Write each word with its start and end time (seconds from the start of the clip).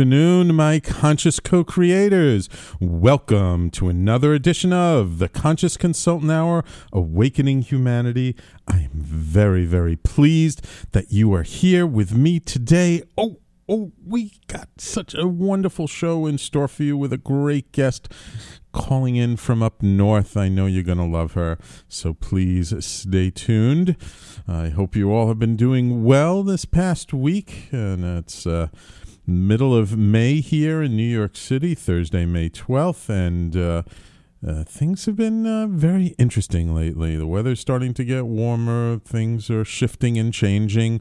afternoon, 0.00 0.54
my 0.54 0.80
conscious 0.80 1.38
co 1.38 1.62
creators. 1.62 2.48
Welcome 2.80 3.68
to 3.72 3.90
another 3.90 4.32
edition 4.32 4.72
of 4.72 5.18
the 5.18 5.28
Conscious 5.28 5.76
Consultant 5.76 6.32
Hour 6.32 6.64
Awakening 6.90 7.60
Humanity. 7.60 8.34
I 8.66 8.78
am 8.78 8.92
very, 8.94 9.66
very 9.66 9.96
pleased 9.96 10.66
that 10.92 11.12
you 11.12 11.34
are 11.34 11.42
here 11.42 11.86
with 11.86 12.14
me 12.14 12.40
today. 12.40 13.02
Oh, 13.18 13.40
oh, 13.68 13.92
we 14.06 14.32
got 14.46 14.70
such 14.78 15.14
a 15.14 15.28
wonderful 15.28 15.86
show 15.86 16.24
in 16.24 16.38
store 16.38 16.66
for 16.66 16.82
you 16.82 16.96
with 16.96 17.12
a 17.12 17.18
great 17.18 17.70
guest 17.70 18.10
calling 18.72 19.16
in 19.16 19.36
from 19.36 19.62
up 19.62 19.82
north. 19.82 20.34
I 20.34 20.48
know 20.48 20.64
you're 20.64 20.82
going 20.82 20.96
to 20.96 21.04
love 21.04 21.32
her, 21.32 21.58
so 21.88 22.14
please 22.14 22.72
stay 22.84 23.30
tuned. 23.30 23.96
I 24.48 24.70
hope 24.70 24.96
you 24.96 25.12
all 25.12 25.28
have 25.28 25.38
been 25.38 25.56
doing 25.56 26.04
well 26.04 26.42
this 26.42 26.64
past 26.64 27.12
week, 27.12 27.68
and 27.70 28.02
it's 28.04 28.46
uh, 28.46 28.68
middle 29.30 29.74
of 29.74 29.96
May 29.96 30.40
here 30.40 30.82
in 30.82 30.96
New 30.96 31.02
York 31.02 31.36
City, 31.36 31.74
Thursday, 31.74 32.26
May 32.26 32.50
12th, 32.50 33.08
and 33.08 33.56
uh, 33.56 33.82
uh, 34.46 34.64
things 34.64 35.06
have 35.06 35.16
been 35.16 35.46
uh, 35.46 35.66
very 35.68 36.14
interesting 36.18 36.74
lately. 36.74 37.16
The 37.16 37.26
weather's 37.26 37.60
starting 37.60 37.94
to 37.94 38.04
get 38.04 38.26
warmer, 38.26 38.98
things 38.98 39.50
are 39.50 39.64
shifting 39.64 40.18
and 40.18 40.32
changing 40.32 41.00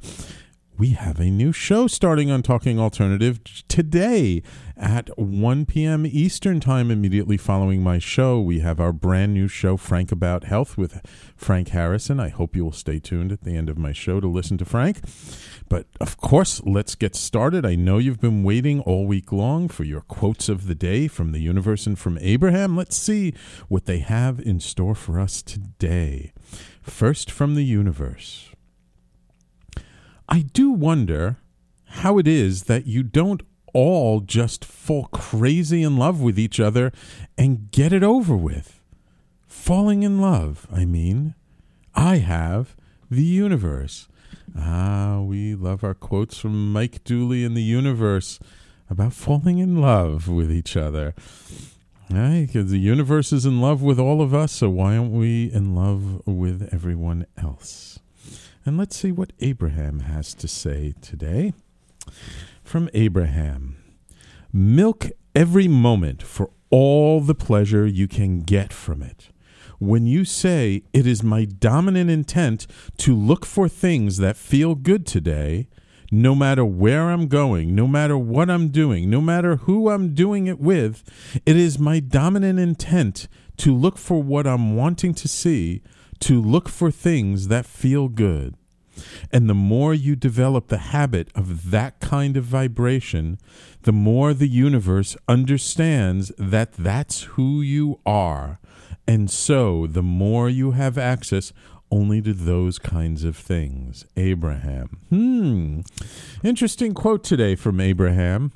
we 0.79 0.91
have 0.91 1.19
a 1.19 1.25
new 1.25 1.51
show 1.51 1.87
starting 1.87 2.31
on 2.31 2.41
Talking 2.41 2.79
Alternative 2.79 3.43
today 3.67 4.41
at 4.77 5.09
1 5.19 5.65
p.m. 5.65 6.05
Eastern 6.05 6.61
Time. 6.61 6.89
Immediately 6.89 7.35
following 7.35 7.83
my 7.83 7.99
show, 7.99 8.39
we 8.39 8.59
have 8.59 8.79
our 8.79 8.93
brand 8.93 9.33
new 9.33 9.49
show, 9.49 9.75
Frank 9.75 10.09
About 10.09 10.45
Health, 10.45 10.77
with 10.77 11.01
Frank 11.35 11.69
Harrison. 11.69 12.21
I 12.21 12.29
hope 12.29 12.55
you 12.55 12.63
will 12.63 12.71
stay 12.71 12.97
tuned 12.97 13.33
at 13.33 13.41
the 13.41 13.57
end 13.57 13.69
of 13.69 13.77
my 13.77 13.91
show 13.91 14.21
to 14.21 14.27
listen 14.29 14.57
to 14.57 14.63
Frank. 14.63 15.01
But 15.69 15.85
of 16.01 16.17
course, 16.17 16.61
let's 16.65 16.95
get 16.95 17.15
started. 17.15 17.63
I 17.63 17.75
know 17.75 17.99
you've 17.99 18.19
been 18.19 18.43
waiting 18.43 18.81
all 18.81 19.05
week 19.05 19.31
long 19.31 19.67
for 19.67 19.83
your 19.83 20.01
quotes 20.01 20.49
of 20.49 20.65
the 20.65 20.73
day 20.73 21.07
from 21.07 21.31
the 21.31 21.39
universe 21.39 21.85
and 21.85 21.97
from 21.97 22.17
Abraham. 22.19 22.75
Let's 22.75 22.97
see 22.97 23.35
what 23.67 23.85
they 23.85 23.99
have 23.99 24.39
in 24.39 24.59
store 24.59 24.95
for 24.95 25.19
us 25.19 25.43
today. 25.43 26.33
First, 26.81 27.29
from 27.29 27.53
the 27.53 27.63
universe. 27.63 28.49
I 30.27 30.41
do 30.41 30.71
wonder 30.71 31.37
how 31.85 32.17
it 32.17 32.27
is 32.27 32.63
that 32.63 32.87
you 32.87 33.03
don't 33.03 33.43
all 33.73 34.21
just 34.21 34.65
fall 34.65 35.05
crazy 35.05 35.83
in 35.83 35.97
love 35.97 36.19
with 36.19 36.39
each 36.39 36.59
other 36.59 36.91
and 37.37 37.71
get 37.71 37.93
it 37.93 38.03
over 38.03 38.35
with. 38.35 38.81
Falling 39.47 40.01
in 40.01 40.19
love, 40.19 40.67
I 40.71 40.85
mean. 40.85 41.35
I 41.93 42.17
have 42.17 42.75
the 43.09 43.23
universe. 43.23 44.07
Ah, 44.59 45.21
we 45.21 45.55
love 45.55 45.83
our 45.83 45.93
quotes 45.93 46.37
from 46.37 46.73
Mike 46.73 47.03
Dooley 47.03 47.43
in 47.43 47.53
the 47.53 47.63
universe 47.63 48.39
about 48.89 49.13
falling 49.13 49.59
in 49.59 49.79
love 49.81 50.27
with 50.27 50.51
each 50.51 50.75
other. 50.75 51.13
Because 52.07 52.71
the 52.71 52.79
universe 52.79 53.31
is 53.31 53.45
in 53.45 53.61
love 53.61 53.81
with 53.81 53.99
all 53.99 54.21
of 54.21 54.33
us, 54.33 54.51
so 54.51 54.69
why 54.69 54.97
aren't 54.97 55.11
we 55.11 55.51
in 55.53 55.75
love 55.75 56.25
with 56.25 56.67
everyone 56.73 57.25
else? 57.37 57.99
And 58.65 58.77
let's 58.77 58.95
see 58.95 59.11
what 59.11 59.33
Abraham 59.39 60.01
has 60.01 60.33
to 60.35 60.47
say 60.47 60.93
today. 61.01 61.53
From 62.63 62.89
Abraham 62.93 63.77
Milk 64.51 65.07
every 65.35 65.67
moment 65.67 66.23
for 66.23 66.49
all 66.71 67.21
the 67.21 67.35
pleasure 67.35 67.85
you 67.85 68.07
can 68.07 68.39
get 68.39 68.73
from 68.73 69.03
it. 69.03 69.29
When 69.79 70.05
you 70.05 70.25
say, 70.25 70.83
It 70.91 71.07
is 71.07 71.23
my 71.23 71.45
dominant 71.45 72.09
intent 72.09 72.67
to 72.97 73.15
look 73.15 73.45
for 73.45 73.69
things 73.69 74.17
that 74.17 74.35
feel 74.35 74.75
good 74.75 75.05
today, 75.05 75.67
no 76.11 76.35
matter 76.35 76.65
where 76.65 77.09
I'm 77.09 77.27
going, 77.27 77.75
no 77.75 77.87
matter 77.87 78.17
what 78.17 78.49
I'm 78.49 78.69
doing, 78.69 79.09
no 79.09 79.21
matter 79.21 79.55
who 79.57 79.89
I'm 79.89 80.13
doing 80.13 80.47
it 80.47 80.59
with, 80.59 81.03
it 81.45 81.55
is 81.55 81.79
my 81.79 81.99
dominant 81.99 82.59
intent 82.59 83.27
to 83.57 83.75
look 83.75 83.97
for 83.97 84.21
what 84.21 84.45
I'm 84.45 84.75
wanting 84.75 85.13
to 85.13 85.27
see, 85.27 85.81
to 86.19 86.41
look 86.41 86.67
for 86.67 86.91
things 86.91 87.47
that 87.47 87.65
feel 87.65 88.09
good. 88.09 88.55
And 89.31 89.49
the 89.49 89.53
more 89.53 89.93
you 89.93 90.15
develop 90.17 90.67
the 90.67 90.77
habit 90.77 91.29
of 91.35 91.71
that 91.71 92.01
kind 92.01 92.35
of 92.35 92.43
vibration, 92.43 93.37
the 93.83 93.93
more 93.93 94.33
the 94.33 94.47
universe 94.47 95.15
understands 95.27 96.33
that 96.37 96.73
that's 96.73 97.21
who 97.23 97.61
you 97.61 97.99
are. 98.05 98.59
And 99.09 99.27
so 99.31 99.87
the 99.87 100.03
more 100.03 100.49
you 100.49 100.73
have 100.73 100.95
access 100.95 101.51
only 101.89 102.21
to 102.21 102.31
those 102.31 102.77
kinds 102.77 103.23
of 103.23 103.35
things. 103.35 104.05
Abraham. 104.15 104.99
Hmm. 105.09 105.79
Interesting 106.43 106.93
quote 106.93 107.23
today 107.23 107.55
from 107.55 107.81
Abraham 107.81 108.51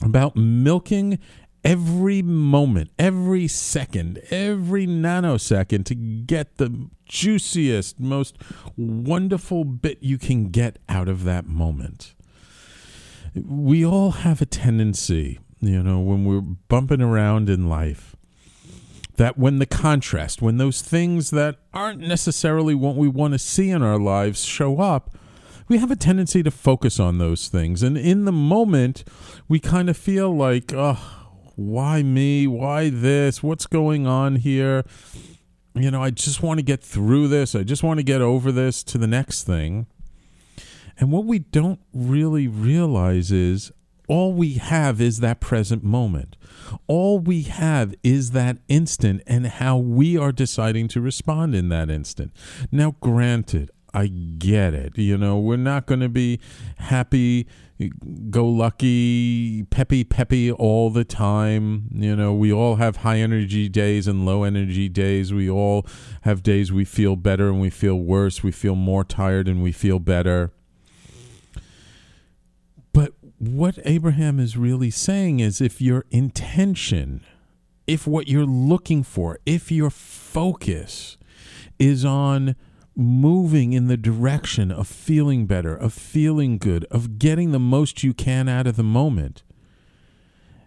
about 0.00 0.36
milking 0.36 1.18
every 1.64 2.22
moment, 2.22 2.90
every 3.00 3.48
second, 3.48 4.20
every 4.30 4.86
nanosecond 4.86 5.86
to 5.86 5.96
get 5.96 6.58
the 6.58 6.88
juiciest, 7.06 7.98
most 7.98 8.38
wonderful 8.76 9.64
bit 9.64 9.98
you 10.00 10.18
can 10.18 10.50
get 10.50 10.78
out 10.88 11.08
of 11.08 11.24
that 11.24 11.46
moment. 11.46 12.14
We 13.34 13.84
all 13.84 14.12
have 14.12 14.40
a 14.40 14.46
tendency, 14.46 15.40
you 15.60 15.82
know, 15.82 15.98
when 15.98 16.24
we're 16.24 16.42
bumping 16.42 17.00
around 17.02 17.50
in 17.50 17.68
life, 17.68 18.13
that 19.16 19.38
when 19.38 19.58
the 19.58 19.66
contrast, 19.66 20.42
when 20.42 20.56
those 20.56 20.82
things 20.82 21.30
that 21.30 21.56
aren't 21.72 22.00
necessarily 22.00 22.74
what 22.74 22.96
we 22.96 23.08
want 23.08 23.32
to 23.32 23.38
see 23.38 23.70
in 23.70 23.82
our 23.82 23.98
lives 23.98 24.44
show 24.44 24.80
up, 24.80 25.16
we 25.68 25.78
have 25.78 25.90
a 25.90 25.96
tendency 25.96 26.42
to 26.42 26.50
focus 26.50 27.00
on 27.00 27.18
those 27.18 27.48
things. 27.48 27.82
And 27.82 27.96
in 27.96 28.24
the 28.24 28.32
moment, 28.32 29.04
we 29.48 29.60
kind 29.60 29.88
of 29.88 29.96
feel 29.96 30.34
like, 30.34 30.72
oh, 30.74 30.98
why 31.56 32.02
me? 32.02 32.46
Why 32.46 32.90
this? 32.90 33.42
What's 33.42 33.66
going 33.66 34.06
on 34.06 34.36
here? 34.36 34.84
You 35.74 35.90
know, 35.90 36.02
I 36.02 36.10
just 36.10 36.42
want 36.42 36.58
to 36.58 36.64
get 36.64 36.82
through 36.82 37.28
this. 37.28 37.54
I 37.54 37.62
just 37.62 37.82
want 37.82 37.98
to 37.98 38.04
get 38.04 38.20
over 38.20 38.52
this 38.52 38.82
to 38.84 38.98
the 38.98 39.06
next 39.06 39.44
thing. 39.44 39.86
And 40.98 41.10
what 41.10 41.24
we 41.24 41.40
don't 41.40 41.80
really 41.92 42.46
realize 42.46 43.32
is 43.32 43.72
all 44.08 44.32
we 44.32 44.54
have 44.54 45.00
is 45.00 45.20
that 45.20 45.40
present 45.40 45.82
moment. 45.82 46.36
All 46.86 47.18
we 47.18 47.42
have 47.42 47.94
is 48.02 48.32
that 48.32 48.58
instant 48.68 49.22
and 49.26 49.46
how 49.46 49.76
we 49.78 50.16
are 50.16 50.32
deciding 50.32 50.88
to 50.88 51.00
respond 51.00 51.54
in 51.54 51.68
that 51.70 51.90
instant. 51.90 52.32
Now, 52.70 52.96
granted, 53.00 53.70
I 53.92 54.08
get 54.08 54.74
it. 54.74 54.98
You 54.98 55.16
know, 55.16 55.38
we're 55.38 55.56
not 55.56 55.86
going 55.86 56.00
to 56.00 56.08
be 56.08 56.40
happy 56.78 57.46
go 58.30 58.46
lucky, 58.46 59.64
peppy 59.64 60.04
peppy 60.04 60.50
all 60.50 60.90
the 60.90 61.04
time. 61.04 61.88
You 61.92 62.14
know, 62.14 62.32
we 62.32 62.52
all 62.52 62.76
have 62.76 62.98
high 62.98 63.18
energy 63.18 63.68
days 63.68 64.06
and 64.06 64.24
low 64.24 64.44
energy 64.44 64.88
days. 64.88 65.32
We 65.32 65.50
all 65.50 65.86
have 66.22 66.42
days 66.42 66.72
we 66.72 66.84
feel 66.84 67.16
better 67.16 67.48
and 67.48 67.60
we 67.60 67.70
feel 67.70 67.96
worse. 67.96 68.42
We 68.42 68.52
feel 68.52 68.76
more 68.76 69.04
tired 69.04 69.48
and 69.48 69.62
we 69.62 69.72
feel 69.72 69.98
better. 69.98 70.52
What 73.46 73.78
Abraham 73.84 74.40
is 74.40 74.56
really 74.56 74.88
saying 74.88 75.40
is 75.40 75.60
if 75.60 75.78
your 75.78 76.06
intention, 76.10 77.20
if 77.86 78.06
what 78.06 78.26
you're 78.26 78.46
looking 78.46 79.02
for, 79.02 79.38
if 79.44 79.70
your 79.70 79.90
focus 79.90 81.18
is 81.78 82.06
on 82.06 82.56
moving 82.96 83.74
in 83.74 83.86
the 83.86 83.98
direction 83.98 84.70
of 84.70 84.88
feeling 84.88 85.44
better, 85.44 85.76
of 85.76 85.92
feeling 85.92 86.56
good, 86.56 86.86
of 86.90 87.18
getting 87.18 87.52
the 87.52 87.58
most 87.58 88.02
you 88.02 88.14
can 88.14 88.48
out 88.48 88.66
of 88.66 88.76
the 88.76 88.82
moment. 88.82 89.42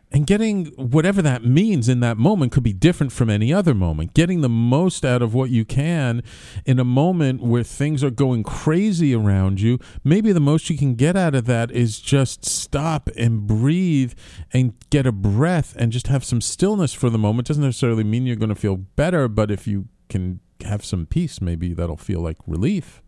And 0.09 0.25
getting 0.25 0.67
whatever 0.77 1.21
that 1.21 1.43
means 1.43 1.89
in 1.89 1.99
that 1.99 2.17
moment 2.17 2.53
could 2.53 2.63
be 2.63 2.71
different 2.71 3.11
from 3.11 3.29
any 3.29 3.51
other 3.51 3.73
moment. 3.73 4.13
Getting 4.13 4.39
the 4.39 4.49
most 4.49 5.03
out 5.03 5.21
of 5.21 5.33
what 5.33 5.49
you 5.49 5.65
can 5.65 6.23
in 6.65 6.79
a 6.79 6.85
moment 6.85 7.41
where 7.41 7.63
things 7.63 8.03
are 8.05 8.09
going 8.09 8.43
crazy 8.43 9.13
around 9.13 9.59
you, 9.59 9.79
maybe 10.05 10.31
the 10.31 10.39
most 10.39 10.69
you 10.69 10.77
can 10.77 10.95
get 10.95 11.17
out 11.17 11.35
of 11.35 11.45
that 11.45 11.71
is 11.71 11.99
just 11.99 12.45
stop 12.45 13.09
and 13.17 13.45
breathe 13.45 14.13
and 14.53 14.73
get 14.89 15.05
a 15.05 15.11
breath 15.11 15.75
and 15.77 15.91
just 15.91 16.07
have 16.07 16.23
some 16.23 16.39
stillness 16.39 16.93
for 16.93 17.09
the 17.09 17.17
moment. 17.17 17.49
Doesn't 17.49 17.63
necessarily 17.63 18.05
mean 18.05 18.25
you're 18.25 18.37
going 18.37 18.47
to 18.49 18.55
feel 18.55 18.77
better, 18.77 19.27
but 19.27 19.51
if 19.51 19.67
you 19.67 19.89
can 20.07 20.39
have 20.63 20.85
some 20.85 21.05
peace, 21.05 21.41
maybe 21.41 21.73
that'll 21.73 21.97
feel 21.97 22.21
like 22.21 22.37
relief. 22.47 23.01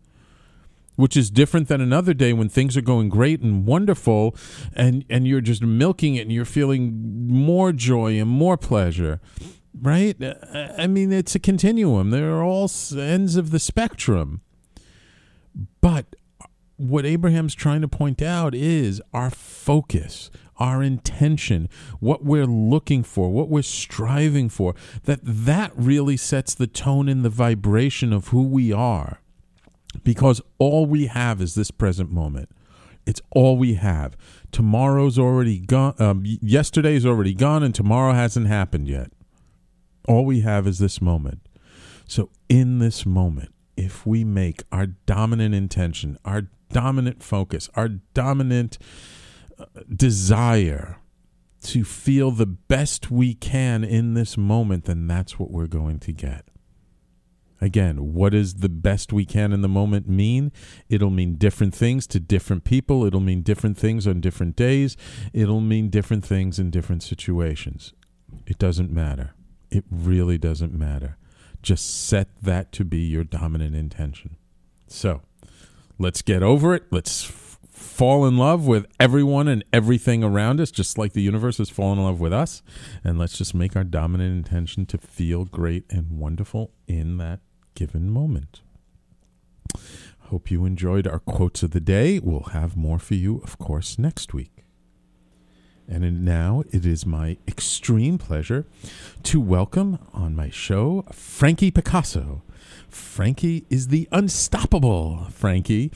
Which 1.00 1.16
is 1.16 1.30
different 1.30 1.68
than 1.68 1.80
another 1.80 2.12
day 2.12 2.32
when 2.34 2.50
things 2.50 2.76
are 2.76 2.82
going 2.82 3.08
great 3.08 3.40
and 3.40 3.64
wonderful, 3.64 4.36
and 4.74 5.04
and 5.08 5.26
you're 5.26 5.40
just 5.40 5.62
milking 5.62 6.16
it, 6.16 6.22
and 6.22 6.32
you're 6.32 6.44
feeling 6.44 7.26
more 7.26 7.72
joy 7.72 8.20
and 8.20 8.28
more 8.28 8.56
pleasure, 8.56 9.18
right? 9.80 10.22
Uh, 10.22 10.34
I 10.76 10.86
mean, 10.86 11.10
it's 11.10 11.34
a 11.34 11.38
continuum. 11.38 12.10
There 12.10 12.30
are 12.32 12.44
all 12.44 12.70
ends 12.96 13.36
of 13.36 13.50
the 13.50 13.58
spectrum, 13.58 14.42
but 15.80 16.16
what 16.76 17.06
Abraham's 17.06 17.54
trying 17.54 17.80
to 17.80 17.88
point 17.88 18.22
out 18.22 18.54
is 18.54 19.02
our 19.12 19.30
focus, 19.30 20.30
our 20.58 20.82
intention, 20.82 21.68
what 22.00 22.24
we're 22.24 22.46
looking 22.46 23.02
for, 23.02 23.30
what 23.30 23.48
we're 23.48 23.62
striving 23.62 24.48
for, 24.48 24.74
that 25.04 25.20
that 25.22 25.72
really 25.76 26.16
sets 26.16 26.54
the 26.54 26.66
tone 26.66 27.08
and 27.08 27.24
the 27.24 27.30
vibration 27.30 28.12
of 28.12 28.28
who 28.28 28.42
we 28.42 28.72
are. 28.72 29.20
Because 30.02 30.40
all 30.58 30.86
we 30.86 31.06
have 31.06 31.40
is 31.40 31.54
this 31.54 31.70
present 31.70 32.10
moment. 32.10 32.50
It's 33.06 33.20
all 33.30 33.56
we 33.56 33.74
have. 33.74 34.16
Tomorrow's 34.52 35.18
already 35.18 35.58
gone. 35.58 35.94
Um, 35.98 36.22
yesterday's 36.24 37.06
already 37.06 37.34
gone, 37.34 37.62
and 37.62 37.74
tomorrow 37.74 38.12
hasn't 38.12 38.46
happened 38.46 38.88
yet. 38.88 39.10
All 40.06 40.24
we 40.24 40.40
have 40.40 40.66
is 40.66 40.78
this 40.78 41.00
moment. 41.00 41.40
So, 42.06 42.30
in 42.48 42.78
this 42.78 43.06
moment, 43.06 43.54
if 43.76 44.06
we 44.06 44.24
make 44.24 44.62
our 44.70 44.86
dominant 44.86 45.54
intention, 45.54 46.18
our 46.24 46.48
dominant 46.72 47.22
focus, 47.22 47.68
our 47.74 47.88
dominant 47.88 48.78
uh, 49.58 49.64
desire 49.94 50.98
to 51.62 51.84
feel 51.84 52.30
the 52.30 52.46
best 52.46 53.10
we 53.10 53.34
can 53.34 53.84
in 53.84 54.14
this 54.14 54.36
moment, 54.36 54.84
then 54.84 55.06
that's 55.06 55.38
what 55.38 55.50
we're 55.50 55.66
going 55.66 55.98
to 56.00 56.12
get. 56.12 56.46
Again, 57.60 58.14
what 58.14 58.32
does 58.32 58.54
the 58.54 58.70
best 58.70 59.12
we 59.12 59.26
can 59.26 59.52
in 59.52 59.60
the 59.60 59.68
moment 59.68 60.08
mean? 60.08 60.50
It'll 60.88 61.10
mean 61.10 61.34
different 61.34 61.74
things 61.74 62.06
to 62.08 62.18
different 62.18 62.64
people. 62.64 63.04
It'll 63.04 63.20
mean 63.20 63.42
different 63.42 63.76
things 63.76 64.06
on 64.06 64.20
different 64.20 64.56
days. 64.56 64.96
It'll 65.34 65.60
mean 65.60 65.90
different 65.90 66.24
things 66.24 66.58
in 66.58 66.70
different 66.70 67.02
situations. 67.02 67.92
It 68.46 68.58
doesn't 68.58 68.90
matter. 68.90 69.34
It 69.70 69.84
really 69.90 70.38
doesn't 70.38 70.72
matter. 70.72 71.18
Just 71.62 72.06
set 72.08 72.28
that 72.42 72.72
to 72.72 72.84
be 72.84 73.00
your 73.00 73.24
dominant 73.24 73.76
intention. 73.76 74.36
So 74.86 75.20
let's 75.98 76.22
get 76.22 76.42
over 76.42 76.74
it. 76.74 76.84
Let's 76.90 77.28
f- 77.28 77.58
fall 77.68 78.26
in 78.26 78.38
love 78.38 78.66
with 78.66 78.86
everyone 78.98 79.48
and 79.48 79.62
everything 79.70 80.24
around 80.24 80.60
us, 80.60 80.70
just 80.70 80.96
like 80.96 81.12
the 81.12 81.20
universe 81.20 81.58
has 81.58 81.68
fallen 81.68 81.98
in 81.98 82.04
love 82.04 82.20
with 82.20 82.32
us. 82.32 82.62
And 83.04 83.18
let's 83.18 83.36
just 83.36 83.54
make 83.54 83.76
our 83.76 83.84
dominant 83.84 84.34
intention 84.34 84.86
to 84.86 84.98
feel 84.98 85.44
great 85.44 85.84
and 85.90 86.18
wonderful 86.18 86.72
in 86.88 87.18
that 87.18 87.40
given 87.80 88.10
moment. 88.10 88.60
Hope 90.24 90.50
you 90.50 90.66
enjoyed 90.66 91.06
our 91.06 91.18
quotes 91.18 91.62
of 91.62 91.70
the 91.70 91.80
day. 91.80 92.18
We'll 92.18 92.50
have 92.52 92.76
more 92.76 92.98
for 92.98 93.14
you, 93.14 93.40
of 93.42 93.58
course, 93.58 93.98
next 93.98 94.34
week. 94.34 94.66
And 95.88 96.22
now 96.22 96.62
it 96.70 96.84
is 96.84 97.06
my 97.06 97.38
extreme 97.48 98.18
pleasure 98.18 98.66
to 99.22 99.40
welcome 99.40 99.98
on 100.12 100.36
my 100.36 100.50
show 100.50 101.06
Frankie 101.10 101.70
Picasso. 101.70 102.42
Frankie 102.90 103.64
is 103.70 103.88
the 103.88 104.06
unstoppable 104.12 105.28
Frankie, 105.30 105.90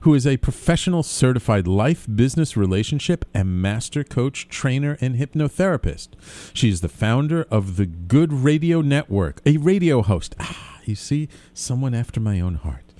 who 0.00 0.12
is 0.12 0.26
a 0.26 0.36
professional 0.36 1.02
certified 1.02 1.66
life, 1.66 2.06
business, 2.14 2.54
relationship, 2.54 3.24
and 3.32 3.62
master 3.62 4.04
coach, 4.04 4.46
trainer, 4.48 4.98
and 5.00 5.16
hypnotherapist. 5.16 6.08
She 6.52 6.68
is 6.68 6.82
the 6.82 6.88
founder 6.90 7.46
of 7.50 7.78
the 7.78 7.86
Good 7.86 8.30
Radio 8.30 8.82
Network, 8.82 9.40
a 9.46 9.56
radio 9.56 10.02
host. 10.02 10.34
Ah, 10.38 10.69
you 10.90 10.96
see, 10.96 11.28
someone 11.54 11.94
after 11.94 12.20
my 12.20 12.40
own 12.40 12.56
heart 12.56 12.90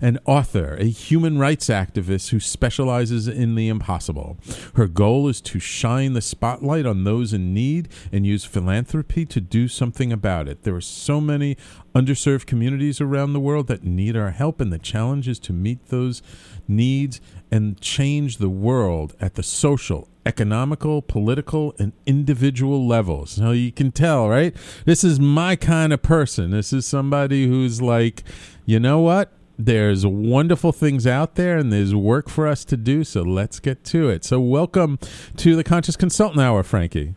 an 0.00 0.18
author, 0.24 0.76
a 0.78 0.84
human 0.84 1.38
rights 1.38 1.66
activist 1.68 2.30
who 2.30 2.40
specializes 2.40 3.28
in 3.28 3.54
the 3.54 3.68
impossible. 3.68 4.38
Her 4.74 4.86
goal 4.86 5.28
is 5.28 5.40
to 5.42 5.58
shine 5.58 6.12
the 6.12 6.20
spotlight 6.20 6.86
on 6.86 7.04
those 7.04 7.32
in 7.32 7.52
need 7.54 7.88
and 8.12 8.26
use 8.26 8.44
philanthropy 8.44 9.26
to 9.26 9.40
do 9.40 9.68
something 9.68 10.12
about 10.12 10.48
it. 10.48 10.62
There 10.62 10.76
are 10.76 10.80
so 10.80 11.20
many 11.20 11.56
underserved 11.94 12.46
communities 12.46 13.00
around 13.00 13.32
the 13.32 13.40
world 13.40 13.66
that 13.68 13.84
need 13.84 14.16
our 14.16 14.30
help, 14.30 14.60
and 14.60 14.72
the 14.72 14.78
challenge 14.78 15.28
is 15.28 15.38
to 15.40 15.52
meet 15.52 15.88
those 15.88 16.22
needs 16.68 17.20
and 17.50 17.80
change 17.80 18.38
the 18.38 18.48
world 18.48 19.14
at 19.20 19.34
the 19.34 19.42
social, 19.42 20.08
economical, 20.26 21.02
political, 21.02 21.74
and 21.78 21.92
individual 22.06 22.86
levels. 22.86 23.38
Now 23.38 23.52
you 23.52 23.72
can 23.72 23.92
tell, 23.92 24.28
right? 24.28 24.54
This 24.84 25.04
is 25.04 25.18
my 25.18 25.56
kind 25.56 25.92
of 25.92 26.02
person. 26.02 26.50
This 26.50 26.72
is 26.72 26.86
somebody 26.86 27.46
who's 27.46 27.80
like, 27.80 28.22
you 28.66 28.78
know 28.78 29.00
what? 29.00 29.32
There's 29.58 30.06
wonderful 30.06 30.72
things 30.72 31.06
out 31.06 31.34
there 31.34 31.58
and 31.58 31.72
there's 31.72 31.94
work 31.94 32.30
for 32.30 32.46
us 32.46 32.64
to 32.66 32.76
do. 32.76 33.04
So 33.04 33.22
let's 33.22 33.60
get 33.60 33.84
to 33.84 34.08
it. 34.08 34.24
So, 34.24 34.40
welcome 34.40 34.98
to 35.36 35.54
the 35.54 35.64
Conscious 35.64 35.96
Consultant 35.96 36.40
Hour, 36.40 36.62
Frankie. 36.62 37.14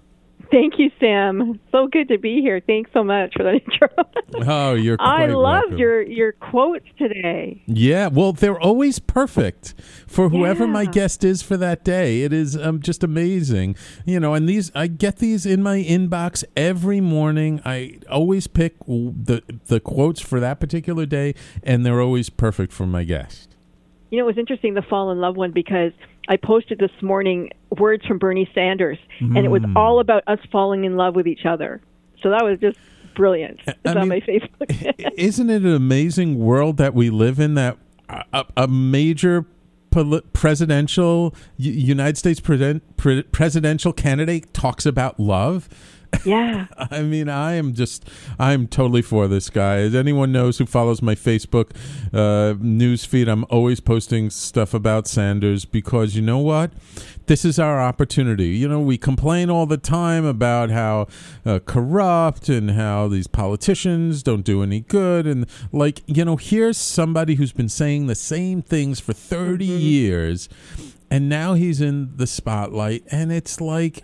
Thank 0.54 0.78
you, 0.78 0.92
Sam. 1.00 1.60
So 1.72 1.88
good 1.88 2.10
to 2.10 2.20
be 2.20 2.40
here. 2.40 2.62
Thanks 2.62 2.92
so 2.94 3.04
much 3.04 3.34
for 3.36 3.42
that 3.42 3.56
intro. 3.66 3.90
oh, 4.48 4.76
you're. 4.76 4.98
I 5.00 5.26
love 5.26 5.80
your 5.80 6.04
your 6.04 6.34
quotes 6.34 6.86
today. 6.96 7.64
Yeah, 7.66 8.08
well, 8.08 8.34
they're 8.34 8.60
always 8.60 9.00
perfect 9.00 9.74
for 10.06 10.30
whoever 10.30 10.66
yeah. 10.66 10.72
my 10.72 10.86
guest 10.86 11.24
is 11.24 11.42
for 11.42 11.58
that 11.58 11.84
day. 11.84 12.22
It 12.22 12.32
is 12.32 12.56
um, 12.56 12.82
just 12.82 13.04
amazing, 13.04 13.76
you 14.06 14.20
know. 14.20 14.36
And 14.36 14.48
these, 14.48 14.72
I 14.76 14.86
get 14.86 15.18
these 15.18 15.48
in 15.48 15.64
my 15.64 15.80
inbox 15.80 16.44
every 16.56 17.02
morning. 17.02 17.60
I 17.66 17.98
always 18.08 18.46
pick 18.46 18.78
the 18.86 19.42
the 19.66 19.80
quotes 19.80 20.22
for 20.22 20.40
that 20.40 20.60
particular 20.60 21.08
day, 21.08 21.34
and 21.64 21.84
they're 21.84 22.02
always 22.02 22.30
perfect 22.30 22.74
for 22.74 22.86
my 22.86 23.04
guest. 23.04 23.56
You 24.12 24.20
know, 24.20 24.26
it 24.26 24.28
was 24.28 24.38
interesting 24.38 24.76
the 24.76 24.84
fall 24.84 25.10
in 25.10 25.20
love 25.20 25.36
one 25.36 25.52
because 25.52 25.94
I 26.28 26.38
posted 26.38 26.80
this 26.80 26.92
morning 27.02 27.52
words 27.78 28.06
from 28.06 28.18
Bernie 28.18 28.50
Sanders, 28.54 28.98
mm. 29.20 29.36
and 29.36 29.46
it 29.46 29.50
was 29.50 29.62
mm. 29.62 29.76
all 29.76 30.00
about 30.00 30.24
us 30.28 30.40
falling 30.52 30.86
in 30.86 30.96
love 30.96 31.16
with 31.16 31.28
each 31.28 31.46
other. 31.46 31.82
So 32.22 32.30
that 32.30 32.44
was 32.44 32.60
just 32.60 32.78
brilliant. 33.16 33.60
It's 33.68 33.78
I 33.86 33.92
on 33.92 34.08
mean, 34.08 34.10
my 34.10 34.20
Facebook. 34.22 35.14
isn't 35.18 35.50
it 35.50 35.64
an 35.64 35.74
amazing 35.74 36.40
world 36.40 36.78
that 36.78 36.94
we 36.94 37.10
live 37.10 37.40
in? 37.40 37.56
That 37.56 37.78
a, 38.10 38.46
a 38.56 38.68
major 38.68 39.46
presidential 40.34 41.36
United 41.58 42.18
States 42.18 42.40
presidential 42.40 43.94
candidate 43.94 44.54
talks 44.54 44.86
about 44.86 45.20
love 45.20 45.70
yeah. 46.26 46.68
I 46.78 47.02
mean, 47.02 47.30
I 47.30 47.54
am 47.54 47.74
just, 47.74 48.08
I'm 48.40 48.68
totally 48.68 49.02
for 49.02 49.28
this 49.28 49.50
guy. 49.50 49.78
As 49.78 49.96
anyone 49.96 50.32
knows 50.32 50.58
who 50.58 50.66
follows 50.66 51.02
my 51.02 51.16
Facebook 51.16 51.72
uh, 52.14 52.56
news 52.60 53.06
feed, 53.06 53.28
I'm 53.28 53.46
always 53.50 53.80
posting 53.80 54.30
stuff 54.30 54.74
about 54.74 55.08
Sanders 55.08 55.66
because 55.66 56.16
you 56.16 56.22
know 56.22 56.40
what? 56.40 56.72
This 57.26 57.46
is 57.46 57.58
our 57.58 57.82
opportunity. 57.82 58.50
You 58.50 58.68
know, 58.68 58.82
we 58.82 58.98
complain 58.98 59.50
all 59.50 59.66
the 59.66 59.78
time 59.78 60.26
about 60.26 60.70
how 60.70 61.08
uh, 61.46 61.60
corrupt 61.66 62.50
and 62.50 62.72
how 62.72 63.08
these 63.08 63.28
politicians 63.28 64.24
don't 64.24 64.44
do 64.44 64.62
any 64.62 64.82
good. 64.82 65.26
And, 65.26 65.46
like, 65.72 66.02
you 66.06 66.26
know, 66.26 66.36
here's 66.36 66.78
somebody 66.78 67.36
who's 67.36 67.54
been 67.54 67.70
saying 67.70 68.08
the 68.08 68.16
same 68.16 68.62
things 68.62 69.00
for 69.00 69.14
30 69.14 69.68
mm-hmm. 69.68 69.78
years 69.80 70.50
and 71.14 71.30
now 71.30 71.54
he's 71.54 71.80
in 71.80 72.18
the 72.18 72.26
spotlight 72.26 73.04
and 73.12 73.32
it's 73.32 73.62
like 73.62 74.04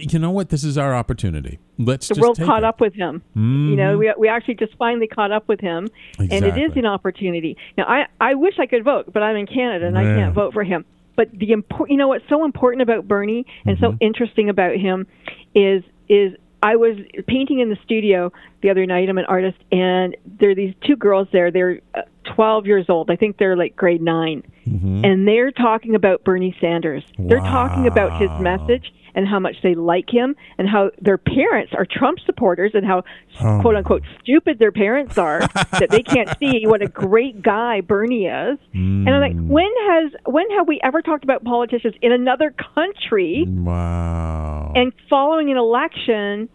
you 0.00 0.18
know 0.18 0.30
what? 0.30 0.48
This 0.48 0.64
is 0.64 0.78
our 0.78 0.94
opportunity. 0.94 1.58
Let's 1.78 2.08
the 2.08 2.20
world 2.20 2.38
caught 2.38 2.58
it. 2.58 2.64
up 2.64 2.80
with 2.80 2.94
him. 2.94 3.22
Mm-hmm. 3.30 3.68
You 3.70 3.76
know, 3.76 3.98
we 3.98 4.12
we 4.18 4.28
actually 4.28 4.54
just 4.54 4.74
finally 4.76 5.06
caught 5.06 5.32
up 5.32 5.48
with 5.48 5.60
him, 5.60 5.88
exactly. 6.18 6.36
and 6.36 6.46
it 6.46 6.58
is 6.58 6.76
an 6.76 6.86
opportunity. 6.86 7.56
Now, 7.76 7.84
I 7.84 8.06
I 8.20 8.34
wish 8.34 8.54
I 8.58 8.66
could 8.66 8.84
vote, 8.84 9.12
but 9.12 9.22
I'm 9.22 9.36
in 9.36 9.46
Canada 9.46 9.86
and 9.86 9.96
yeah. 9.96 10.02
I 10.02 10.04
can't 10.04 10.34
vote 10.34 10.52
for 10.52 10.64
him. 10.64 10.84
But 11.16 11.30
the 11.32 11.52
important, 11.52 11.90
you 11.90 11.96
know, 11.96 12.08
what's 12.08 12.28
so 12.28 12.44
important 12.44 12.82
about 12.82 13.06
Bernie 13.06 13.44
and 13.66 13.76
mm-hmm. 13.76 13.92
so 13.92 13.98
interesting 14.00 14.48
about 14.48 14.76
him 14.76 15.06
is 15.54 15.82
is 16.08 16.32
I 16.62 16.76
was 16.76 16.96
painting 17.26 17.60
in 17.60 17.70
the 17.70 17.78
studio 17.84 18.32
the 18.62 18.70
other 18.70 18.84
night. 18.84 19.08
I'm 19.08 19.18
an 19.18 19.24
artist, 19.26 19.58
and 19.72 20.16
there 20.38 20.50
are 20.50 20.54
these 20.54 20.74
two 20.86 20.96
girls 20.96 21.28
there. 21.32 21.50
They're 21.50 21.80
uh, 21.94 22.02
12 22.34 22.66
years 22.66 22.86
old. 22.88 23.10
I 23.10 23.16
think 23.16 23.38
they're 23.38 23.56
like 23.56 23.76
grade 23.76 24.02
9 24.02 24.42
mm-hmm. 24.66 25.04
and 25.04 25.26
they're 25.26 25.50
talking 25.50 25.94
about 25.94 26.24
Bernie 26.24 26.56
Sanders. 26.60 27.04
Wow. 27.18 27.26
They're 27.28 27.38
talking 27.38 27.86
about 27.86 28.20
his 28.20 28.30
message 28.40 28.92
and 29.14 29.26
how 29.26 29.38
much 29.38 29.56
they 29.62 29.74
like 29.74 30.08
him 30.08 30.36
and 30.58 30.68
how 30.68 30.90
their 31.00 31.18
parents 31.18 31.72
are 31.76 31.84
Trump 31.84 32.18
supporters 32.24 32.72
and 32.74 32.86
how 32.86 33.02
oh. 33.40 33.60
quote 33.60 33.76
unquote 33.76 34.02
stupid 34.20 34.58
their 34.58 34.72
parents 34.72 35.18
are 35.18 35.40
that 35.72 35.88
they 35.90 36.02
can't 36.02 36.28
see 36.38 36.66
what 36.66 36.82
a 36.82 36.86
great 36.86 37.42
guy 37.42 37.80
Bernie 37.80 38.26
is. 38.26 38.58
Mm. 38.74 39.06
And 39.06 39.10
I'm 39.10 39.20
like, 39.20 39.36
mm. 39.36 39.48
when 39.48 39.70
has 39.88 40.12
when 40.26 40.48
have 40.50 40.68
we 40.68 40.80
ever 40.82 41.02
talked 41.02 41.24
about 41.24 41.44
politicians 41.44 41.94
in 42.02 42.12
another 42.12 42.54
country? 42.74 43.44
Wow. 43.48 44.72
And 44.74 44.92
following 45.08 45.50
an 45.50 45.56
election 45.56 46.48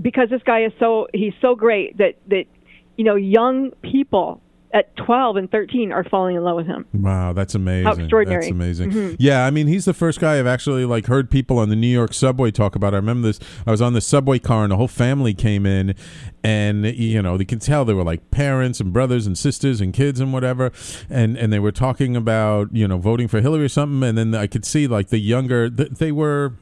because 0.00 0.28
this 0.30 0.42
guy 0.44 0.64
is 0.64 0.72
so 0.78 1.08
he's 1.14 1.34
so 1.40 1.54
great 1.54 1.98
that 1.98 2.16
that 2.28 2.44
you 2.96 3.04
know 3.04 3.14
young 3.14 3.70
people 3.82 4.40
at 4.74 4.94
12 4.96 5.36
and 5.36 5.50
13 5.52 5.92
are 5.92 6.02
falling 6.02 6.34
in 6.34 6.42
love 6.42 6.56
with 6.56 6.66
him. 6.66 6.84
Wow, 6.92 7.32
that's 7.32 7.54
amazing. 7.54 7.86
How 7.86 7.92
extraordinary. 7.92 8.42
That's 8.42 8.50
amazing. 8.50 8.90
Mm-hmm. 8.90 9.14
Yeah, 9.20 9.46
I 9.46 9.50
mean, 9.50 9.68
he's 9.68 9.84
the 9.84 9.94
first 9.94 10.18
guy 10.18 10.40
I've 10.40 10.48
actually 10.48 10.84
like 10.84 11.06
heard 11.06 11.30
people 11.30 11.60
on 11.60 11.68
the 11.68 11.76
New 11.76 11.86
York 11.86 12.12
subway 12.12 12.50
talk 12.50 12.74
about. 12.74 12.92
I 12.92 12.96
remember 12.96 13.28
this. 13.28 13.38
I 13.66 13.70
was 13.70 13.80
on 13.80 13.92
the 13.92 14.00
subway 14.00 14.40
car 14.40 14.64
and 14.64 14.72
the 14.72 14.76
whole 14.76 14.88
family 14.88 15.32
came 15.32 15.64
in 15.64 15.94
and 16.42 16.84
you 16.84 17.22
know, 17.22 17.38
you 17.38 17.46
can 17.46 17.60
tell 17.60 17.84
they 17.84 17.94
were 17.94 18.02
like 18.02 18.32
parents 18.32 18.80
and 18.80 18.92
brothers 18.92 19.28
and 19.28 19.38
sisters 19.38 19.80
and 19.80 19.94
kids 19.94 20.18
and 20.18 20.32
whatever 20.32 20.72
and 21.08 21.36
and 21.38 21.52
they 21.52 21.60
were 21.60 21.72
talking 21.72 22.16
about, 22.16 22.74
you 22.74 22.88
know, 22.88 22.98
voting 22.98 23.28
for 23.28 23.40
Hillary 23.40 23.66
or 23.66 23.68
something 23.68 24.02
and 24.08 24.18
then 24.18 24.34
I 24.34 24.48
could 24.48 24.64
see 24.64 24.88
like 24.88 25.08
the 25.08 25.18
younger 25.18 25.70
they 25.70 26.10
were 26.10 26.54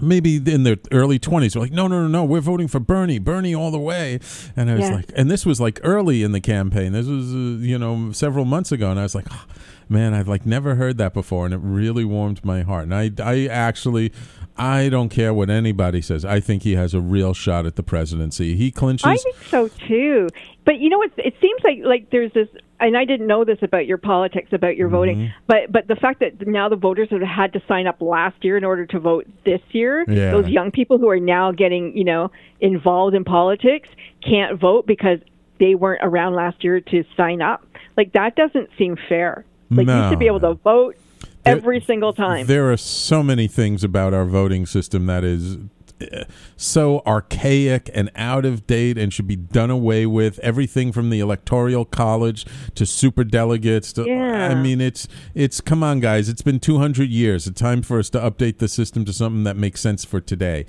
maybe 0.00 0.36
in 0.36 0.62
their 0.62 0.76
early 0.90 1.18
20s 1.18 1.52
they're 1.52 1.62
like 1.62 1.72
no 1.72 1.86
no 1.86 2.02
no 2.02 2.08
no 2.08 2.24
we're 2.24 2.40
voting 2.40 2.66
for 2.66 2.80
bernie 2.80 3.18
bernie 3.18 3.54
all 3.54 3.70
the 3.70 3.78
way 3.78 4.18
and 4.56 4.70
i 4.70 4.74
was 4.74 4.88
yeah. 4.88 4.94
like 4.96 5.12
and 5.14 5.30
this 5.30 5.44
was 5.44 5.60
like 5.60 5.78
early 5.82 6.22
in 6.22 6.32
the 6.32 6.40
campaign 6.40 6.92
this 6.92 7.06
was 7.06 7.34
uh, 7.34 7.36
you 7.62 7.78
know 7.78 8.10
several 8.12 8.44
months 8.44 8.72
ago 8.72 8.90
and 8.90 8.98
i 8.98 9.02
was 9.02 9.14
like 9.14 9.26
oh, 9.30 9.44
man, 9.92 10.14
I've 10.14 10.26
like 10.26 10.46
never 10.46 10.74
heard 10.74 10.98
that 10.98 11.14
before, 11.14 11.44
and 11.44 11.54
it 11.54 11.60
really 11.62 12.04
warmed 12.04 12.44
my 12.44 12.62
heart. 12.62 12.84
And 12.84 12.94
I, 12.94 13.10
I 13.22 13.46
actually, 13.46 14.12
I 14.56 14.88
don't 14.88 15.08
care 15.08 15.32
what 15.32 15.50
anybody 15.50 16.02
says. 16.02 16.24
I 16.24 16.40
think 16.40 16.62
he 16.62 16.74
has 16.74 16.94
a 16.94 17.00
real 17.00 17.34
shot 17.34 17.66
at 17.66 17.76
the 17.76 17.82
presidency. 17.82 18.54
He 18.54 18.70
clinches. 18.70 19.06
I 19.06 19.16
think 19.16 19.36
so 19.48 19.68
too. 19.68 20.28
But 20.64 20.78
you 20.78 20.90
know 20.90 20.98
what? 20.98 21.10
It 21.16 21.34
seems 21.40 21.60
like 21.64 21.78
like 21.82 22.10
there's 22.10 22.32
this, 22.32 22.48
and 22.78 22.96
I 22.96 23.04
didn't 23.04 23.26
know 23.26 23.44
this 23.44 23.58
about 23.62 23.86
your 23.86 23.98
politics, 23.98 24.52
about 24.52 24.76
your 24.76 24.88
mm-hmm. 24.88 24.96
voting. 24.96 25.32
But 25.46 25.72
but 25.72 25.88
the 25.88 25.96
fact 25.96 26.20
that 26.20 26.46
now 26.46 26.68
the 26.68 26.76
voters 26.76 27.08
have 27.10 27.22
had 27.22 27.52
to 27.54 27.62
sign 27.66 27.86
up 27.86 28.00
last 28.00 28.44
year 28.44 28.56
in 28.56 28.64
order 28.64 28.86
to 28.86 29.00
vote 29.00 29.26
this 29.44 29.60
year, 29.70 30.04
yeah. 30.08 30.30
those 30.30 30.48
young 30.48 30.70
people 30.70 30.98
who 30.98 31.08
are 31.08 31.20
now 31.20 31.52
getting 31.52 31.96
you 31.96 32.04
know 32.04 32.30
involved 32.60 33.16
in 33.16 33.24
politics 33.24 33.88
can't 34.22 34.60
vote 34.60 34.86
because 34.86 35.18
they 35.58 35.74
weren't 35.74 36.00
around 36.02 36.34
last 36.34 36.62
year 36.62 36.80
to 36.80 37.04
sign 37.16 37.40
up. 37.40 37.66
Like 37.96 38.12
that 38.12 38.36
doesn't 38.36 38.68
seem 38.76 38.96
fair. 39.08 39.44
Like 39.70 39.86
no. 39.86 40.04
you 40.04 40.10
should 40.10 40.18
be 40.18 40.26
able 40.26 40.40
to 40.40 40.54
vote 40.54 40.96
every 41.44 41.80
single 41.80 42.12
time. 42.12 42.46
There 42.46 42.70
are 42.72 42.76
so 42.76 43.22
many 43.22 43.48
things 43.48 43.84
about 43.84 44.14
our 44.14 44.24
voting 44.24 44.66
system 44.66 45.06
that 45.06 45.24
is 45.24 45.58
uh, 46.00 46.24
so 46.56 47.02
archaic 47.06 47.90
and 47.94 48.10
out 48.16 48.44
of 48.44 48.66
date 48.66 48.98
and 48.98 49.12
should 49.12 49.26
be 49.26 49.36
done 49.36 49.70
away 49.70 50.06
with. 50.06 50.38
Everything 50.40 50.92
from 50.92 51.10
the 51.10 51.20
electoral 51.20 51.84
college 51.84 52.46
to 52.74 52.86
super 52.86 53.24
delegates. 53.24 53.92
To, 53.94 54.04
yeah. 54.04 54.48
I 54.48 54.54
mean, 54.54 54.80
it's 54.80 55.08
it's 55.34 55.60
come 55.60 55.82
on, 55.82 56.00
guys. 56.00 56.28
It's 56.28 56.42
been 56.42 56.60
200 56.60 57.08
years. 57.08 57.46
It's 57.46 57.60
time 57.60 57.82
for 57.82 57.98
us 57.98 58.10
to 58.10 58.18
update 58.18 58.58
the 58.58 58.68
system 58.68 59.04
to 59.04 59.12
something 59.12 59.44
that 59.44 59.56
makes 59.56 59.80
sense 59.80 60.04
for 60.04 60.20
today 60.20 60.66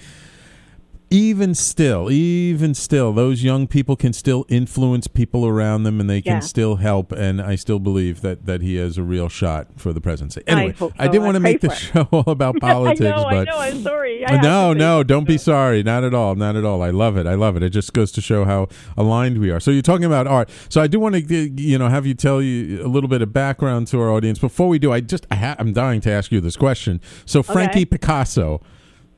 even 1.14 1.54
still, 1.54 2.10
even 2.10 2.74
still, 2.74 3.14
those 3.14 3.44
young 3.44 3.68
people 3.68 3.96
can 3.96 4.14
still 4.14 4.48
influence 4.50 5.06
people 5.06 5.46
around 5.46 5.84
them, 5.84 6.00
and 6.00 6.10
they 6.10 6.24
can 6.24 6.38
yeah. 6.38 6.40
still 6.40 6.78
help. 6.78 7.12
And 7.12 7.40
I 7.40 7.54
still 7.54 7.78
believe 7.78 8.22
that 8.22 8.48
that 8.48 8.62
he 8.62 8.78
has 8.78 8.98
a 8.98 9.04
real 9.04 9.30
shot 9.30 9.68
for 9.78 9.94
the 9.94 10.02
presidency. 10.02 10.42
Anyway, 10.48 10.74
I, 10.74 10.80
so. 10.80 10.92
I 10.98 11.08
didn't 11.08 11.26
want 11.26 11.36
to 11.36 11.40
make 11.40 11.62
the 11.62 11.70
show 11.76 12.08
all 12.12 12.28
about 12.28 12.56
politics, 12.60 13.02
I 13.02 13.10
know, 13.10 13.24
but 13.26 13.36
I 13.36 13.44
know, 13.44 13.60
I'm 13.60 13.84
sorry. 13.84 14.26
I 14.26 14.38
no, 14.42 14.74
no, 14.74 15.04
don't 15.04 15.28
be 15.28 15.38
sorry. 15.38 15.84
Not 15.84 16.04
at 16.04 16.16
all. 16.16 16.34
Not 16.34 16.56
at 16.56 16.66
all. 16.66 16.82
I 16.82 16.90
love 16.90 17.16
it. 17.16 17.28
I 17.28 17.36
love 17.36 17.56
it. 17.56 17.62
It 17.62 17.70
just 17.70 17.94
goes 17.94 18.12
to 18.14 18.22
show 18.22 18.44
how 18.44 18.68
aligned 18.98 19.38
we 19.38 19.52
are. 19.52 19.60
So 19.60 19.70
you're 19.70 19.84
talking 19.84 20.06
about 20.06 20.26
art. 20.26 20.50
So 20.70 20.82
I 20.82 20.88
do 20.88 21.00
want 21.00 21.14
to, 21.14 21.62
you 21.62 21.78
know, 21.78 21.90
have 21.90 22.08
you 22.08 22.16
tell 22.16 22.42
you 22.42 22.84
a 22.84 22.90
little 22.90 23.08
bit 23.08 23.22
of 23.22 23.32
background 23.32 23.86
to 23.90 24.02
our 24.02 24.10
audience. 24.10 24.40
Before 24.40 24.68
we 24.68 24.80
do, 24.80 24.92
I 24.92 25.00
just 25.00 25.28
I 25.30 25.36
ha- 25.36 25.56
I'm 25.60 25.74
dying 25.74 26.02
to 26.02 26.12
ask 26.12 26.32
you 26.32 26.42
this 26.42 26.58
question. 26.58 27.02
So 27.28 27.44
Frankie 27.44 27.82
okay. 27.82 27.86
Picasso 27.86 28.62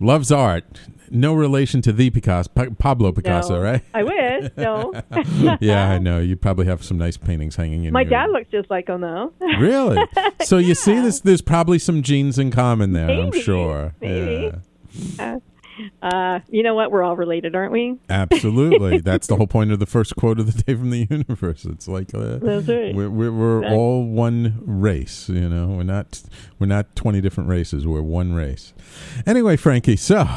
loves 0.02 0.30
art 0.30 0.66
no 1.12 1.34
relation 1.34 1.82
to 1.84 1.94
the 1.94 2.10
Picasso, 2.10 2.50
pa- 2.54 2.70
Pablo 2.78 3.12
Picasso, 3.12 3.56
no. 3.56 3.62
right? 3.62 3.82
I 3.94 4.04
wish. 4.04 4.52
No. 4.58 4.94
yeah, 5.60 5.90
I 5.90 6.00
know. 6.00 6.20
You 6.20 6.36
probably 6.36 6.66
have 6.66 6.84
some 6.84 6.98
nice 6.98 7.18
paintings 7.18 7.56
hanging 7.56 7.86
in. 7.86 7.94
My 7.94 8.02
your... 8.02 8.10
dad 8.12 8.30
looks 8.32 8.50
just 8.50 8.70
like 8.70 8.88
him, 8.88 9.02
though. 9.02 9.34
really? 9.60 10.02
So 10.44 10.58
you 10.58 10.70
yeah. 10.70 10.74
see, 10.74 11.00
this 11.02 11.20
there's 11.22 11.42
probably 11.42 11.80
some 11.80 12.02
genes 12.02 12.40
in 12.40 12.52
common 12.52 12.94
there. 12.94 13.08
Maybe. 13.08 13.22
I'm 13.22 13.32
sure. 13.32 13.96
Maybe. 14.02 14.58
Yeah. 15.18 15.36
Uh, 15.36 15.40
uh, 16.02 16.40
you 16.50 16.64
know 16.64 16.74
what? 16.74 16.92
We're 16.92 17.04
all 17.04 17.18
related, 17.18 17.56
aren't 17.56 17.72
we? 17.72 17.98
Absolutely. 18.10 19.00
That's 19.04 19.28
the 19.28 19.36
whole 19.36 19.48
point 19.48 19.72
of 19.72 19.80
the 19.80 19.86
first 19.86 20.16
quote 20.16 20.40
of 20.40 20.54
the 20.54 20.64
day 20.64 20.76
from 20.76 20.90
the 20.90 21.08
universe. 21.10 21.66
It's 21.66 21.88
like 21.88 22.14
uh, 22.14 22.40
right. 22.40 22.96
we're, 22.96 23.10
we're, 23.10 23.32
we're 23.32 23.66
all 23.66 24.06
one 24.06 24.62
race. 24.62 25.30
You 25.30 25.50
know, 25.50 25.68
we're 25.68 25.84
not 25.84 26.22
we're 26.60 26.68
not 26.68 26.96
twenty 26.96 27.22
different 27.22 27.50
races. 27.50 27.86
We're 27.86 28.02
one 28.02 28.34
race. 28.34 28.74
Anyway, 29.26 29.58
Frankie. 29.58 29.98
So 29.98 30.28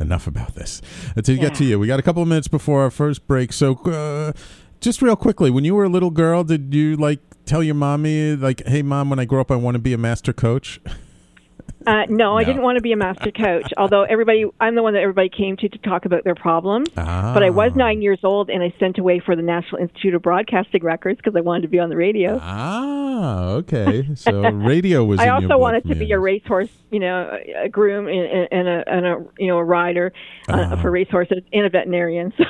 enough 0.00 0.26
about 0.26 0.54
this. 0.54 0.82
Let's 1.16 1.28
yeah. 1.28 1.36
get 1.36 1.54
to 1.56 1.64
you. 1.64 1.78
We 1.78 1.86
got 1.86 1.98
a 1.98 2.02
couple 2.02 2.22
of 2.22 2.28
minutes 2.28 2.48
before 2.48 2.82
our 2.82 2.90
first 2.90 3.26
break. 3.26 3.52
So, 3.52 3.74
uh, 3.84 4.32
just 4.80 5.00
real 5.00 5.16
quickly, 5.16 5.50
when 5.50 5.64
you 5.64 5.74
were 5.74 5.84
a 5.84 5.88
little 5.88 6.10
girl, 6.10 6.44
did 6.44 6.74
you 6.74 6.96
like 6.96 7.20
tell 7.46 7.62
your 7.62 7.74
mommy, 7.74 8.36
like, 8.36 8.66
hey, 8.66 8.82
mom, 8.82 9.10
when 9.10 9.18
I 9.18 9.24
grow 9.24 9.40
up, 9.40 9.50
I 9.50 9.56
want 9.56 9.76
to 9.76 9.78
be 9.78 9.92
a 9.92 9.98
master 9.98 10.32
coach? 10.32 10.80
Uh, 11.86 12.04
no, 12.08 12.16
no, 12.16 12.38
I 12.38 12.44
didn't 12.44 12.62
want 12.62 12.76
to 12.76 12.82
be 12.82 12.92
a 12.92 12.96
master 12.96 13.30
coach. 13.30 13.72
although 13.76 14.02
everybody, 14.02 14.44
I'm 14.60 14.74
the 14.74 14.82
one 14.82 14.94
that 14.94 15.02
everybody 15.02 15.28
came 15.28 15.56
to 15.58 15.68
to 15.68 15.78
talk 15.78 16.04
about 16.04 16.24
their 16.24 16.34
problems. 16.34 16.88
Ah. 16.96 17.32
But 17.34 17.42
I 17.42 17.50
was 17.50 17.74
nine 17.74 18.02
years 18.02 18.20
old, 18.22 18.50
and 18.50 18.62
I 18.62 18.72
sent 18.78 18.98
away 18.98 19.20
for 19.20 19.36
the 19.36 19.42
National 19.42 19.80
Institute 19.82 20.14
of 20.14 20.22
Broadcasting 20.22 20.82
Records 20.82 21.18
because 21.18 21.36
I 21.36 21.40
wanted 21.40 21.62
to 21.62 21.68
be 21.68 21.78
on 21.78 21.90
the 21.90 21.96
radio. 21.96 22.38
Ah, 22.40 23.48
okay. 23.50 24.08
So 24.24 24.42
radio 24.50 25.04
was. 25.04 25.20
I 25.20 25.28
also 25.28 25.58
wanted 25.58 25.84
to 25.88 25.94
be 25.94 26.12
a 26.12 26.18
racehorse, 26.18 26.70
you 26.90 27.00
know, 27.00 27.36
a 27.56 27.68
groom 27.68 28.06
and, 28.06 28.48
and, 28.50 28.68
a, 28.68 28.84
and 28.86 29.06
a 29.06 29.24
you 29.38 29.48
know 29.48 29.58
a 29.58 29.64
rider 29.64 30.12
uh, 30.48 30.52
uh, 30.52 30.76
for 30.80 30.90
racehorses 30.90 31.42
and 31.52 31.66
a 31.66 31.70
veterinarian. 31.70 32.32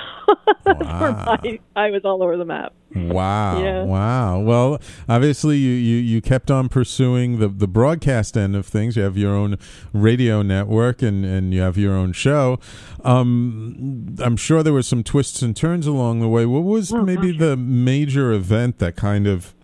So 0.65 0.73
wow. 0.81 1.39
my, 1.43 1.61
I 1.77 1.91
was 1.91 2.07
all 2.07 2.23
over 2.23 2.39
the 2.39 2.47
map. 2.47 2.73
Wow. 2.95 3.63
Yeah. 3.63 3.83
Wow. 3.83 4.41
Well, 4.41 4.81
obviously 5.09 5.57
you, 5.57 5.73
you, 5.73 5.97
you 5.97 6.23
kept 6.23 6.51
on 6.51 6.69
pursuing 6.69 7.39
the, 7.39 7.49
the 7.49 7.67
broadcast 7.67 8.37
end 8.37 8.55
of 8.55 8.67
things. 8.67 8.97
You 8.97 9.03
have 9.03 9.17
your 9.17 9.35
own 9.35 9.59
radio 9.93 10.43
network 10.43 11.03
and, 11.03 11.25
and 11.25 11.53
you 11.53 11.61
have 11.61 11.77
your 11.77 11.95
own 11.95 12.13
show. 12.13 12.59
Um, 13.03 14.17
I'm 14.21 14.37
sure 14.37 14.63
there 14.63 14.73
were 14.73 14.83
some 14.83 15.03
twists 15.03 15.43
and 15.43 15.57
turns 15.57 15.87
along 15.87 16.21
the 16.21 16.29
way. 16.29 16.47
What 16.47 16.63
was 16.63 16.93
oh, 16.93 17.03
maybe 17.03 17.33
gosh. 17.33 17.41
the 17.41 17.57
major 17.57 18.33
event 18.33 18.79
that 18.79 18.95
kind 18.95 19.27
of 19.27 19.55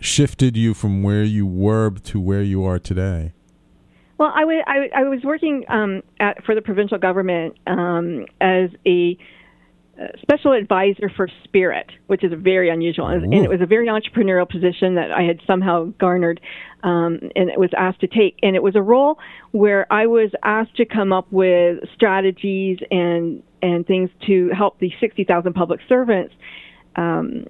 shifted 0.00 0.56
you 0.56 0.74
from 0.74 1.02
where 1.02 1.22
you 1.22 1.46
were 1.46 1.90
to 1.90 2.20
where 2.20 2.42
you 2.42 2.64
are 2.64 2.78
today? 2.78 3.32
Well, 4.18 4.32
I, 4.34 4.40
w- 4.40 4.62
I, 4.66 4.90
I 4.94 5.02
was 5.04 5.20
working 5.24 5.64
um, 5.68 6.02
at, 6.18 6.44
for 6.44 6.54
the 6.54 6.60
provincial 6.60 6.98
government 6.98 7.56
um, 7.66 8.26
as 8.38 8.68
a 8.86 9.16
special 10.20 10.52
advisor 10.52 11.10
for 11.14 11.28
Spirit, 11.44 11.90
which 12.06 12.24
is 12.24 12.32
very 12.36 12.70
unusual, 12.70 13.08
and 13.08 13.34
it 13.34 13.48
was 13.48 13.60
a 13.60 13.66
very 13.66 13.88
entrepreneurial 13.88 14.48
position 14.48 14.94
that 14.94 15.12
I 15.12 15.22
had 15.22 15.40
somehow 15.46 15.86
garnered, 15.98 16.40
um, 16.82 17.18
and 17.36 17.50
it 17.50 17.58
was 17.58 17.70
asked 17.76 18.00
to 18.00 18.06
take. 18.06 18.38
And 18.42 18.56
it 18.56 18.62
was 18.62 18.76
a 18.76 18.82
role 18.82 19.18
where 19.52 19.90
I 19.92 20.06
was 20.06 20.30
asked 20.42 20.76
to 20.76 20.84
come 20.84 21.12
up 21.12 21.30
with 21.30 21.80
strategies 21.94 22.78
and 22.90 23.42
and 23.62 23.86
things 23.86 24.10
to 24.26 24.50
help 24.56 24.78
the 24.78 24.92
sixty 25.00 25.24
thousand 25.24 25.52
public 25.54 25.80
servants. 25.88 26.34
Um, 26.96 27.46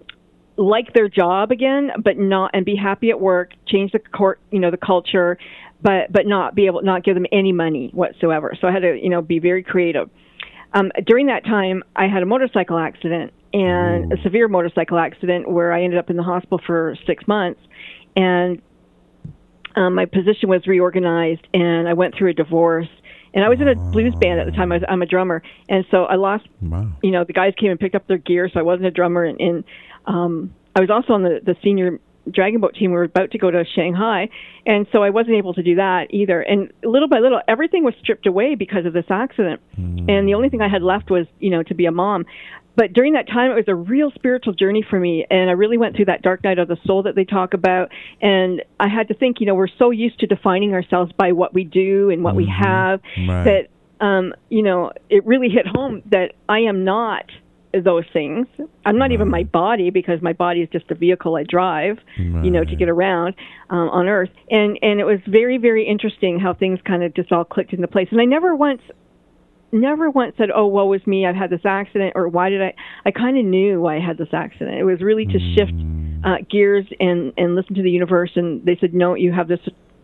like 0.56 0.92
their 0.92 1.08
job 1.08 1.50
again, 1.52 1.90
but 2.04 2.18
not 2.18 2.50
and 2.52 2.66
be 2.66 2.76
happy 2.76 3.10
at 3.10 3.18
work. 3.18 3.52
Change 3.66 3.92
the 3.92 3.98
court, 3.98 4.40
you 4.50 4.58
know, 4.58 4.70
the 4.70 4.76
culture, 4.76 5.38
but 5.82 6.12
but 6.12 6.26
not 6.26 6.54
be 6.54 6.66
able 6.66 6.82
not 6.82 7.04
give 7.04 7.14
them 7.14 7.26
any 7.32 7.52
money 7.52 7.90
whatsoever. 7.94 8.54
So 8.60 8.68
I 8.68 8.72
had 8.72 8.82
to 8.82 8.98
you 9.00 9.08
know 9.08 9.22
be 9.22 9.38
very 9.38 9.62
creative. 9.62 10.10
Um, 10.72 10.90
during 11.06 11.26
that 11.26 11.44
time, 11.44 11.82
I 11.96 12.06
had 12.06 12.22
a 12.22 12.26
motorcycle 12.26 12.78
accident 12.78 13.32
and 13.52 14.12
Ooh. 14.12 14.16
a 14.16 14.22
severe 14.22 14.48
motorcycle 14.48 14.98
accident 14.98 15.50
where 15.50 15.72
I 15.72 15.82
ended 15.82 15.98
up 15.98 16.10
in 16.10 16.16
the 16.16 16.22
hospital 16.22 16.60
for 16.64 16.96
six 17.06 17.26
months. 17.26 17.60
And 18.16 18.62
um, 19.76 19.94
my 19.94 20.04
position 20.04 20.48
was 20.48 20.66
reorganized, 20.66 21.46
and 21.54 21.88
I 21.88 21.94
went 21.94 22.14
through 22.16 22.30
a 22.30 22.34
divorce. 22.34 22.88
And 23.32 23.44
I 23.44 23.48
was 23.48 23.60
in 23.60 23.68
a 23.68 23.76
blues 23.76 24.14
band 24.20 24.40
at 24.40 24.46
the 24.46 24.52
time. 24.52 24.72
I 24.72 24.76
was, 24.76 24.84
I'm 24.88 25.02
a 25.02 25.06
drummer, 25.06 25.42
and 25.68 25.84
so 25.90 26.04
I 26.04 26.16
lost. 26.16 26.48
Wow. 26.60 26.90
You 27.00 27.12
know, 27.12 27.24
the 27.24 27.32
guys 27.32 27.52
came 27.56 27.70
and 27.70 27.78
picked 27.78 27.94
up 27.94 28.08
their 28.08 28.18
gear, 28.18 28.50
so 28.52 28.58
I 28.58 28.62
wasn't 28.62 28.86
a 28.86 28.90
drummer. 28.90 29.24
And, 29.24 29.40
and 29.40 29.64
um, 30.04 30.54
I 30.74 30.80
was 30.80 30.90
also 30.90 31.12
on 31.12 31.22
the 31.22 31.40
the 31.44 31.54
senior 31.62 32.00
dragon 32.30 32.60
boat 32.60 32.74
team. 32.74 32.90
We 32.90 32.96
were 32.96 33.04
about 33.04 33.30
to 33.32 33.38
go 33.38 33.50
to 33.50 33.64
Shanghai, 33.74 34.28
and 34.66 34.86
so 34.92 35.02
I 35.02 35.10
wasn't 35.10 35.36
able 35.36 35.54
to 35.54 35.62
do 35.62 35.76
that 35.76 36.06
either. 36.10 36.40
And 36.40 36.72
little 36.82 37.08
by 37.08 37.18
little, 37.18 37.40
everything 37.48 37.84
was 37.84 37.94
stripped 38.00 38.26
away 38.26 38.54
because 38.54 38.86
of 38.86 38.92
this 38.92 39.06
accident. 39.10 39.60
Mm. 39.78 40.10
And 40.10 40.28
the 40.28 40.34
only 40.34 40.48
thing 40.48 40.60
I 40.60 40.68
had 40.68 40.82
left 40.82 41.10
was, 41.10 41.26
you 41.38 41.50
know, 41.50 41.62
to 41.64 41.74
be 41.74 41.86
a 41.86 41.92
mom. 41.92 42.26
But 42.76 42.92
during 42.92 43.12
that 43.14 43.28
time, 43.28 43.50
it 43.50 43.54
was 43.54 43.68
a 43.68 43.74
real 43.74 44.10
spiritual 44.14 44.54
journey 44.54 44.84
for 44.88 44.98
me, 44.98 45.26
and 45.30 45.50
I 45.50 45.52
really 45.52 45.76
went 45.76 45.96
through 45.96 46.06
that 46.06 46.22
dark 46.22 46.44
night 46.44 46.58
of 46.58 46.68
the 46.68 46.78
soul 46.86 47.02
that 47.02 47.14
they 47.14 47.24
talk 47.24 47.52
about. 47.52 47.90
And 48.22 48.62
I 48.78 48.88
had 48.88 49.08
to 49.08 49.14
think, 49.14 49.40
you 49.40 49.46
know, 49.46 49.54
we're 49.54 49.68
so 49.78 49.90
used 49.90 50.20
to 50.20 50.26
defining 50.26 50.72
ourselves 50.72 51.12
by 51.12 51.32
what 51.32 51.52
we 51.52 51.64
do 51.64 52.10
and 52.10 52.22
what 52.22 52.30
mm-hmm. 52.30 52.38
we 52.38 52.54
have 52.58 53.00
right. 53.28 53.44
that, 53.44 54.04
um, 54.04 54.32
you 54.48 54.62
know, 54.62 54.92
it 55.10 55.26
really 55.26 55.48
hit 55.48 55.66
home 55.66 56.02
that 56.10 56.32
I 56.48 56.60
am 56.60 56.84
not 56.84 57.24
those 57.72 58.04
things. 58.12 58.46
I'm 58.84 58.98
not 58.98 59.04
right. 59.04 59.12
even 59.12 59.28
my 59.28 59.44
body 59.44 59.90
because 59.90 60.20
my 60.22 60.32
body 60.32 60.60
is 60.60 60.68
just 60.72 60.90
a 60.90 60.94
vehicle 60.94 61.36
I 61.36 61.44
drive, 61.44 61.98
right. 62.18 62.44
you 62.44 62.50
know, 62.50 62.64
to 62.64 62.76
get 62.76 62.88
around 62.88 63.34
um, 63.70 63.88
on 63.90 64.08
Earth. 64.08 64.30
And 64.50 64.78
and 64.82 65.00
it 65.00 65.04
was 65.04 65.20
very 65.26 65.58
very 65.58 65.86
interesting 65.86 66.40
how 66.40 66.54
things 66.54 66.80
kind 66.86 67.02
of 67.02 67.14
just 67.14 67.30
all 67.32 67.44
clicked 67.44 67.72
into 67.72 67.86
place. 67.86 68.08
And 68.10 68.20
I 68.20 68.24
never 68.24 68.56
once, 68.56 68.82
never 69.72 70.10
once 70.10 70.34
said, 70.36 70.48
"Oh, 70.54 70.66
woe 70.66 70.86
was 70.86 71.06
me! 71.06 71.26
I've 71.26 71.36
had 71.36 71.50
this 71.50 71.64
accident," 71.64 72.12
or 72.16 72.28
"Why 72.28 72.50
did 72.50 72.62
I?" 72.62 72.74
I 73.04 73.10
kind 73.12 73.38
of 73.38 73.44
knew 73.44 73.80
why 73.80 73.96
I 73.96 74.00
had 74.00 74.18
this 74.18 74.32
accident. 74.32 74.78
It 74.78 74.84
was 74.84 75.00
really 75.00 75.26
to 75.26 75.38
mm. 75.38 75.54
shift 75.54 76.24
uh, 76.24 76.44
gears 76.50 76.86
and 76.98 77.32
and 77.36 77.54
listen 77.54 77.74
to 77.76 77.82
the 77.82 77.90
universe. 77.90 78.32
And 78.34 78.64
they 78.64 78.76
said, 78.80 78.94
"No, 78.94 79.14
you 79.14 79.32
have 79.32 79.48
this 79.48 79.60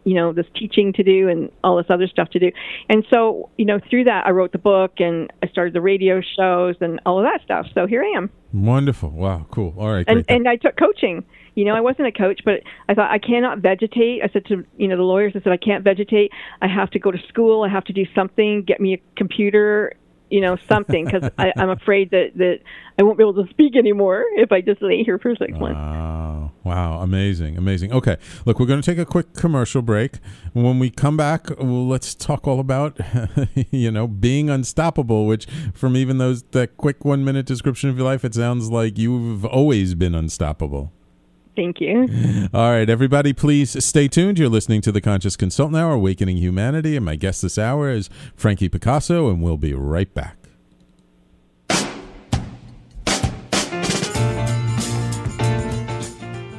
you 0.06 0.14
know 0.14 0.32
this 0.32 0.46
teaching 0.54 0.92
to 0.94 1.02
do 1.02 1.28
and 1.28 1.50
all 1.64 1.76
this 1.76 1.86
other 1.90 2.06
stuff 2.06 2.30
to 2.30 2.38
do. 2.38 2.50
And 2.88 3.04
so 3.10 3.50
you 3.58 3.66
know 3.66 3.78
through 3.90 4.04
that 4.04 4.24
i 4.26 4.30
wrote 4.30 4.52
the 4.52 4.58
book 4.58 4.92
and 4.98 5.30
i 5.42 5.48
started 5.48 5.74
the 5.74 5.80
radio 5.80 6.22
shows 6.38 6.76
and 6.80 7.00
all 7.04 7.18
of 7.18 7.24
that 7.24 7.42
stuff. 7.44 7.66
So 7.74 7.86
here 7.86 8.02
i 8.02 8.16
am. 8.16 8.30
Wonderful. 8.52 9.10
Wow. 9.10 9.46
Cool. 9.50 9.74
All 9.76 9.90
right. 9.90 10.04
And, 10.08 10.24
and 10.28 10.48
i 10.48 10.56
took 10.56 10.78
coaching. 10.78 11.24
You 11.56 11.64
know 11.64 11.74
i 11.74 11.80
wasn't 11.80 12.06
a 12.06 12.12
coach 12.12 12.40
but 12.44 12.62
i 12.88 12.94
thought 12.94 13.10
i 13.10 13.18
cannot 13.18 13.58
vegetate. 13.58 14.22
I 14.22 14.28
said 14.32 14.46
to 14.46 14.64
you 14.76 14.88
know 14.88 14.96
the 14.96 15.02
lawyers 15.02 15.32
i 15.34 15.40
said 15.40 15.52
i 15.52 15.56
can't 15.56 15.82
vegetate. 15.82 16.30
I 16.62 16.68
have 16.68 16.90
to 16.90 16.98
go 16.98 17.10
to 17.10 17.18
school. 17.28 17.64
I 17.64 17.68
have 17.68 17.84
to 17.84 17.92
do 17.92 18.04
something. 18.14 18.62
Get 18.62 18.80
me 18.80 18.94
a 18.94 19.00
computer 19.16 19.92
you 20.30 20.40
know 20.40 20.56
something 20.68 21.04
because 21.04 21.28
i'm 21.38 21.70
afraid 21.70 22.10
that 22.10 22.30
that 22.34 22.58
i 22.98 23.02
won't 23.02 23.16
be 23.16 23.22
able 23.22 23.44
to 23.44 23.48
speak 23.50 23.76
anymore 23.76 24.24
if 24.36 24.52
i 24.52 24.60
just 24.60 24.82
lay 24.82 25.02
here 25.04 25.18
for 25.18 25.34
six 25.36 25.52
months 25.52 25.76
wow 25.76 26.36
Wow. 26.66 27.00
Amazing. 27.00 27.56
Amazing. 27.56 27.92
Okay. 27.92 28.16
Look, 28.44 28.58
we're 28.58 28.66
going 28.66 28.82
to 28.82 28.90
take 28.90 28.98
a 28.98 29.06
quick 29.06 29.34
commercial 29.34 29.82
break. 29.82 30.16
When 30.52 30.80
we 30.80 30.90
come 30.90 31.16
back, 31.16 31.48
well, 31.60 31.86
let's 31.86 32.12
talk 32.12 32.48
all 32.48 32.58
about, 32.58 32.98
you 33.70 33.92
know, 33.92 34.08
being 34.08 34.50
unstoppable, 34.50 35.26
which 35.26 35.46
from 35.72 35.96
even 35.96 36.18
those, 36.18 36.42
that 36.50 36.76
quick 36.76 37.04
one 37.04 37.24
minute 37.24 37.46
description 37.46 37.88
of 37.88 37.96
your 37.96 38.04
life, 38.04 38.24
it 38.24 38.34
sounds 38.34 38.68
like 38.68 38.98
you've 38.98 39.44
always 39.44 39.94
been 39.94 40.12
unstoppable. 40.12 40.92
Thank 41.56 41.80
you. 41.80 42.06
All 42.54 42.70
right, 42.70 42.88
everybody, 42.88 43.32
please 43.32 43.82
stay 43.84 44.08
tuned. 44.08 44.38
You're 44.38 44.50
listening 44.50 44.82
to 44.82 44.92
the 44.92 45.00
Conscious 45.00 45.36
Consultant 45.36 45.76
Hour, 45.76 45.94
Awakening 45.94 46.36
Humanity, 46.36 46.96
and 46.96 47.04
my 47.04 47.16
guest 47.16 47.42
this 47.42 47.58
hour 47.58 47.90
is 47.90 48.10
Frankie 48.36 48.68
Picasso, 48.68 49.30
and 49.30 49.42
we'll 49.42 49.56
be 49.56 49.72
right 49.72 50.12
back. 50.12 50.36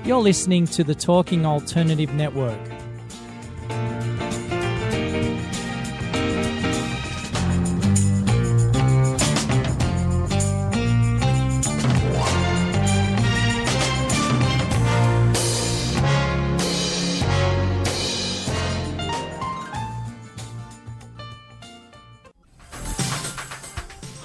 You're 0.03 0.21
listening 0.21 0.65
to 0.67 0.83
the 0.83 0.95
Talking 0.95 1.45
Alternative 1.45 2.13
Network. 2.13 2.76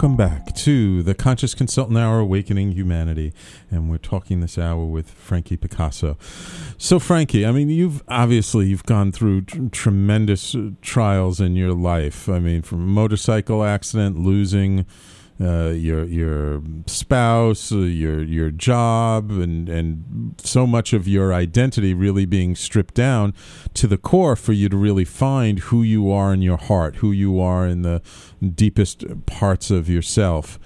Welcome 0.00 0.16
back 0.16 0.54
to 0.54 1.02
the 1.02 1.14
Conscious 1.14 1.52
Consultant 1.52 1.98
Hour, 1.98 2.20
Awakening 2.20 2.72
Humanity. 2.72 3.34
And 3.70 3.90
we're 3.90 3.98
talking 3.98 4.40
this 4.40 4.56
hour 4.56 4.82
with 4.86 5.10
Frankie 5.10 5.58
Picasso. 5.58 6.16
So, 6.78 6.98
Frankie, 6.98 7.44
I 7.44 7.52
mean, 7.52 7.68
you've 7.68 8.02
obviously 8.08 8.68
you've 8.68 8.86
gone 8.86 9.12
through 9.12 9.42
tr- 9.42 9.68
tremendous 9.70 10.54
uh, 10.54 10.70
trials 10.80 11.38
in 11.38 11.54
your 11.54 11.74
life. 11.74 12.30
I 12.30 12.38
mean, 12.38 12.62
from 12.62 12.80
a 12.80 12.86
motorcycle 12.86 13.62
accident, 13.62 14.18
losing 14.18 14.86
uh, 15.40 15.70
your 15.70 16.04
your 16.04 16.62
spouse, 16.86 17.72
uh, 17.72 17.78
your 17.78 18.22
your 18.22 18.50
job, 18.50 19.30
and 19.30 19.70
and 19.70 20.34
so 20.42 20.66
much 20.66 20.92
of 20.92 21.08
your 21.08 21.32
identity 21.32 21.94
really 21.94 22.26
being 22.26 22.54
stripped 22.54 22.92
down 22.94 23.32
to 23.72 23.86
the 23.86 23.96
core 23.96 24.36
for 24.36 24.52
you 24.52 24.68
to 24.68 24.76
really 24.76 25.06
find 25.06 25.60
who 25.60 25.82
you 25.82 26.10
are 26.10 26.34
in 26.34 26.42
your 26.42 26.58
heart, 26.58 26.96
who 26.96 27.10
you 27.10 27.40
are 27.40 27.66
in 27.66 27.80
the 27.80 28.02
deepest 28.54 29.02
parts 29.24 29.70
of 29.70 29.88
yourself. 29.88 30.58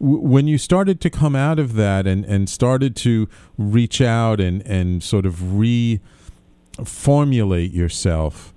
When 0.00 0.48
you 0.48 0.58
started 0.58 1.00
to 1.02 1.10
come 1.10 1.36
out 1.36 1.60
of 1.60 1.74
that 1.74 2.08
and 2.08 2.24
and 2.24 2.48
started 2.48 2.96
to 2.96 3.28
reach 3.56 4.00
out 4.00 4.40
and 4.40 4.66
and 4.66 5.00
sort 5.00 5.26
of 5.26 5.36
reformulate 5.36 7.72
yourself, 7.72 8.52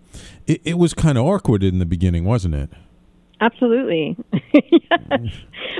it, 0.47 0.59
it 0.63 0.79
was 0.79 0.95
kind 0.95 1.19
of 1.19 1.25
awkward 1.25 1.63
in 1.63 1.77
the 1.77 1.85
beginning, 1.85 2.25
wasn't 2.25 2.55
it? 2.55 2.71
Absolutely. 3.41 4.15
yes. 4.53 5.33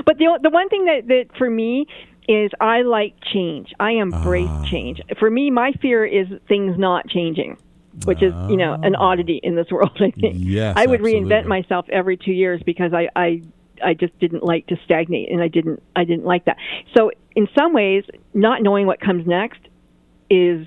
But 0.04 0.18
the 0.18 0.38
the 0.42 0.50
one 0.50 0.68
thing 0.68 0.84
that 0.86 1.06
that 1.08 1.26
for 1.38 1.48
me 1.48 1.86
is 2.28 2.50
I 2.60 2.82
like 2.82 3.14
change. 3.32 3.72
I 3.80 3.92
embrace 3.92 4.48
Ah. 4.50 4.64
change. 4.70 5.00
For 5.18 5.30
me, 5.30 5.50
my 5.50 5.72
fear 5.80 6.04
is 6.04 6.26
things 6.48 6.76
not 6.78 7.08
changing, 7.08 7.56
which 8.04 8.22
is 8.22 8.32
you 8.50 8.56
know 8.56 8.74
an 8.82 8.94
oddity 8.96 9.40
in 9.42 9.54
this 9.54 9.68
world. 9.70 9.92
I 10.00 10.10
think 10.10 10.36
Yes, 10.38 10.74
I 10.76 10.86
would 10.86 11.00
absolutely. 11.00 11.30
reinvent 11.30 11.46
myself 11.46 11.86
every 11.90 12.16
two 12.16 12.32
years 12.32 12.60
because 12.64 12.92
I 12.92 13.08
I 13.16 13.42
I 13.84 13.94
just 13.94 14.16
didn't 14.18 14.42
like 14.44 14.66
to 14.68 14.76
stagnate, 14.84 15.30
and 15.30 15.40
I 15.40 15.48
didn't 15.48 15.82
I 15.96 16.04
didn't 16.04 16.24
like 16.26 16.44
that. 16.46 16.56
So 16.96 17.10
in 17.36 17.48
some 17.56 17.72
ways, 17.72 18.04
not 18.34 18.62
knowing 18.62 18.86
what 18.86 19.00
comes 19.00 19.26
next 19.26 19.60
is 20.30 20.66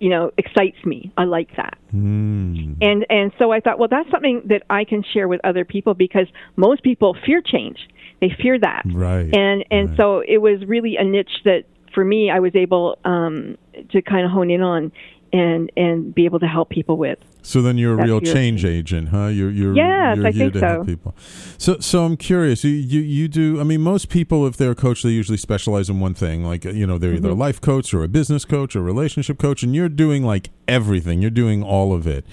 you 0.00 0.08
know 0.08 0.30
excites 0.36 0.84
me. 0.84 1.12
I 1.16 1.24
like 1.24 1.54
that 1.56 1.78
Mm. 1.94 2.76
and 2.80 3.04
and 3.10 3.32
so 3.38 3.50
I 3.50 3.60
thought, 3.60 3.78
well, 3.78 3.88
that's 3.88 4.10
something 4.10 4.42
that 4.46 4.62
I 4.70 4.84
can 4.84 5.02
share 5.12 5.26
with 5.26 5.40
other 5.44 5.64
people 5.64 5.92
because 5.94 6.28
most 6.56 6.82
people 6.82 7.16
fear 7.26 7.42
change. 7.44 7.78
They 8.20 8.30
fear 8.42 8.58
that, 8.60 8.82
Right, 8.86 9.34
And 9.34 9.64
and 9.70 9.88
right. 9.88 9.96
so 9.96 10.20
it 10.26 10.38
was 10.38 10.64
really 10.66 10.96
a 10.96 11.04
niche 11.04 11.42
that 11.44 11.64
for 11.94 12.04
me 12.04 12.30
I 12.30 12.38
was 12.38 12.54
able 12.54 12.98
um, 13.04 13.56
to 13.90 14.02
kind 14.02 14.24
of 14.24 14.30
hone 14.30 14.50
in 14.50 14.62
on 14.62 14.92
and 15.32 15.70
and 15.76 16.14
be 16.14 16.24
able 16.24 16.38
to 16.40 16.46
help 16.46 16.68
people 16.70 16.96
with. 16.96 17.18
So 17.42 17.62
then 17.62 17.78
you're 17.78 17.94
a 17.94 17.96
That's 17.96 18.06
real 18.08 18.22
your- 18.22 18.34
change 18.34 18.64
agent, 18.64 19.08
huh? 19.08 19.26
You're 19.28 19.50
you're 19.50 19.74
Yes, 19.74 20.16
you're 20.18 20.26
I 20.26 20.30
here 20.30 20.50
think 20.50 20.52
to 20.54 20.60
help 20.60 20.80
so. 20.82 20.84
people. 20.84 21.14
So 21.56 21.78
so 21.78 22.04
I'm 22.04 22.16
curious. 22.16 22.62
You, 22.64 22.70
you 22.72 23.00
you 23.00 23.28
do. 23.28 23.60
I 23.60 23.64
mean, 23.64 23.80
most 23.80 24.08
people, 24.10 24.46
if 24.46 24.56
they're 24.56 24.72
a 24.72 24.74
coach, 24.74 25.02
they 25.02 25.10
usually 25.10 25.38
specialize 25.38 25.88
in 25.88 26.00
one 26.00 26.12
thing. 26.14 26.44
Like 26.44 26.64
you 26.64 26.86
know, 26.86 26.98
they're 26.98 27.12
either 27.14 27.28
Mm-hmm. 27.30 27.40
a 27.40 27.44
life 27.46 27.60
coach 27.60 27.94
or 27.94 28.02
a 28.04 28.08
business 28.08 28.44
coach 28.44 28.76
or 28.76 28.80
a 28.80 28.82
relationship 28.82 29.38
coach, 29.38 29.62
and 29.62 29.74
you're 29.74 29.88
doing 29.88 30.22
like 30.24 30.50
everything. 30.68 31.22
You're 31.22 31.30
doing 31.30 31.62
all 31.62 31.92
of 31.94 32.06
it. 32.06 32.24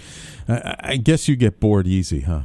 I, 0.50 0.76
I 0.80 0.98
guess 0.98 1.28
you 1.30 1.36
get 1.36 1.60
bored 1.60 1.88
easy, 1.88 2.22
huh? 2.22 2.42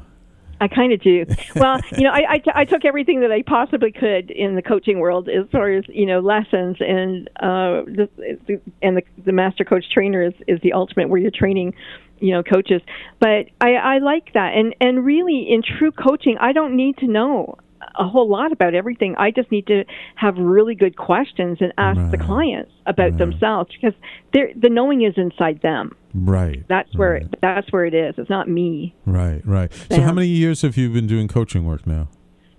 I 0.62 0.68
kind 0.68 0.92
of 0.92 1.00
do. 1.00 1.26
Well, 1.56 1.80
you 1.96 2.04
know, 2.04 2.10
I, 2.10 2.34
I, 2.34 2.38
t- 2.38 2.52
I 2.54 2.64
took 2.64 2.84
everything 2.84 3.20
that 3.22 3.32
I 3.32 3.42
possibly 3.42 3.90
could 3.90 4.30
in 4.30 4.54
the 4.54 4.62
coaching 4.62 5.00
world 5.00 5.28
as 5.28 5.46
far 5.50 5.72
as 5.72 5.84
you 5.88 6.06
know 6.06 6.20
lessons 6.20 6.76
and 6.78 7.28
uh, 7.40 7.82
the, 7.86 8.08
the, 8.46 8.60
and 8.80 8.96
the, 8.96 9.02
the 9.24 9.32
master 9.32 9.64
coach 9.64 9.84
trainer 9.92 10.22
is, 10.22 10.34
is 10.46 10.60
the 10.62 10.72
ultimate 10.72 11.08
where 11.08 11.20
you're 11.20 11.32
training, 11.32 11.74
you 12.20 12.32
know, 12.32 12.44
coaches. 12.44 12.80
But 13.18 13.46
I, 13.60 13.74
I 13.74 13.98
like 13.98 14.32
that, 14.34 14.54
and 14.54 14.72
and 14.80 15.04
really 15.04 15.48
in 15.50 15.62
true 15.78 15.90
coaching, 15.90 16.36
I 16.38 16.52
don't 16.52 16.76
need 16.76 16.98
to 16.98 17.08
know 17.08 17.58
a 17.98 18.06
whole 18.06 18.28
lot 18.28 18.52
about 18.52 18.74
everything. 18.74 19.16
I 19.18 19.32
just 19.32 19.50
need 19.50 19.66
to 19.66 19.84
have 20.14 20.36
really 20.38 20.76
good 20.76 20.96
questions 20.96 21.58
and 21.60 21.72
ask 21.76 21.98
the 22.12 22.18
clients 22.18 22.70
about 22.86 23.18
themselves 23.18 23.70
because 23.72 23.98
they're, 24.32 24.52
the 24.54 24.68
knowing 24.68 25.02
is 25.02 25.14
inside 25.16 25.60
them. 25.62 25.96
Right. 26.14 26.64
That's 26.68 26.94
where 26.96 27.12
right, 27.12 27.34
that's 27.40 27.72
where 27.72 27.84
it 27.86 27.94
is. 27.94 28.14
It's 28.18 28.28
not 28.30 28.48
me. 28.48 28.94
Right. 29.06 29.40
Right. 29.44 29.72
So 29.90 30.00
how 30.00 30.12
many 30.12 30.28
years 30.28 30.62
have 30.62 30.76
you 30.76 30.90
been 30.90 31.06
doing 31.06 31.28
coaching 31.28 31.64
work 31.64 31.86
now? 31.86 32.08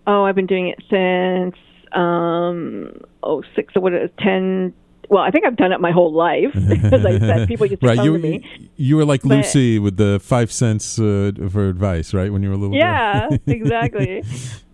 Oh, 0.07 0.23
I've 0.25 0.35
been 0.35 0.47
doing 0.47 0.67
it 0.69 0.79
since 0.89 1.55
um 1.93 2.91
oh 3.21 3.43
six 3.55 3.75
or 3.75 3.81
what 3.81 3.93
is 3.93 4.05
it, 4.09 4.17
ten. 4.17 4.73
Well, 5.09 5.21
I 5.21 5.29
think 5.31 5.45
I've 5.45 5.57
done 5.57 5.71
it 5.71 5.79
my 5.81 5.91
whole 5.91 6.11
life. 6.13 6.55
As 6.55 7.05
I 7.05 7.19
said, 7.19 7.47
people 7.47 7.65
used 7.67 7.81
to 7.81 7.87
right. 7.87 8.03
You 8.03 8.13
to 8.13 8.19
me. 8.19 8.69
you 8.77 8.95
were 8.95 9.05
like 9.05 9.21
But- 9.21 9.29
Lucy 9.37 9.77
with 9.77 9.97
the 9.97 10.19
five 10.23 10.51
cents 10.51 10.97
uh, 10.97 11.31
for 11.51 11.69
advice, 11.69 12.13
right? 12.13 12.31
When 12.31 12.41
you 12.41 12.49
were 12.49 12.55
a 12.55 12.57
little 12.57 12.75
Yeah, 12.75 13.27
girl. 13.29 13.37
exactly. 13.47 14.23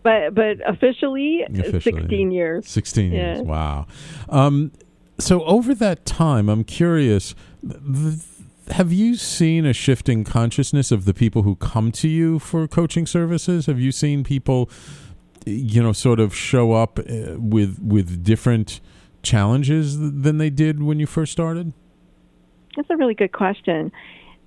But 0.04 0.34
but 0.36 0.58
officially, 0.66 1.44
Officially, 1.44 1.82
sixteen 1.82 2.32
yeah. 2.32 2.36
years. 2.38 2.68
16 2.70 3.12
Yeah. 3.12 3.18
years. 3.36 3.42
Wow. 3.42 3.88
Um, 4.30 4.72
so 5.18 5.44
over 5.44 5.76
that 5.76 6.06
time, 6.06 6.48
I'm 6.48 6.64
curious. 6.64 7.36
th- 7.62 7.82
th- 7.84 8.20
have 8.72 8.92
you 8.92 9.16
seen 9.16 9.66
a 9.66 9.74
shifting 9.74 10.24
consciousness 10.24 10.92
of 10.92 11.06
the 11.06 11.14
people 11.14 11.44
who 11.44 11.56
come 11.56 11.92
to 11.94 12.08
you 12.08 12.40
for 12.40 12.68
coaching 12.68 13.06
services? 13.06 13.66
Have 13.66 13.80
you 13.80 13.92
seen 13.92 14.24
people, 14.24 14.70
you 15.46 15.82
know, 15.82 15.94
sort 15.94 16.20
of 16.20 16.36
show 16.36 16.74
up 16.74 17.00
uh, 17.00 17.36
with 17.38 17.80
with 17.82 18.24
different 18.24 18.80
challenges 19.24 19.98
than 20.00 20.38
they 20.38 20.50
did 20.50 20.84
when 20.84 21.00
you 21.00 21.06
first 21.06 21.32
started? 21.32 21.74
That's 22.76 22.90
a 22.90 22.98
really 22.98 23.16
good 23.16 23.32
question. 23.32 23.92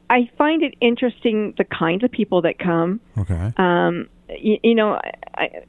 I 0.08 0.30
find 0.38 0.62
it 0.62 0.74
interesting 0.80 1.54
the 1.58 1.64
kinds 1.64 2.04
of 2.04 2.10
people 2.10 2.42
that 2.42 2.58
come. 2.58 3.00
Okay. 3.18 3.52
Um, 3.56 4.08
you, 4.28 4.58
you 4.62 4.74
know, 4.74 5.00
I 5.36 5.64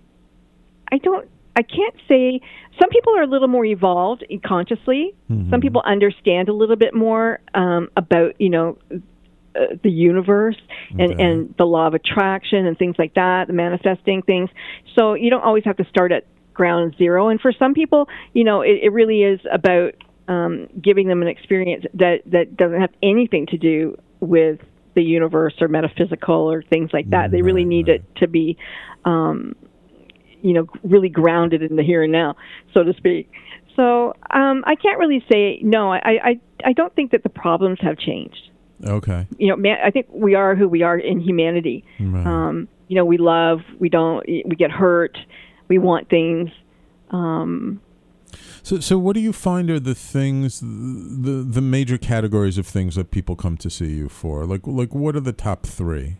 I 0.91 0.97
don't 0.99 1.29
I 1.55 1.61
can't 1.61 1.95
say 2.07 2.41
some 2.79 2.89
people 2.89 3.15
are 3.17 3.23
a 3.23 3.27
little 3.27 3.47
more 3.47 3.65
evolved 3.65 4.23
consciously. 4.45 5.15
Mm-hmm. 5.29 5.51
Some 5.51 5.61
people 5.61 5.83
understand 5.85 6.49
a 6.49 6.53
little 6.53 6.75
bit 6.75 6.93
more 6.93 7.39
um, 7.53 7.89
about 7.95 8.39
you 8.39 8.49
know 8.49 8.77
uh, 9.55 9.75
the 9.83 9.91
universe 9.91 10.57
and 10.91 11.13
okay. 11.13 11.23
and 11.23 11.53
the 11.57 11.65
law 11.65 11.87
of 11.87 11.93
attraction 11.93 12.65
and 12.65 12.77
things 12.77 12.95
like 12.97 13.13
that, 13.13 13.47
the 13.47 13.53
manifesting 13.53 14.21
things. 14.23 14.49
So 14.97 15.13
you 15.13 15.29
don't 15.29 15.43
always 15.43 15.63
have 15.65 15.77
to 15.77 15.85
start 15.85 16.11
at 16.11 16.25
ground 16.53 16.95
zero. 16.97 17.29
And 17.29 17.39
for 17.39 17.51
some 17.51 17.73
people, 17.73 18.07
you 18.33 18.43
know, 18.43 18.61
it, 18.61 18.79
it 18.83 18.89
really 18.89 19.23
is 19.23 19.39
about 19.51 19.93
um, 20.27 20.67
giving 20.81 21.07
them 21.07 21.21
an 21.21 21.27
experience 21.27 21.85
that 21.95 22.21
that 22.27 22.55
doesn't 22.55 22.79
have 22.79 22.91
anything 23.01 23.45
to 23.47 23.57
do 23.57 23.97
with 24.19 24.59
the 24.95 25.03
universe 25.03 25.53
or 25.59 25.67
metaphysical 25.67 26.51
or 26.51 26.63
things 26.63 26.91
like 26.93 27.09
that. 27.09 27.31
They 27.31 27.41
really 27.41 27.65
need 27.65 27.89
it 27.89 28.03
to 28.17 28.27
be, 28.27 28.57
um, 29.05 29.55
you 30.43 30.53
know, 30.53 30.67
really 30.83 31.09
grounded 31.09 31.63
in 31.63 31.75
the 31.75 31.83
here 31.83 32.03
and 32.03 32.11
now, 32.11 32.35
so 32.73 32.83
to 32.83 32.93
speak. 32.93 33.31
So 33.75 34.13
um, 34.29 34.63
I 34.67 34.75
can't 34.75 34.99
really 34.99 35.25
say 35.31 35.59
no. 35.63 35.91
I, 35.91 36.19
I 36.23 36.39
I 36.63 36.73
don't 36.73 36.93
think 36.95 37.11
that 37.11 37.23
the 37.23 37.29
problems 37.29 37.79
have 37.81 37.97
changed. 37.97 38.51
Okay. 38.85 39.25
You 39.37 39.47
know, 39.47 39.55
man, 39.55 39.77
I 39.83 39.89
think 39.89 40.07
we 40.11 40.35
are 40.35 40.55
who 40.55 40.67
we 40.67 40.83
are 40.83 40.97
in 40.97 41.19
humanity. 41.19 41.83
Right. 41.99 42.25
Um, 42.25 42.67
you 42.87 42.95
know, 42.95 43.05
we 43.05 43.17
love, 43.17 43.61
we 43.79 43.89
don't, 43.89 44.27
we 44.27 44.55
get 44.57 44.69
hurt, 44.69 45.17
we 45.67 45.77
want 45.77 46.09
things. 46.09 46.49
Um, 47.09 47.81
so, 48.61 48.79
so 48.79 48.97
what 48.97 49.13
do 49.13 49.21
you 49.21 49.33
find 49.33 49.69
are 49.69 49.79
the 49.79 49.95
things, 49.95 50.59
the 50.59 51.45
the 51.47 51.61
major 51.61 51.97
categories 51.97 52.57
of 52.57 52.67
things 52.67 52.95
that 52.95 53.11
people 53.11 53.35
come 53.35 53.57
to 53.57 53.69
see 53.69 53.91
you 53.91 54.09
for? 54.09 54.45
Like, 54.45 54.67
like 54.67 54.93
what 54.93 55.15
are 55.15 55.21
the 55.21 55.33
top 55.33 55.65
three? 55.65 56.17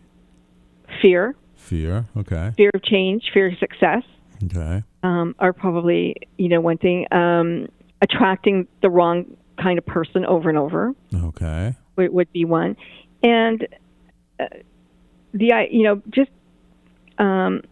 Fear. 1.02 1.36
Fear. 1.54 2.06
Okay. 2.16 2.52
Fear 2.56 2.70
of 2.74 2.82
change. 2.82 3.24
Fear 3.32 3.48
of 3.52 3.58
success. 3.58 4.02
Okay. 4.42 4.82
Um, 5.02 5.34
are 5.38 5.52
probably 5.52 6.16
you 6.36 6.48
know 6.48 6.60
one 6.60 6.78
thing. 6.78 7.06
Um, 7.12 7.68
attracting 8.02 8.68
the 8.82 8.90
wrong 8.90 9.24
kind 9.58 9.78
of 9.78 9.86
person 9.86 10.26
over 10.26 10.48
and 10.48 10.58
over. 10.58 10.94
Okay 11.14 11.74
would, 11.96 12.12
would 12.12 12.32
be 12.32 12.44
one, 12.44 12.76
and 13.22 13.66
uh, 14.40 14.46
the 15.32 15.66
you 15.70 15.84
know 15.84 16.02
just 16.10 16.30
um, 17.18 17.62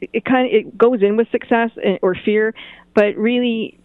it, 0.00 0.24
kind 0.24 0.46
of 0.46 0.52
it 0.52 0.78
goes 0.78 1.02
in 1.02 1.16
with 1.16 1.30
success 1.30 1.70
and, 1.82 1.98
or 2.02 2.14
fear, 2.14 2.54
but 2.94 3.16
really 3.16 3.78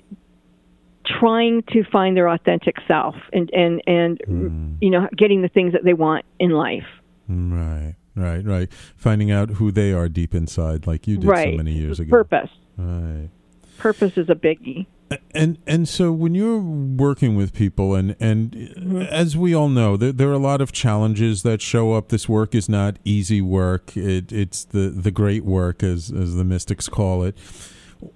trying 1.06 1.64
to 1.64 1.84
find 1.92 2.16
their 2.16 2.30
authentic 2.30 2.76
self 2.88 3.16
and 3.34 3.50
and 3.54 3.82
and 3.88 4.22
mm. 4.28 4.78
you 4.82 4.90
know 4.90 5.08
getting 5.16 5.42
the 5.42 5.50
things 5.50 5.74
that 5.74 5.84
they 5.84 5.94
want 5.94 6.26
in 6.40 6.52
life. 6.52 6.88
Right, 7.28 7.96
right, 8.22 8.46
right. 8.46 8.72
Finding 8.96 9.32
out 9.32 9.52
who 9.52 9.72
they 9.72 9.92
are 9.94 10.10
deep 10.10 10.34
inside, 10.36 10.88
like 10.88 11.08
you 11.08 11.18
did 11.18 11.28
right. 11.28 11.54
so 11.54 11.58
many 11.58 11.74
years 11.74 12.00
ago. 12.00 12.10
Purpose. 12.10 12.50
Right. 12.78 13.30
Purpose 13.78 14.18
is 14.18 14.30
a 14.30 14.36
biggie 14.36 14.86
and 15.34 15.58
and 15.68 15.88
so 15.88 16.12
when 16.12 16.36
you're 16.36 16.60
working 16.60 17.36
with 17.36 17.54
people 17.54 17.96
and 17.96 18.16
and 18.20 18.52
mm-hmm. 18.52 19.02
as 19.02 19.36
we 19.36 19.54
all 19.54 19.70
know 19.70 19.98
there, 19.98 20.12
there 20.12 20.30
are 20.30 20.34
a 20.34 20.40
lot 20.40 20.62
of 20.62 20.72
challenges 20.72 21.44
that 21.44 21.62
show 21.62 21.94
up 21.94 22.10
this 22.10 22.30
work 22.30 22.56
is 22.56 22.70
not 22.70 22.98
easy 23.04 23.42
work 23.42 23.96
it, 23.98 24.32
it's 24.32 24.64
the 24.66 24.90
the 24.90 25.12
great 25.12 25.44
work 25.44 25.84
as 25.84 26.12
as 26.12 26.36
the 26.36 26.44
mystics 26.44 26.88
call 26.88 27.24
it 27.24 27.38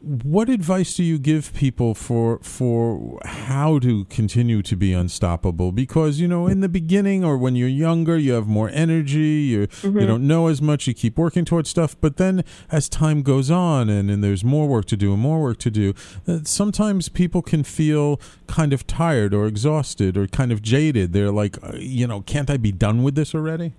what 0.02 0.50
advice 0.50 0.96
do 0.96 1.04
you 1.04 1.20
give 1.20 1.54
people 1.54 1.94
for 1.94 2.40
for 2.40 3.20
how 3.24 3.78
to 3.80 4.06
continue 4.06 4.64
to 4.64 4.76
be 4.76 4.94
unstoppable? 4.94 5.72
Because 5.72 6.20
you 6.20 6.28
know 6.28 6.48
in 6.48 6.62
the 6.62 6.70
beginning 6.70 7.24
or 7.24 7.38
when 7.38 7.56
you're 7.56 7.68
younger 7.70 8.18
you 8.18 8.34
have 8.34 8.48
more 8.48 8.70
energy 8.70 9.44
you 9.52 9.68
mm-hmm. 9.68 10.00
you 10.00 10.08
don't 10.08 10.26
know 10.26 10.48
as 10.48 10.62
much 10.62 10.88
you 10.88 10.94
keep 10.94 11.18
working 11.18 11.46
towards 11.46 11.70
stuff 11.70 11.96
but 12.02 12.18
then 12.18 12.44
as 12.72 12.90
time 12.90 13.22
goes 13.22 13.52
on 13.52 13.90
and, 13.90 14.10
and 14.10 14.24
there's 14.24 14.44
more 14.44 14.68
work 14.68 14.86
to 14.86 14.98
do 14.98 15.14
and 15.14 15.22
more 15.22 15.42
work 15.42 15.60
to 15.60 15.70
do 15.70 15.94
uh, 16.28 16.40
sometimes 16.44 17.08
people 17.08 17.42
can 17.42 17.64
feel 17.64 18.20
kind 18.48 18.74
of 18.74 18.88
tired 18.88 19.34
or 19.34 19.46
exhausted 19.46 20.18
or 20.18 20.28
kind 20.28 20.52
of 20.52 20.62
jaded. 20.62 21.14
They're 21.14 21.32
like 21.32 21.62
uh, 21.64 21.74
you 21.78 22.08
know 22.08 22.22
can't 22.22 22.50
I 22.50 22.58
be 22.58 22.72
done 22.72 23.04
with 23.04 23.16
this 23.16 23.36
already 23.36 23.74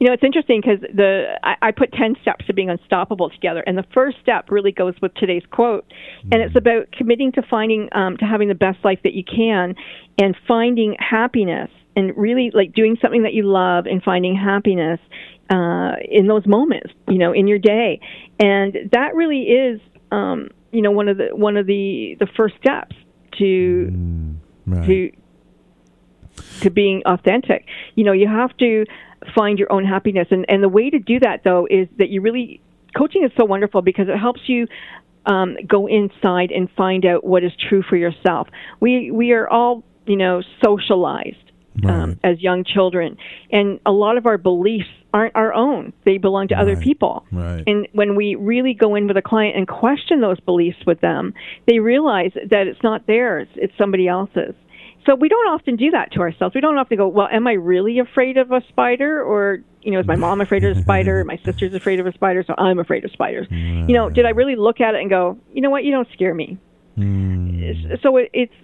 you 0.00 0.06
know, 0.06 0.14
it's 0.14 0.24
interesting 0.24 0.62
because 0.62 0.80
the 0.80 1.38
I, 1.42 1.56
I 1.60 1.70
put 1.72 1.92
ten 1.92 2.16
steps 2.22 2.46
to 2.46 2.54
being 2.54 2.70
unstoppable 2.70 3.28
together, 3.28 3.62
and 3.66 3.76
the 3.76 3.84
first 3.92 4.16
step 4.22 4.50
really 4.50 4.72
goes 4.72 4.94
with 5.02 5.12
today's 5.14 5.42
quote, 5.50 5.84
and 6.32 6.40
it's 6.40 6.54
mm-hmm. 6.54 6.58
about 6.58 6.92
committing 6.92 7.32
to 7.32 7.42
finding 7.42 7.90
um, 7.92 8.16
to 8.16 8.24
having 8.24 8.48
the 8.48 8.54
best 8.54 8.82
life 8.82 8.98
that 9.04 9.12
you 9.12 9.22
can, 9.22 9.74
and 10.18 10.34
finding 10.48 10.96
happiness, 10.98 11.68
and 11.96 12.16
really 12.16 12.50
like 12.54 12.72
doing 12.72 12.96
something 13.02 13.24
that 13.24 13.34
you 13.34 13.42
love 13.42 13.84
and 13.84 14.02
finding 14.02 14.34
happiness 14.34 14.98
uh, 15.50 15.92
in 16.10 16.26
those 16.26 16.46
moments, 16.46 16.90
you 17.06 17.18
know, 17.18 17.32
in 17.32 17.46
your 17.46 17.58
day, 17.58 18.00
and 18.38 18.74
that 18.92 19.14
really 19.14 19.42
is, 19.42 19.80
um, 20.12 20.48
you 20.72 20.80
know, 20.80 20.92
one 20.92 21.08
of 21.08 21.18
the 21.18 21.28
one 21.36 21.58
of 21.58 21.66
the 21.66 22.16
the 22.18 22.26
first 22.38 22.54
steps 22.56 22.96
to 23.32 23.90
mm, 23.92 24.36
right. 24.64 24.86
to 24.86 25.10
to 26.62 26.70
being 26.70 27.02
authentic. 27.04 27.66
You 27.96 28.04
know, 28.04 28.12
you 28.12 28.26
have 28.26 28.56
to 28.56 28.86
find 29.34 29.58
your 29.58 29.70
own 29.72 29.84
happiness. 29.84 30.28
And, 30.30 30.44
and 30.48 30.62
the 30.62 30.68
way 30.68 30.90
to 30.90 30.98
do 30.98 31.20
that, 31.20 31.42
though, 31.44 31.66
is 31.70 31.88
that 31.98 32.08
you 32.08 32.20
really, 32.20 32.60
coaching 32.96 33.24
is 33.24 33.30
so 33.38 33.44
wonderful 33.44 33.82
because 33.82 34.08
it 34.08 34.16
helps 34.16 34.40
you 34.46 34.66
um, 35.26 35.56
go 35.66 35.86
inside 35.86 36.50
and 36.50 36.68
find 36.76 37.04
out 37.04 37.24
what 37.24 37.44
is 37.44 37.52
true 37.68 37.82
for 37.82 37.96
yourself. 37.96 38.48
We, 38.80 39.10
we 39.10 39.32
are 39.32 39.48
all, 39.48 39.84
you 40.06 40.16
know, 40.16 40.42
socialized. 40.64 41.36
Um, 41.84 41.88
right. 41.88 42.02
Um, 42.02 42.20
as 42.24 42.40
young 42.42 42.64
children, 42.64 43.16
and 43.52 43.78
a 43.86 43.92
lot 43.92 44.18
of 44.18 44.26
our 44.26 44.36
beliefs 44.36 44.88
aren't 45.14 45.36
our 45.36 45.54
own; 45.54 45.92
they 46.04 46.18
belong 46.18 46.48
to 46.48 46.56
right. 46.56 46.62
other 46.62 46.76
people. 46.76 47.24
Right. 47.30 47.62
And 47.64 47.86
when 47.92 48.16
we 48.16 48.34
really 48.34 48.74
go 48.74 48.96
in 48.96 49.06
with 49.06 49.16
a 49.16 49.22
client 49.22 49.56
and 49.56 49.68
question 49.68 50.20
those 50.20 50.40
beliefs 50.40 50.78
with 50.84 51.00
them, 51.00 51.32
they 51.68 51.78
realize 51.78 52.32
that 52.34 52.66
it's 52.66 52.82
not 52.82 53.06
theirs; 53.06 53.46
it's 53.54 53.72
somebody 53.78 54.08
else's. 54.08 54.54
So 55.06 55.14
we 55.14 55.28
don't 55.28 55.48
often 55.48 55.76
do 55.76 55.90
that 55.92 56.12
to 56.12 56.20
ourselves. 56.20 56.54
We 56.54 56.60
don't 56.60 56.76
often 56.76 56.98
go, 56.98 57.08
well, 57.08 57.28
am 57.30 57.46
I 57.46 57.52
really 57.52 57.98
afraid 57.98 58.36
of 58.36 58.52
a 58.52 58.62
spider? 58.68 59.22
Or, 59.22 59.60
you 59.82 59.92
know, 59.92 60.00
is 60.00 60.06
my 60.06 60.16
mom 60.16 60.40
afraid 60.40 60.62
of 60.64 60.76
a 60.76 60.80
spider? 60.80 61.24
my 61.24 61.36
sister's 61.44 61.74
afraid 61.74 62.00
of 62.00 62.06
a 62.06 62.12
spider, 62.12 62.44
so 62.46 62.54
I'm 62.58 62.78
afraid 62.78 63.04
of 63.04 63.10
spiders. 63.12 63.46
You 63.50 63.94
know, 63.94 64.10
did 64.10 64.26
I 64.26 64.30
really 64.30 64.56
look 64.56 64.80
at 64.80 64.94
it 64.94 65.00
and 65.00 65.08
go, 65.08 65.38
you 65.52 65.62
know 65.62 65.70
what, 65.70 65.84
you 65.84 65.90
don't 65.90 66.08
scare 66.12 66.34
me? 66.34 66.58
Mm. 66.98 68.00
So 68.02 68.16
it, 68.18 68.30
it's 68.32 68.54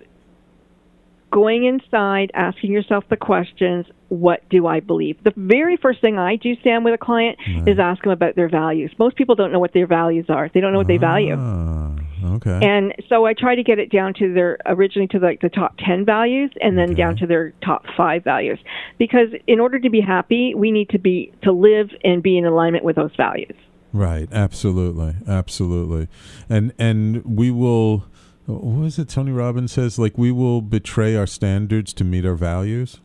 going 1.33 1.65
inside, 1.65 2.31
asking 2.35 2.73
yourself 2.73 3.05
the 3.09 3.17
questions, 3.17 3.87
what 4.09 4.49
do 4.49 4.67
I 4.67 4.81
believe? 4.81 5.23
The 5.25 5.33
very 5.37 5.77
first 5.77 6.01
thing 6.01 6.19
I 6.19 6.37
do, 6.37 6.55
Sam, 6.63 6.85
with 6.85 6.95
a 6.95 6.99
client 6.99 7.39
right. 7.47 7.69
is 7.69 7.79
ask 7.79 8.03
them 8.03 8.13
about 8.13 8.37
their 8.37 8.49
values. 8.49 8.93
Most 8.99 9.17
people 9.17 9.35
don't 9.35 9.53
know 9.53 9.59
what 9.59 9.73
their 9.73 9.87
values 9.87 10.27
are. 10.29 10.51
They 10.53 10.61
don't 10.61 10.73
know 10.73 10.79
what 10.79 10.87
they 10.87 10.99
value. 10.99 11.35
Okay. 12.25 12.61
And 12.63 12.95
so 13.09 13.27
I 13.27 13.35
try 13.35 13.55
to 13.55 13.63
get 13.63 13.79
it 13.79 13.91
down 13.91 14.15
to 14.15 14.33
their 14.33 14.59
originally 14.67 15.09
to 15.09 15.19
like 15.19 15.41
the 15.41 15.49
top 15.49 15.77
10 15.79 16.05
values 16.05 16.51
and 16.61 16.77
then 16.79 16.91
okay. 16.91 16.95
down 16.95 17.17
to 17.17 17.27
their 17.27 17.53
top 17.65 17.85
5 17.97 18.25
values. 18.25 18.59
Because 18.99 19.29
in 19.47 19.61
order 19.61 19.79
to 19.79 19.91
be 19.91 20.01
happy, 20.01 20.55
we 20.55 20.71
need 20.71 20.89
to 20.91 20.99
be 20.99 21.33
to 21.43 21.53
live 21.53 21.91
and 22.05 22.23
be 22.23 22.39
in 22.39 22.45
alignment 22.45 22.85
with 22.85 22.97
those 22.97 23.15
values. 23.17 23.55
Right, 23.93 24.29
absolutely. 24.33 25.15
Absolutely. 25.27 26.09
And 26.49 26.73
and 26.79 27.25
we 27.25 27.51
will 27.51 28.05
what 28.47 28.63
was 28.63 28.99
it 28.99 29.09
Tony 29.09 29.33
Robbins 29.33 29.73
says 29.73 29.99
like 29.99 30.17
we 30.17 30.31
will 30.31 30.61
betray 30.61 31.17
our 31.17 31.27
standards 31.27 31.93
to 31.95 32.05
meet 32.05 32.25
our 32.25 32.35
values? 32.35 33.01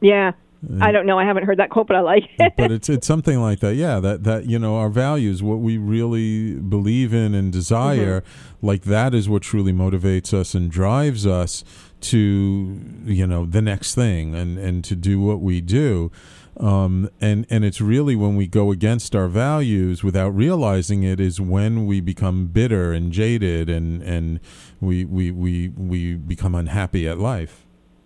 Yeah. 0.00 0.32
I 0.80 0.92
don't 0.92 1.06
know. 1.06 1.18
I 1.18 1.24
haven't 1.24 1.44
heard 1.44 1.58
that 1.58 1.70
quote, 1.70 1.86
but 1.86 1.96
I 1.96 2.00
like 2.00 2.24
it. 2.38 2.54
but 2.56 2.72
it's 2.72 2.88
it's 2.88 3.06
something 3.06 3.40
like 3.40 3.60
that. 3.60 3.74
Yeah, 3.74 4.00
that 4.00 4.24
that 4.24 4.46
you 4.46 4.58
know 4.58 4.76
our 4.76 4.88
values, 4.88 5.42
what 5.42 5.60
we 5.60 5.78
really 5.78 6.54
believe 6.54 7.12
in 7.12 7.34
and 7.34 7.52
desire, 7.52 8.20
mm-hmm. 8.20 8.66
like 8.66 8.82
that 8.82 9.14
is 9.14 9.28
what 9.28 9.42
truly 9.42 9.72
motivates 9.72 10.32
us 10.32 10.54
and 10.54 10.70
drives 10.70 11.26
us 11.26 11.64
to 12.02 12.80
you 13.04 13.26
know 13.26 13.46
the 13.46 13.62
next 13.62 13.94
thing 13.94 14.34
and 14.34 14.58
and 14.58 14.84
to 14.84 14.96
do 14.96 15.20
what 15.20 15.40
we 15.40 15.60
do. 15.60 16.10
Um, 16.58 17.10
and 17.20 17.46
and 17.50 17.64
it's 17.64 17.80
really 17.80 18.14
when 18.14 18.36
we 18.36 18.46
go 18.46 18.70
against 18.70 19.16
our 19.16 19.26
values 19.26 20.04
without 20.04 20.30
realizing 20.30 21.02
it 21.02 21.18
is 21.18 21.40
when 21.40 21.86
we 21.86 22.00
become 22.00 22.46
bitter 22.46 22.92
and 22.92 23.12
jaded 23.12 23.68
and 23.68 24.02
and 24.02 24.38
we 24.80 25.04
we 25.04 25.30
we 25.30 25.68
we 25.68 26.14
become 26.14 26.54
unhappy 26.54 27.08
at 27.08 27.18
life. 27.18 27.63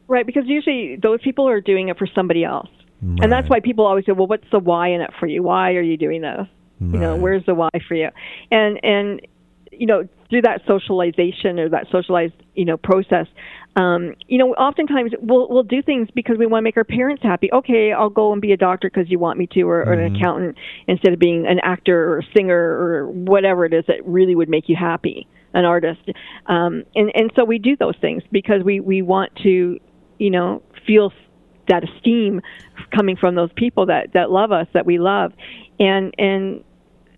Right, 0.08 0.26
because 0.26 0.44
usually 0.46 0.96
those 0.96 1.20
people 1.22 1.48
are 1.48 1.60
doing 1.60 1.88
it 1.88 1.98
for 1.98 2.08
somebody 2.14 2.42
else. 2.42 2.70
Right. 3.00 3.22
And 3.22 3.32
that's 3.32 3.48
why 3.48 3.60
people 3.60 3.86
always 3.86 4.06
say, 4.06 4.12
"Well, 4.12 4.26
what's 4.26 4.50
the 4.50 4.58
why 4.58 4.88
in 4.88 5.00
it 5.00 5.10
for 5.20 5.26
you? 5.26 5.42
Why 5.42 5.74
are 5.74 5.82
you 5.82 5.96
doing 5.96 6.22
this? 6.22 6.46
Right. 6.80 6.94
You 6.94 6.98
know, 6.98 7.16
where's 7.16 7.44
the 7.46 7.54
why 7.54 7.70
for 7.86 7.94
you?" 7.94 8.08
And 8.50 8.80
and 8.82 9.20
you 9.70 9.86
know, 9.86 10.08
through 10.30 10.42
that 10.42 10.62
socialization 10.66 11.58
or 11.60 11.68
that 11.68 11.86
socialized, 11.92 12.34
you 12.54 12.64
know, 12.64 12.76
process, 12.76 13.26
um, 13.76 14.14
you 14.26 14.38
know, 14.38 14.54
oftentimes 14.54 15.12
we'll 15.20 15.48
we'll 15.48 15.62
do 15.62 15.82
things 15.82 16.08
because 16.12 16.36
we 16.36 16.46
want 16.46 16.62
to 16.62 16.64
make 16.64 16.76
our 16.76 16.84
parents 16.84 17.22
happy. 17.22 17.48
Okay, 17.52 17.92
I'll 17.92 18.10
go 18.10 18.32
and 18.32 18.42
be 18.42 18.52
a 18.52 18.56
doctor 18.56 18.90
because 18.90 19.08
you 19.10 19.18
want 19.18 19.38
me 19.38 19.46
to, 19.52 19.62
or, 19.62 19.82
or 19.82 19.96
mm-hmm. 19.96 20.14
an 20.14 20.16
accountant 20.16 20.56
instead 20.88 21.12
of 21.12 21.20
being 21.20 21.46
an 21.46 21.60
actor 21.62 22.12
or 22.12 22.18
a 22.18 22.22
singer 22.36 22.58
or 22.58 23.08
whatever 23.08 23.64
it 23.64 23.72
is 23.72 23.84
that 23.86 24.04
really 24.04 24.34
would 24.34 24.48
make 24.48 24.68
you 24.68 24.74
happy, 24.74 25.28
an 25.54 25.64
artist. 25.64 26.00
Um, 26.46 26.82
and 26.96 27.12
and 27.14 27.30
so 27.36 27.44
we 27.44 27.58
do 27.58 27.76
those 27.76 27.94
things 28.00 28.24
because 28.32 28.64
we 28.64 28.80
we 28.80 29.02
want 29.02 29.32
to 29.44 29.78
you 30.18 30.30
know, 30.30 30.62
feel 30.86 31.12
that 31.68 31.84
esteem 31.84 32.40
coming 32.94 33.16
from 33.16 33.34
those 33.34 33.50
people 33.56 33.86
that 33.86 34.12
that 34.14 34.30
love 34.30 34.52
us, 34.52 34.66
that 34.74 34.86
we 34.86 34.98
love, 34.98 35.32
and 35.78 36.14
and 36.18 36.64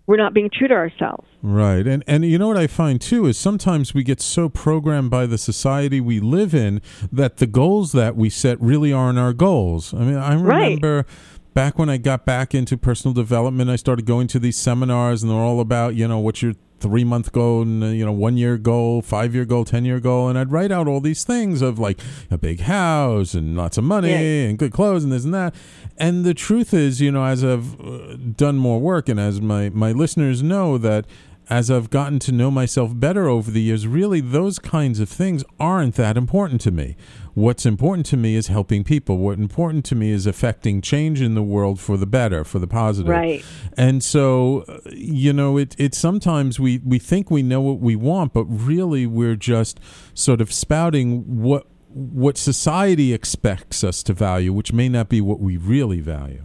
we're 0.07 0.17
not 0.17 0.33
being 0.33 0.49
true 0.51 0.67
to 0.67 0.73
ourselves. 0.73 1.27
Right. 1.41 1.87
And 1.87 2.03
and 2.05 2.25
you 2.25 2.37
know 2.37 2.47
what 2.47 2.57
I 2.57 2.67
find 2.67 2.99
too 2.99 3.27
is 3.27 3.37
sometimes 3.37 3.93
we 3.93 4.03
get 4.03 4.21
so 4.21 4.49
programmed 4.49 5.09
by 5.09 5.25
the 5.25 5.37
society 5.37 6.01
we 6.01 6.19
live 6.19 6.53
in 6.53 6.81
that 7.11 7.37
the 7.37 7.47
goals 7.47 7.93
that 7.93 8.15
we 8.15 8.29
set 8.29 8.61
really 8.61 8.91
aren't 8.91 9.17
our 9.17 9.33
goals. 9.33 9.93
I 9.93 9.99
mean, 9.99 10.17
I 10.17 10.33
remember 10.33 10.97
right. 10.97 11.05
back 11.53 11.79
when 11.79 11.89
I 11.89 11.97
got 11.97 12.25
back 12.25 12.53
into 12.53 12.77
personal 12.77 13.13
development, 13.13 13.69
I 13.69 13.75
started 13.75 14.05
going 14.05 14.27
to 14.27 14.39
these 14.39 14.57
seminars 14.57 15.23
and 15.23 15.31
they're 15.31 15.39
all 15.39 15.59
about, 15.59 15.95
you 15.95 16.07
know, 16.07 16.19
what 16.19 16.41
your 16.41 16.53
three 16.81 17.03
month 17.03 17.31
goal 17.31 17.61
and 17.61 17.95
you 17.95 18.05
know 18.05 18.11
one 18.11 18.37
year 18.37 18.57
goal 18.57 19.01
five 19.01 19.35
year 19.35 19.45
goal 19.45 19.63
ten 19.63 19.85
year 19.85 19.99
goal 19.99 20.27
and 20.27 20.37
i'd 20.37 20.51
write 20.51 20.71
out 20.71 20.87
all 20.87 20.99
these 20.99 21.23
things 21.23 21.61
of 21.61 21.77
like 21.79 21.99
a 22.29 22.37
big 22.37 22.61
house 22.61 23.33
and 23.33 23.55
lots 23.55 23.77
of 23.77 23.83
money 23.83 24.09
yeah. 24.09 24.49
and 24.49 24.57
good 24.57 24.71
clothes 24.71 25.03
and 25.03 25.13
this 25.13 25.23
and 25.23 25.33
that 25.33 25.53
and 25.97 26.25
the 26.25 26.33
truth 26.33 26.73
is 26.73 26.99
you 26.99 27.11
know 27.11 27.23
as 27.23 27.43
i've 27.43 27.79
uh, 27.79 28.15
done 28.35 28.57
more 28.57 28.79
work 28.79 29.07
and 29.07 29.19
as 29.19 29.39
my 29.39 29.69
my 29.69 29.91
listeners 29.91 30.41
know 30.41 30.77
that 30.77 31.05
as 31.51 31.69
I've 31.69 31.89
gotten 31.89 32.17
to 32.19 32.31
know 32.31 32.49
myself 32.49 32.97
better 32.97 33.27
over 33.27 33.51
the 33.51 33.61
years, 33.61 33.85
really 33.85 34.21
those 34.21 34.57
kinds 34.57 35.01
of 35.01 35.09
things 35.09 35.43
aren't 35.59 35.95
that 35.95 36.15
important 36.15 36.61
to 36.61 36.71
me. 36.71 36.95
What's 37.33 37.65
important 37.65 38.05
to 38.07 38.17
me 38.17 38.35
is 38.35 38.47
helping 38.47 38.83
people. 38.83 39.17
What's 39.17 39.39
important 39.39 39.85
to 39.85 39.95
me 39.95 40.11
is 40.11 40.25
affecting 40.25 40.81
change 40.81 41.21
in 41.21 41.33
the 41.33 41.43
world 41.43 41.79
for 41.79 41.97
the 41.97 42.05
better, 42.05 42.43
for 42.43 42.59
the 42.59 42.67
positive. 42.67 43.09
Right. 43.09 43.43
And 43.77 44.03
so, 44.03 44.65
you 44.91 45.31
know, 45.31 45.57
it, 45.57 45.75
it 45.77 45.95
sometimes 45.95 46.59
we, 46.59 46.79
we 46.79 46.99
think 46.99 47.31
we 47.31 47.41
know 47.41 47.61
what 47.61 47.79
we 47.79 47.95
want, 47.95 48.33
but 48.33 48.45
really 48.45 49.07
we're 49.07 49.35
just 49.35 49.79
sort 50.13 50.41
of 50.41 50.51
spouting 50.51 51.41
what 51.41 51.67
what 51.93 52.37
society 52.37 53.13
expects 53.13 53.83
us 53.83 54.01
to 54.01 54.13
value, 54.13 54.53
which 54.53 54.71
may 54.71 54.87
not 54.87 55.09
be 55.09 55.19
what 55.19 55.41
we 55.41 55.57
really 55.57 55.99
value. 55.99 56.43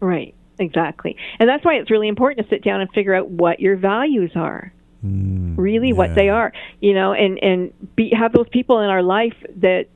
Right. 0.00 0.34
Exactly. 0.58 1.16
And 1.38 1.48
that's 1.48 1.64
why 1.64 1.74
it's 1.74 1.90
really 1.90 2.08
important 2.08 2.46
to 2.46 2.54
sit 2.54 2.62
down 2.62 2.80
and 2.80 2.90
figure 2.92 3.14
out 3.14 3.28
what 3.28 3.60
your 3.60 3.76
values 3.76 4.32
are. 4.34 4.72
Mm, 5.04 5.56
really 5.56 5.88
yeah. 5.88 5.94
what 5.94 6.14
they 6.14 6.28
are, 6.28 6.52
you 6.80 6.92
know, 6.92 7.14
and 7.14 7.42
and 7.42 7.96
be 7.96 8.12
have 8.14 8.34
those 8.34 8.48
people 8.50 8.80
in 8.80 8.90
our 8.90 9.02
life 9.02 9.32
that 9.56 9.86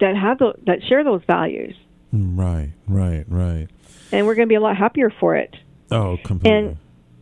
that 0.00 0.16
have 0.16 0.38
the, 0.38 0.54
that 0.66 0.78
share 0.88 1.04
those 1.04 1.22
values. 1.26 1.74
Right, 2.12 2.72
right, 2.86 3.24
right. 3.28 3.68
And 4.12 4.26
we're 4.26 4.34
going 4.34 4.48
to 4.48 4.50
be 4.50 4.54
a 4.54 4.60
lot 4.60 4.76
happier 4.76 5.12
for 5.20 5.36
it. 5.36 5.54
Oh, 5.90 6.18
completely. 6.24 6.58
And 6.58 6.78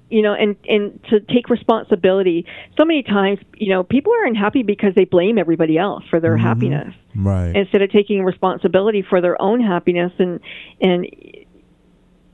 you 0.09 0.23
know, 0.23 0.35
and 0.35 0.57
and 0.69 1.01
to 1.11 1.21
take 1.21 1.49
responsibility. 1.49 2.47
So 2.79 2.85
many 2.85 3.03
times, 3.03 3.41
you 3.57 3.71
know, 3.71 3.83
people 3.83 4.13
are 4.13 4.25
unhappy 4.25 4.63
because 4.63 4.95
they 4.95 5.05
blame 5.05 5.37
everybody 5.37 5.79
else 5.79 6.05
for 6.09 6.21
their 6.21 6.37
mm-hmm. 6.37 6.47
happiness, 6.47 6.95
right? 7.17 7.57
Instead 7.57 7.83
of 7.83 7.91
taking 7.91 8.23
responsibility 8.23 9.03
for 9.03 9.21
their 9.21 9.41
own 9.43 9.61
happiness 9.61 10.13
and 10.19 10.41
and 10.81 11.07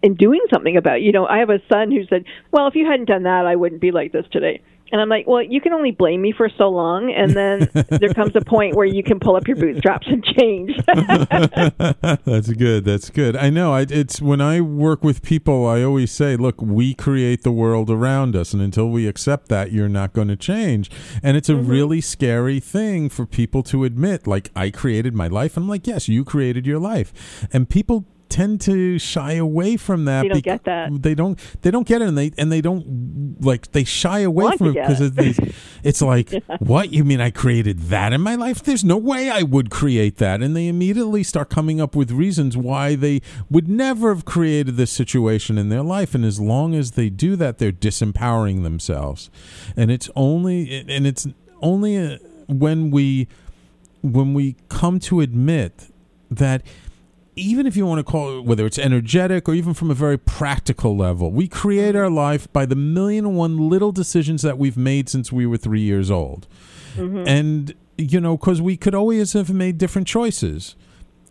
and 0.02 0.18
doing 0.18 0.40
something 0.52 0.76
about 0.76 0.98
it. 0.98 1.02
You 1.02 1.12
know, 1.12 1.26
I 1.26 1.38
have 1.38 1.48
a 1.48 1.61
son 1.72 1.90
who 1.90 2.05
said, 2.07 2.24
"Well, 2.50 2.66
if 2.66 2.74
you 2.74 2.87
hadn't 2.87 3.07
done 3.07 3.22
that, 3.22 3.46
I 3.46 3.57
wouldn't 3.57 3.81
be 3.81 3.90
like 3.90 4.12
this 4.12 4.26
today." 4.31 4.61
And 4.92 5.00
I'm 5.00 5.09
like, 5.09 5.26
well, 5.26 5.42
you 5.42 5.61
can 5.61 5.72
only 5.72 5.90
blame 5.90 6.20
me 6.20 6.33
for 6.37 6.50
so 6.59 6.68
long, 6.68 7.11
and 7.11 7.33
then 7.33 7.70
there 7.88 8.12
comes 8.12 8.37
a 8.37 8.42
point 8.42 8.76
where 8.76 8.87
you 8.87 9.02
can 9.02 9.18
pull 9.18 9.37
up 9.37 9.48
your 9.48 9.57
bootstraps 9.57 10.07
and 10.07 10.22
change. 10.22 10.76
that's 12.24 12.50
good. 12.50 12.85
That's 12.85 13.09
good. 13.09 13.35
I 13.35 13.48
know. 13.48 13.72
I, 13.72 13.87
it's 13.88 14.20
when 14.20 14.42
I 14.42 14.61
work 14.61 15.02
with 15.02 15.22
people, 15.22 15.66
I 15.66 15.83
always 15.83 16.12
say, 16.12 16.37
look, 16.37 16.61
we 16.61 16.92
create 16.92 17.42
the 17.42 17.50
world 17.50 17.88
around 17.88 18.37
us, 18.37 18.52
and 18.52 18.61
until 18.61 18.90
we 18.90 19.09
accept 19.09 19.48
that, 19.48 19.72
you're 19.72 19.88
not 19.88 20.12
going 20.12 20.28
to 20.28 20.37
change. 20.37 20.90
And 21.22 21.38
it's 21.38 21.48
a 21.48 21.55
mm-hmm. 21.55 21.70
really 21.70 22.00
scary 22.02 22.61
thing 22.61 23.09
for 23.09 23.24
people 23.24 23.62
to 23.64 23.85
admit. 23.85 24.26
Like, 24.26 24.50
I 24.55 24.68
created 24.68 25.14
my 25.14 25.26
life. 25.26 25.57
I'm 25.57 25.68
like, 25.68 25.87
yes, 25.87 26.07
you 26.07 26.22
created 26.22 26.66
your 26.66 26.78
life, 26.78 27.48
and 27.50 27.66
people 27.66 28.05
tend 28.33 28.62
to 28.62 28.99
shy 28.99 29.35
away 29.35 29.77
from 29.77 30.07
that. 30.07 30.23
They 30.23 30.29
don't 30.29 30.42
get 30.42 30.64
that. 30.64 31.03
They 31.03 31.14
don't. 31.14 31.38
They 31.61 31.71
don't 31.71 31.87
get 31.87 32.01
it, 32.01 32.09
and 32.09 32.16
they 32.16 32.33
and 32.38 32.51
they 32.51 32.62
don't 32.62 33.37
like. 33.40 33.71
They 33.73 33.85
shy 33.85 34.21
away 34.21 34.45
Want 34.45 34.59
from 34.59 34.68
it 34.68 34.75
because 34.75 35.01
it. 35.01 35.12
it's, 35.18 35.38
it's 35.83 36.03
like, 36.03 36.33
yeah. 36.33 36.40
what 36.59 36.92
you 36.92 37.05
mean? 37.05 37.21
I 37.21 37.31
created 37.31 37.79
that 37.90 38.14
in 38.14 38.23
my 38.23 38.35
life? 38.35 38.62
There's 38.62 38.85
no 38.85 38.97
way 38.97 39.29
I 39.31 39.42
would 39.42 39.71
create 39.71 40.16
that, 40.16 40.40
and 40.42 40.57
they 40.57 40.66
immediately 40.66 41.23
start 41.23 41.51
coming 41.51 41.81
up 41.81 41.95
with 41.95 42.11
reasons 42.11 42.57
why 42.57 42.95
they 42.95 43.21
would 43.51 43.68
never 43.68 44.14
have 44.14 44.25
created 44.25 44.77
this 44.77 44.90
situation 44.90 45.59
in 45.59 45.68
their 45.68 45.83
life. 45.83 46.14
And 46.14 46.25
as 46.25 46.40
long 46.40 46.75
as 46.75 46.92
they 46.92 47.11
do 47.11 47.37
that, 47.37 47.59
they're 47.59 47.71
disempowering 47.71 48.62
themselves, 48.62 49.31
and 49.77 49.90
it's 49.90 50.09
only 50.16 50.85
and 50.88 51.07
it's 51.07 51.27
only 51.61 51.99
uh, 51.99 52.16
when 52.49 52.90
we 52.90 53.29
when 54.03 54.33
we 54.33 54.57
come 54.71 54.99
to 54.99 55.21
admit 55.21 55.92
that 56.31 56.62
even 57.35 57.66
if 57.66 57.77
you 57.77 57.87
want 57.87 57.99
to 57.99 58.05
call 58.05 58.38
it 58.38 58.45
whether 58.45 58.66
it's 58.66 58.79
energetic 58.79 59.49
or 59.49 59.55
even 59.55 59.75
from 59.75 59.90
a 59.90 59.95
very 59.95 60.18
practical 60.18 60.97
level, 60.97 61.31
we 61.31 61.49
create 61.49 61.97
our 61.97 62.11
life 62.11 62.53
by 62.53 62.66
the 62.66 62.77
million 62.77 63.25
and 63.25 63.37
one 63.37 63.68
little 63.68 63.92
decisions 63.92 64.42
that 64.42 64.59
we've 64.59 64.77
made 64.77 65.09
since 65.09 65.33
we 65.33 65.47
were 65.47 65.57
three 65.57 65.81
years 65.81 66.11
old. 66.11 66.47
Mm-hmm. 66.95 67.27
And, 67.27 67.75
you 67.97 68.21
know, 68.21 68.37
because 68.37 68.61
we 68.61 68.77
could 68.77 68.95
always 68.95 69.33
have 69.33 69.53
made 69.53 69.79
different 69.79 70.07
choices. 70.07 70.77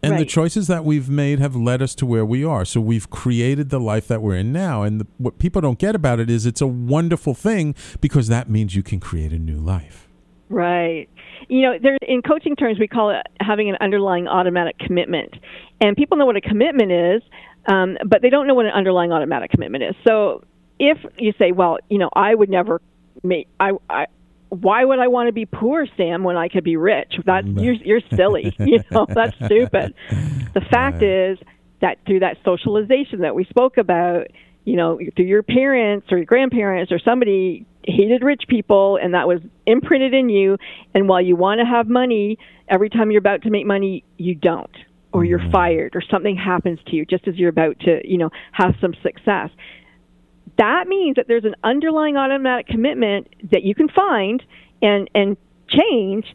And 0.04 0.14
right. 0.14 0.20
the 0.20 0.26
choices 0.26 0.66
that 0.66 0.84
we've 0.84 1.10
made 1.10 1.38
have 1.38 1.56
led 1.56 1.80
us 1.84 1.94
to 1.96 2.08
where 2.08 2.26
we 2.26 2.44
are. 2.44 2.66
So 2.66 2.82
we've 2.82 3.08
created 3.12 3.70
the 3.70 3.80
life 3.80 4.08
that 4.08 4.24
we're 4.24 4.38
in 4.38 4.52
now. 4.52 4.82
And 4.82 5.02
the, 5.02 5.08
what 5.20 5.38
people 5.38 5.62
don't 5.62 5.78
get 5.78 5.94
about 5.94 6.20
it 6.20 6.28
is 6.28 6.48
it's 6.48 6.62
a 6.62 6.68
wonderful 6.68 7.36
thing 7.36 7.76
because 8.00 8.28
that 8.28 8.50
means 8.50 8.76
you 8.76 8.82
can 8.82 9.00
create 9.00 9.32
a 9.32 9.38
new 9.38 9.60
life. 9.60 10.08
Right. 10.50 11.08
You 11.48 11.62
know, 11.62 11.78
there 11.82 11.98
in 12.02 12.22
coaching 12.22 12.56
terms, 12.56 12.80
we 12.80 12.88
call 12.88 13.12
it 13.12 13.26
having 13.40 13.70
an 13.70 13.78
underlying 13.80 14.28
automatic 14.28 14.78
commitment, 14.80 15.34
and 15.82 15.98
people 15.98 16.18
know 16.18 16.26
what 16.26 16.38
a 16.38 16.42
commitment 16.42 16.92
is, 16.92 17.22
um, 17.66 17.98
but 18.06 18.22
they 18.22 18.30
don't 18.30 18.48
know 18.48 18.54
what 18.54 18.66
an 18.66 18.72
underlying 18.72 19.12
automatic 19.12 19.52
commitment 19.52 19.84
is. 19.84 19.96
So, 20.08 20.44
if 20.80 20.98
you 21.18 21.34
say, 21.38 21.52
"Well, 21.52 21.80
you 21.90 21.98
know, 21.98 22.10
I 22.14 22.34
would 22.34 22.50
never 22.50 22.82
make 23.24 23.48
I, 23.60 23.72
I 23.90 24.06
why 24.50 24.84
would 24.84 25.00
I 25.00 25.08
want 25.08 25.28
to 25.28 25.34
be 25.34 25.46
poor, 25.46 25.88
Sam, 25.96 26.24
when 26.24 26.36
I 26.36 26.50
could 26.50 26.66
be 26.66 26.76
rich? 26.76 27.14
That's 27.26 27.48
you're, 27.48 27.74
you're 27.76 28.02
silly. 28.14 28.54
you 28.60 28.80
know, 28.92 29.06
that's 29.08 29.36
stupid. 29.46 29.94
The 30.54 30.62
fact 30.72 31.02
is 31.02 31.38
that 31.80 32.00
through 32.06 32.20
that 32.20 32.38
socialization 32.44 33.22
that 33.22 33.34
we 33.34 33.46
spoke 33.46 33.78
about, 33.78 34.28
you 34.66 34.76
know, 34.76 35.00
through 35.16 35.26
your 35.26 35.42
parents 35.42 36.08
or 36.12 36.18
your 36.18 36.26
grandparents 36.26 36.92
or 36.92 37.00
somebody 37.00 37.66
hated 37.86 38.24
rich 38.24 38.44
people 38.50 39.00
and 39.02 39.14
that 39.14 39.28
was 39.28 39.40
imprinted 39.66 40.14
in 40.14 40.30
you 40.30 40.58
and 40.94 41.08
while 41.08 41.22
you 41.22 41.36
want 41.36 41.60
to 41.60 41.66
have 41.66 41.88
money 41.88 42.38
every 42.68 42.90
time 42.90 43.10
you're 43.10 43.20
about 43.20 43.42
to 43.42 43.50
make 43.50 43.66
money 43.66 44.04
you 44.18 44.36
don't 44.36 44.70
or 45.14 45.26
you're 45.26 45.40
mm-hmm. 45.40 45.52
fired 45.52 45.96
or 45.96 46.02
something 46.10 46.36
happens 46.36 46.80
to 46.88 46.96
you 46.96 47.06
just 47.06 47.28
as 47.28 47.36
you're 47.36 47.50
about 47.50 47.80
to 47.80 48.02
you 48.04 48.18
know 48.18 48.30
have 48.52 48.76
some 48.82 48.94
success 49.04 49.50
that 50.58 50.88
means 50.88 51.16
that 51.16 51.28
there's 51.28 51.46
an 51.46 51.56
underlying 51.64 52.18
automatic 52.18 52.68
commitment 52.68 53.28
that 53.52 53.64
you 53.64 53.76
can 53.76 53.88
find 53.90 54.44
and 54.82 55.10
and 55.14 55.38
change 55.68 56.26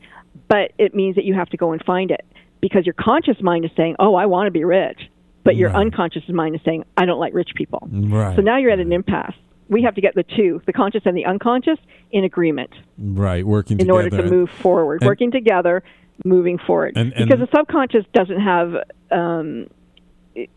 but 0.49 0.73
it 0.79 0.95
means 0.95 1.17
that 1.17 1.25
you 1.25 1.35
have 1.35 1.49
to 1.49 1.57
go 1.57 1.73
and 1.73 1.83
find 1.85 2.11
it 2.11 2.25
because 2.61 2.87
your 2.87 2.95
conscious 2.95 3.41
mind 3.41 3.65
is 3.65 3.71
saying 3.77 3.97
oh 3.99 4.15
i 4.15 4.27
want 4.27 4.47
to 4.47 4.51
be 4.51 4.65
rich 4.65 5.01
but 5.45 5.57
your 5.57 5.71
right. 5.71 5.81
unconscious 5.81 6.23
mind 6.29 6.55
is 6.55 6.61
saying 6.65 6.85
i 6.97 7.05
don't 7.05 7.21
like 7.21 7.35
rich 7.35 7.51
people 7.55 7.89
right. 7.91 8.37
so 8.37 8.43
now 8.43 8.57
you're 8.57 8.71
at 8.71 8.81
an 8.81 8.93
impasse 8.93 9.35
we 9.69 9.83
have 9.83 9.95
to 9.95 10.01
get 10.01 10.15
the 10.15 10.23
two, 10.23 10.63
the 10.67 10.73
conscious 10.73 11.03
and 11.05 11.17
the 11.17 11.25
unconscious, 11.25 11.79
in 12.13 12.25
agreement. 12.25 12.71
Right, 12.99 13.45
working 13.45 13.79
together. 13.79 14.01
in 14.01 14.05
order 14.05 14.23
to 14.23 14.31
move 14.31 14.51
forward, 14.51 15.01
and, 15.03 15.09
working 15.09 15.31
together, 15.31 15.83
moving 16.25 16.59
forward. 16.59 16.97
And, 16.97 17.13
and, 17.13 17.29
because 17.29 17.47
the 17.47 17.57
subconscious 17.57 18.05
doesn't 18.13 18.41
have 18.41 18.75
um, 19.11 19.67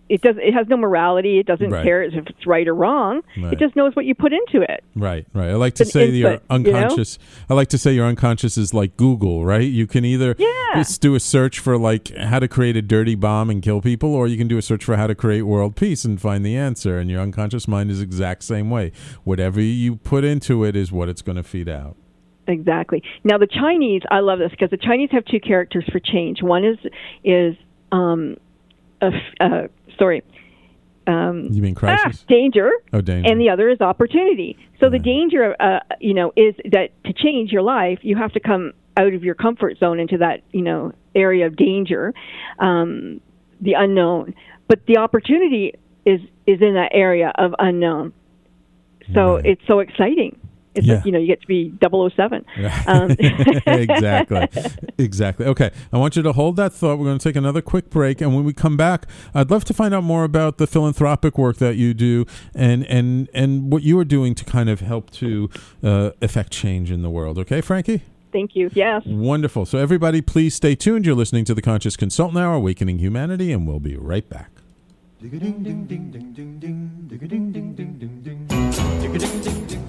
it, 0.10 0.22
does 0.22 0.36
it 0.38 0.54
has 0.54 0.67
no 0.67 0.78
morality. 0.78 1.39
It 1.39 1.45
doesn't 1.45 1.69
right. 1.69 1.84
care 1.84 2.04
if 2.04 2.13
it's 2.28 2.45
right 2.45 2.67
or 2.67 2.76
wrong. 2.76 3.22
Right. 3.38 3.54
It 3.54 3.60
just 3.60 3.76
knows 3.76 3.95
what 3.95 4.06
you 4.06 4.13
put 4.13 4.34
into 4.34 4.62
it. 4.62 4.84
Right, 4.95 5.26
right. 5.34 5.50
I 5.50 5.54
like 5.54 5.76
to 5.76 5.86
say 5.86 6.06
input, 6.06 6.15
your 6.15 6.41
unconscious. 6.50 7.17
You 7.17 7.26
know? 7.26 7.45
I 7.52 7.54
like 7.56 7.69
to 7.69 7.78
say 7.78 7.93
your 7.93 8.06
unconscious 8.06 8.58
is 8.58 8.74
like 8.74 8.98
Google, 8.98 9.45
right? 9.45 9.62
You 9.62 9.88
can 9.88 10.04
either 10.04 10.36
yeah. 10.38 10.76
just 10.76 11.02
do 11.02 11.15
a 11.15 11.19
search 11.19 11.60
for 11.60 11.78
like 11.78 12.13
how 12.15 12.39
to 12.39 12.48
create 12.48 12.76
a 12.76 12.82
dirty 12.82 13.15
bomb 13.15 13.50
and 13.50 13.62
kill 13.62 13.82
people, 13.82 14.13
or 14.13 14.28
you 14.28 14.38
can 14.38 14.48
do 14.48 14.58
a 14.58 14.62
search 14.62 14.84
for 14.84 14.98
how 14.98 15.08
to 15.08 15.15
create 15.15 15.43
world 15.43 15.76
peace 15.76 16.04
and 16.04 16.19
find 16.19 16.45
the 16.45 16.58
answer. 16.58 16.98
And 16.98 17.10
your 17.10 17.22
unconscious 17.22 17.67
mind 17.67 17.91
is 17.91 18.02
exact 18.02 18.43
same 18.43 18.69
way. 18.69 18.91
Whatever 19.24 19.62
you 19.62 19.95
put 19.95 20.24
into 20.24 20.63
it 20.63 20.76
is 20.76 20.91
what 20.91 21.08
it's 21.08 21.22
going 21.22 21.38
to 21.38 21.43
feed 21.43 21.69
out. 21.69 21.95
Exactly. 22.49 23.03
Now 23.23 23.38
the 23.38 23.47
Chinese, 23.47 24.01
I 24.09 24.19
love 24.21 24.39
this 24.39 24.49
because 24.49 24.71
the 24.71 24.77
Chinese 24.77 25.09
have 25.12 25.23
two 25.25 25.39
characters 25.39 25.85
for 25.91 25.99
change. 25.99 26.41
One 26.41 26.65
is 26.65 26.77
is 27.23 27.55
um, 27.91 28.38
a, 29.01 29.12
uh, 29.39 29.67
sorry. 29.97 30.23
Um, 31.05 31.47
you 31.51 31.62
mean 31.62 31.75
crisis? 31.75 32.23
Ah, 32.23 32.25
danger. 32.27 32.71
Oh, 32.91 33.01
danger. 33.01 33.31
And 33.31 33.39
the 33.39 33.49
other 33.49 33.69
is 33.69 33.81
opportunity. 33.81 34.57
So 34.79 34.88
yeah. 34.88 34.89
the 34.89 34.99
danger, 34.99 35.55
uh, 35.59 35.79
you 35.99 36.13
know, 36.13 36.33
is 36.35 36.55
that 36.71 36.89
to 37.03 37.13
change 37.13 37.51
your 37.51 37.62
life, 37.62 37.99
you 38.01 38.15
have 38.15 38.31
to 38.33 38.39
come 38.39 38.73
out 38.97 39.13
of 39.13 39.23
your 39.23 39.35
comfort 39.35 39.77
zone 39.77 39.99
into 39.99 40.17
that, 40.17 40.41
you 40.51 40.62
know, 40.62 40.91
area 41.15 41.45
of 41.45 41.55
danger, 41.55 42.13
um, 42.57 43.21
the 43.62 43.73
unknown. 43.73 44.33
But 44.67 44.85
the 44.88 44.97
opportunity 44.97 45.75
is 46.03 46.19
is 46.47 46.62
in 46.62 46.73
that 46.73 46.89
area 46.93 47.31
of 47.35 47.53
unknown. 47.59 48.13
So 49.13 49.35
right. 49.35 49.45
it's 49.45 49.62
so 49.67 49.79
exciting 49.79 50.39
It's 50.75 50.86
Yeah. 50.86 50.95
like 50.95 51.05
you 51.05 51.12
know 51.12 51.19
you 51.19 51.27
get 51.27 51.41
to 51.41 51.47
be 51.47 51.73
007. 51.82 52.45
Um, 52.88 53.12
exactly. 53.67 54.47
Exactly. 54.99 55.45
Okay. 55.45 55.71
I 55.93 55.97
want 55.97 56.17
you 56.17 56.21
to 56.23 56.34
hold 56.34 56.58
that 56.58 56.73
thought. 56.73 56.99
We're 56.99 57.05
going 57.05 57.17
to 57.19 57.23
take 57.23 57.38
another 57.38 57.62
quick 57.62 57.89
break. 57.89 58.19
And 58.19 58.36
when 58.36 58.43
we 58.43 58.51
come 58.51 58.75
back, 58.75 59.05
I'd 59.34 59.49
love 59.49 59.63
to 59.65 59.73
find 59.73 59.93
out 59.93 60.03
more 60.03 60.25
about 60.25 60.58
the 60.58 60.67
philanthropic 60.67 61.38
work 61.38 61.55
that 61.58 61.77
you 61.77 61.93
do 61.93 62.25
and, 62.53 62.86
and, 62.88 63.29
and 63.34 63.71
what 63.71 63.82
you 63.84 63.97
are 63.99 64.03
doing 64.03 64.36
to 64.36 64.43
kind 64.43 64.69
of 64.69 64.82
help 64.82 65.10
to 65.12 65.49
uh, 65.82 66.12
affect 66.21 66.51
change 66.51 66.91
in 66.91 67.01
the 67.01 67.10
world. 67.10 67.38
Okay, 67.39 67.62
Frankie? 67.62 68.01
Thank 68.34 68.58
you. 68.58 68.69
Yes. 68.73 69.03
Wonderful. 69.05 69.65
So, 69.65 69.77
everybody, 69.77 70.21
please 70.21 70.53
stay 70.53 70.75
tuned. 70.75 71.05
You're 71.05 71.15
listening 71.15 71.45
to 71.45 71.53
the 71.53 71.62
Conscious 71.62 71.95
Consultant 71.95 72.38
Hour, 72.38 72.55
Awakening 72.55 72.99
Humanity, 72.99 73.53
and 73.53 73.65
we'll 73.65 73.79
be 73.79 73.95
right 73.95 74.27
back. 74.29 74.51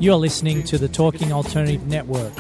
You're 0.00 0.16
listening 0.16 0.62
to 0.64 0.78
the 0.78 0.88
Talking 0.88 1.30
Alternative 1.30 1.86
Network. 1.86 2.32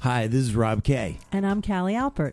Hi, 0.00 0.28
this 0.28 0.40
is 0.40 0.54
Rob 0.54 0.82
Kay. 0.82 1.18
And 1.30 1.46
I'm 1.46 1.60
Callie 1.60 1.92
Alpert. 1.92 2.32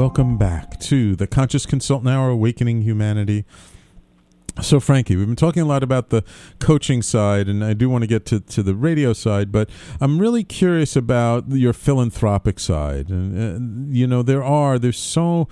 Welcome 0.00 0.38
back 0.38 0.80
to 0.80 1.14
the 1.14 1.26
Conscious 1.26 1.66
Consultant 1.66 2.08
Hour, 2.08 2.30
Awakening 2.30 2.80
Humanity. 2.80 3.44
So, 4.62 4.80
Frankie, 4.80 5.14
we've 5.14 5.26
been 5.26 5.36
talking 5.36 5.62
a 5.62 5.66
lot 5.66 5.82
about 5.82 6.08
the 6.08 6.24
coaching 6.58 7.02
side, 7.02 7.48
and 7.48 7.62
I 7.62 7.74
do 7.74 7.90
want 7.90 8.00
to 8.04 8.06
get 8.06 8.24
to, 8.26 8.40
to 8.40 8.62
the 8.62 8.74
radio 8.74 9.12
side, 9.12 9.52
but 9.52 9.68
I'm 10.00 10.18
really 10.18 10.42
curious 10.42 10.96
about 10.96 11.50
your 11.50 11.74
philanthropic 11.74 12.60
side. 12.60 13.10
And, 13.10 13.90
uh, 13.92 13.94
you 13.94 14.06
know, 14.06 14.22
there 14.22 14.42
are, 14.42 14.78
there's 14.78 14.98
so 14.98 15.48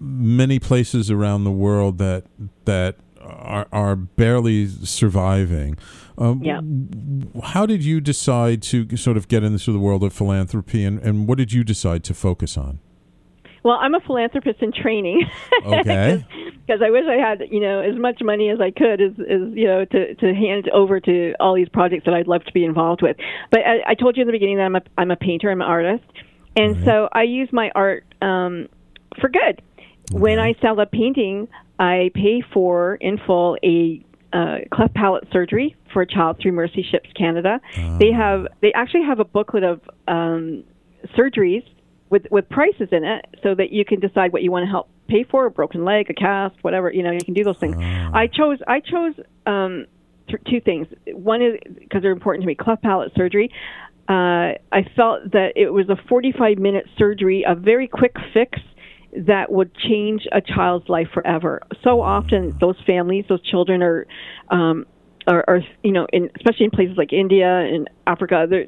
many 0.00 0.58
places 0.58 1.08
around 1.08 1.44
the 1.44 1.52
world 1.52 1.98
that, 1.98 2.24
that 2.64 2.96
are, 3.20 3.68
are 3.70 3.94
barely 3.94 4.66
surviving. 4.66 5.76
Um, 6.18 6.42
Yeah. 6.42 6.62
How 7.50 7.64
did 7.64 7.84
you 7.84 8.00
decide 8.00 8.60
to 8.62 8.96
sort 8.96 9.16
of 9.16 9.28
get 9.28 9.44
into 9.44 9.70
the 9.70 9.78
world 9.78 10.02
of 10.02 10.12
philanthropy, 10.12 10.84
and, 10.84 10.98
and 10.98 11.28
what 11.28 11.38
did 11.38 11.52
you 11.52 11.62
decide 11.62 12.02
to 12.02 12.12
focus 12.14 12.58
on? 12.58 12.80
Well, 13.68 13.76
I'm 13.78 13.94
a 13.94 14.00
philanthropist 14.00 14.62
in 14.62 14.72
training. 14.72 15.26
Okay. 15.66 16.24
Because 16.66 16.80
I 16.82 16.90
wish 16.90 17.04
I 17.08 17.16
had, 17.16 17.42
you 17.50 17.60
know, 17.60 17.80
as 17.80 17.98
much 17.98 18.20
money 18.22 18.48
as 18.50 18.60
I 18.60 18.70
could, 18.70 19.00
as, 19.02 19.12
as 19.18 19.52
you 19.54 19.66
know, 19.66 19.84
to 19.84 20.14
to 20.14 20.34
hand 20.34 20.68
over 20.70 21.00
to 21.00 21.34
all 21.40 21.54
these 21.54 21.68
projects 21.68 22.04
that 22.04 22.14
I'd 22.14 22.28
love 22.28 22.44
to 22.44 22.52
be 22.52 22.64
involved 22.64 23.02
with. 23.02 23.16
But 23.50 23.60
I, 23.60 23.90
I 23.90 23.94
told 23.94 24.16
you 24.16 24.22
in 24.22 24.26
the 24.26 24.32
beginning 24.32 24.58
that 24.58 24.64
I'm 24.64 24.76
a 24.76 24.82
I'm 24.96 25.10
a 25.10 25.16
painter, 25.16 25.50
I'm 25.50 25.60
an 25.60 25.66
artist, 25.66 26.04
and 26.56 26.84
so 26.84 27.08
I 27.12 27.22
use 27.24 27.48
my 27.52 27.70
art 27.74 28.04
um, 28.22 28.68
for 29.20 29.28
good. 29.28 29.60
When 30.12 30.38
I 30.38 30.54
sell 30.62 30.78
a 30.80 30.86
painting, 30.86 31.48
I 31.78 32.10
pay 32.14 32.42
for 32.52 32.96
in 32.96 33.18
full 33.26 33.58
a 33.64 34.04
uh, 34.32 34.58
cleft 34.72 34.94
palate 34.94 35.26
surgery 35.32 35.74
for 35.92 36.02
a 36.02 36.06
child 36.06 36.38
through 36.40 36.52
Mercy 36.52 36.86
Ships 36.90 37.10
Canada. 37.14 37.60
They 37.98 38.12
have 38.12 38.46
they 38.60 38.72
actually 38.74 39.04
have 39.04 39.20
a 39.20 39.24
booklet 39.24 39.64
of 39.64 39.80
um, 40.06 40.64
surgeries 41.16 41.64
with 42.10 42.26
with 42.30 42.48
prices 42.48 42.88
in 42.92 43.04
it, 43.04 43.26
so 43.42 43.54
that 43.54 43.72
you 43.72 43.84
can 43.84 44.00
decide 44.00 44.32
what 44.32 44.42
you 44.42 44.50
want 44.50 44.64
to 44.64 44.70
help 44.70 44.88
pay 45.08 45.24
for 45.24 45.46
a 45.46 45.50
broken 45.50 45.84
leg, 45.84 46.10
a 46.10 46.14
cast, 46.14 46.56
whatever 46.62 46.92
you 46.92 47.02
know. 47.02 47.12
You 47.12 47.24
can 47.24 47.34
do 47.34 47.44
those 47.44 47.58
things. 47.58 47.76
I 47.78 48.26
chose 48.26 48.58
I 48.66 48.80
chose 48.80 49.14
um, 49.46 49.86
th- 50.28 50.42
two 50.48 50.60
things. 50.60 50.86
One 51.06 51.42
is 51.42 51.54
because 51.78 52.02
they're 52.02 52.12
important 52.12 52.42
to 52.42 52.46
me. 52.46 52.54
Cleft 52.54 52.82
palate 52.82 53.12
surgery. 53.16 53.50
Uh, 54.08 54.56
I 54.72 54.86
felt 54.96 55.32
that 55.32 55.52
it 55.54 55.70
was 55.70 55.90
a 55.90 55.96
45 56.08 56.58
minute 56.58 56.86
surgery, 56.96 57.44
a 57.46 57.54
very 57.54 57.86
quick 57.86 58.14
fix 58.32 58.58
that 59.12 59.50
would 59.52 59.74
change 59.74 60.26
a 60.32 60.40
child's 60.40 60.88
life 60.88 61.08
forever. 61.12 61.60
So 61.82 62.00
often, 62.00 62.56
those 62.60 62.76
families, 62.86 63.24
those 63.28 63.42
children 63.42 63.82
are, 63.82 64.06
um, 64.50 64.86
are, 65.26 65.44
are 65.46 65.60
you 65.82 65.92
know, 65.92 66.06
in, 66.12 66.30
especially 66.36 66.66
in 66.66 66.70
places 66.70 66.96
like 66.96 67.12
India 67.12 67.48
and 67.48 67.88
Africa, 68.06 68.46
they're 68.48 68.66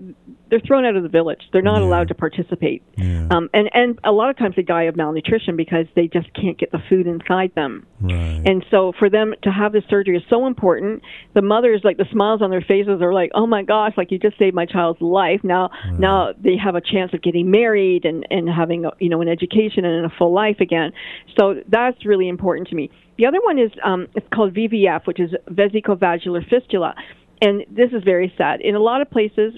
they're 0.51 0.61
thrown 0.61 0.85
out 0.85 0.97
of 0.97 1.03
the 1.03 1.09
village. 1.09 1.41
They're 1.53 1.63
not 1.63 1.81
Yeah. 1.81 1.87
allowed 1.89 2.09
to 2.09 2.15
participate, 2.15 2.83
Yeah. 2.97 3.27
um, 3.31 3.49
and 3.55 3.71
and 3.75 3.99
a 4.05 4.13
lot 4.13 4.31
of 4.31 4.37
times 4.37 4.57
they 4.57 4.63
die 4.63 4.83
of 4.85 4.97
malnutrition 4.97 5.57
because 5.57 5.87
they 5.95 6.09
just 6.09 6.33
can't 6.35 6.59
get 6.59 6.73
the 6.73 6.81
food 6.89 7.07
inside 7.07 7.53
them. 7.55 7.87
Right. 8.01 8.43
And 8.45 8.65
so 8.71 8.93
for 8.99 9.09
them 9.09 9.35
to 9.43 9.51
have 9.51 9.73
this 9.73 9.85
surgery 9.89 10.17
is 10.17 10.23
so 10.29 10.47
important. 10.47 11.03
The 11.35 11.43
mothers, 11.43 11.83
like 11.85 11.97
the 11.97 12.07
smiles 12.11 12.43
on 12.43 12.51
their 12.51 12.61
faces, 12.63 13.01
are 13.01 13.13
like, 13.13 13.31
"Oh 13.35 13.47
my 13.47 13.63
gosh! 13.63 13.97
Like 13.97 14.11
you 14.11 14.19
just 14.19 14.37
saved 14.39 14.55
my 14.55 14.67
child's 14.67 15.01
life." 15.01 15.43
Now, 15.45 15.71
now 15.99 16.33
they 16.39 16.57
have 16.57 16.75
a 16.75 16.81
chance 16.81 17.15
of 17.15 17.23
getting 17.23 17.51
married 17.51 18.05
and 18.05 18.27
and 18.31 18.49
having 18.49 18.85
a, 18.85 18.91
you 18.99 19.09
know 19.09 19.21
an 19.21 19.29
education 19.29 19.85
and 19.85 20.05
a 20.05 20.11
full 20.19 20.33
life 20.33 20.61
again. 20.61 20.93
So 21.39 21.63
that's 21.69 22.05
really 22.05 22.29
important 22.29 22.69
to 22.69 22.75
me. 22.75 22.91
The 23.19 23.27
other 23.27 23.41
one 23.43 23.59
is 23.59 23.71
um, 23.85 24.09
it's 24.15 24.27
called 24.33 24.55
VVF, 24.55 25.07
which 25.07 25.21
is 25.21 25.31
vesicovaginal 25.51 26.43
fistula, 26.49 26.95
and 27.43 27.65
this 27.71 27.93
is 27.93 28.03
very 28.03 28.33
sad. 28.37 28.61
In 28.61 28.75
a 28.75 28.81
lot 28.81 29.03
of 29.03 29.11
places, 29.11 29.55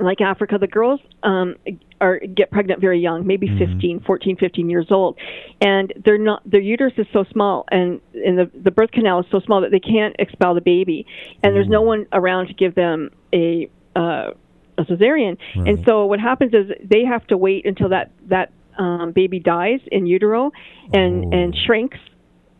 like 0.00 0.20
Africa, 0.20 0.58
the 0.58 0.66
girls 0.68 1.00
um, 1.22 1.56
are 2.00 2.18
get 2.20 2.50
pregnant 2.50 2.80
very 2.80 3.00
young, 3.00 3.26
maybe 3.26 3.48
15, 3.58 4.00
14, 4.00 4.36
15 4.36 4.70
years 4.70 4.86
old, 4.90 5.18
and 5.60 5.92
they're 6.04 6.18
not 6.18 6.42
their 6.48 6.60
uterus 6.60 6.92
is 6.96 7.06
so 7.12 7.24
small 7.32 7.64
and 7.70 8.00
and 8.14 8.38
the 8.38 8.50
the 8.62 8.70
birth 8.70 8.92
canal 8.92 9.20
is 9.20 9.26
so 9.30 9.40
small 9.40 9.60
that 9.60 9.70
they 9.70 9.80
can't 9.80 10.14
expel 10.18 10.54
the 10.54 10.60
baby, 10.60 11.06
and 11.42 11.54
there's 11.54 11.68
no 11.68 11.82
one 11.82 12.06
around 12.12 12.46
to 12.46 12.54
give 12.54 12.74
them 12.74 13.10
a 13.34 13.68
uh, 13.96 14.30
a 14.78 14.84
cesarean, 14.84 15.36
and 15.66 15.84
so 15.84 16.06
what 16.06 16.20
happens 16.20 16.54
is 16.54 16.70
they 16.84 17.04
have 17.04 17.26
to 17.26 17.36
wait 17.36 17.66
until 17.66 17.88
that 17.88 18.12
that 18.28 18.52
um, 18.78 19.10
baby 19.10 19.40
dies 19.40 19.80
in 19.90 20.06
utero 20.06 20.52
and 20.92 21.34
and 21.34 21.56
shrinks, 21.66 21.98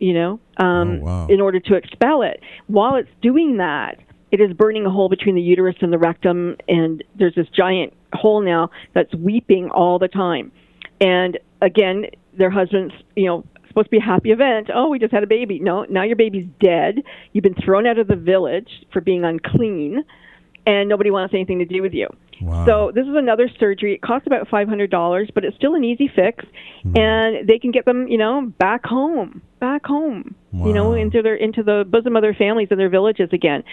you 0.01 0.12
know, 0.14 0.40
um, 0.57 0.98
Oh, 1.03 1.05
wow. 1.05 1.27
in 1.29 1.40
order 1.40 1.61
to 1.61 1.74
expel 1.74 2.22
it. 2.22 2.40
While 2.66 2.96
it's 2.96 3.09
doing 3.22 3.59
that, 3.59 4.01
it 4.31 4.41
is 4.41 4.53
burning 4.53 4.87
a 4.87 4.91
hole 4.91 5.09
between 5.09 5.35
the 5.35 5.43
uterus 5.43 5.77
and 5.81 5.93
the 5.93 5.99
rectum, 5.99 6.57
and 6.69 7.03
there's 7.19 7.35
this 7.35 7.49
giant 7.49 7.93
hole 8.12 8.41
now 8.41 8.71
that's 8.95 9.14
weeping 9.14 9.71
all 9.71 9.99
the 9.99 10.09
time. 10.09 10.53
And 11.01 11.38
again, 11.62 12.07
their 12.37 12.51
husband's, 12.51 12.95
you 13.17 13.27
know, 13.27 13.45
supposed 13.69 13.87
to 13.87 13.91
be 13.91 13.99
a 13.99 14.03
happy 14.03 14.31
event. 14.31 14.71
Oh, 14.75 14.88
we 14.88 14.99
just 14.99 15.12
had 15.12 15.23
a 15.23 15.27
baby. 15.27 15.59
No, 15.59 15.85
now 15.89 16.03
your 16.03 16.16
baby's 16.16 16.47
dead. 16.61 17.03
You've 17.33 17.45
been 17.45 17.55
thrown 17.55 17.87
out 17.87 17.99
of 17.99 18.09
the 18.09 18.16
village 18.16 18.70
for 18.93 19.01
being 19.01 19.24
unclean, 19.24 20.05
and 20.66 20.89
nobody 20.89 21.11
wants 21.11 21.35
anything 21.35 21.59
to 21.61 21.64
do 21.64 21.83
with 21.83 21.93
you. 21.95 22.09
Wow. 22.41 22.66
So 22.66 22.93
this 22.95 23.07
is 23.07 23.14
another 23.16 23.49
surgery. 23.59 23.95
It 23.95 24.03
costs 24.03 24.26
about 24.26 24.49
five 24.49 24.68
hundred 24.68 24.91
dollars, 24.91 25.30
but 25.34 25.45
it's 25.45 25.57
still 25.57 25.74
an 25.74 25.84
easy 25.84 26.09
fix, 26.14 26.45
Hmm. 26.82 26.97
and 26.97 27.49
they 27.49 27.59
can 27.59 27.70
get 27.70 27.84
them, 27.84 28.07
you 28.09 28.18
know, 28.18 28.53
back 28.59 28.84
home, 28.86 29.43
back 29.59 29.84
home, 29.84 30.34
you 30.53 30.72
know, 30.72 30.93
into 30.95 31.22
their 31.22 31.34
into 31.34 31.62
the 31.62 31.84
bosom 31.89 32.16
of 32.16 32.22
their 32.22 32.34
families 32.34 32.68
and 32.70 32.78
their 32.78 32.89
villages 32.89 33.28
again. 33.32 33.64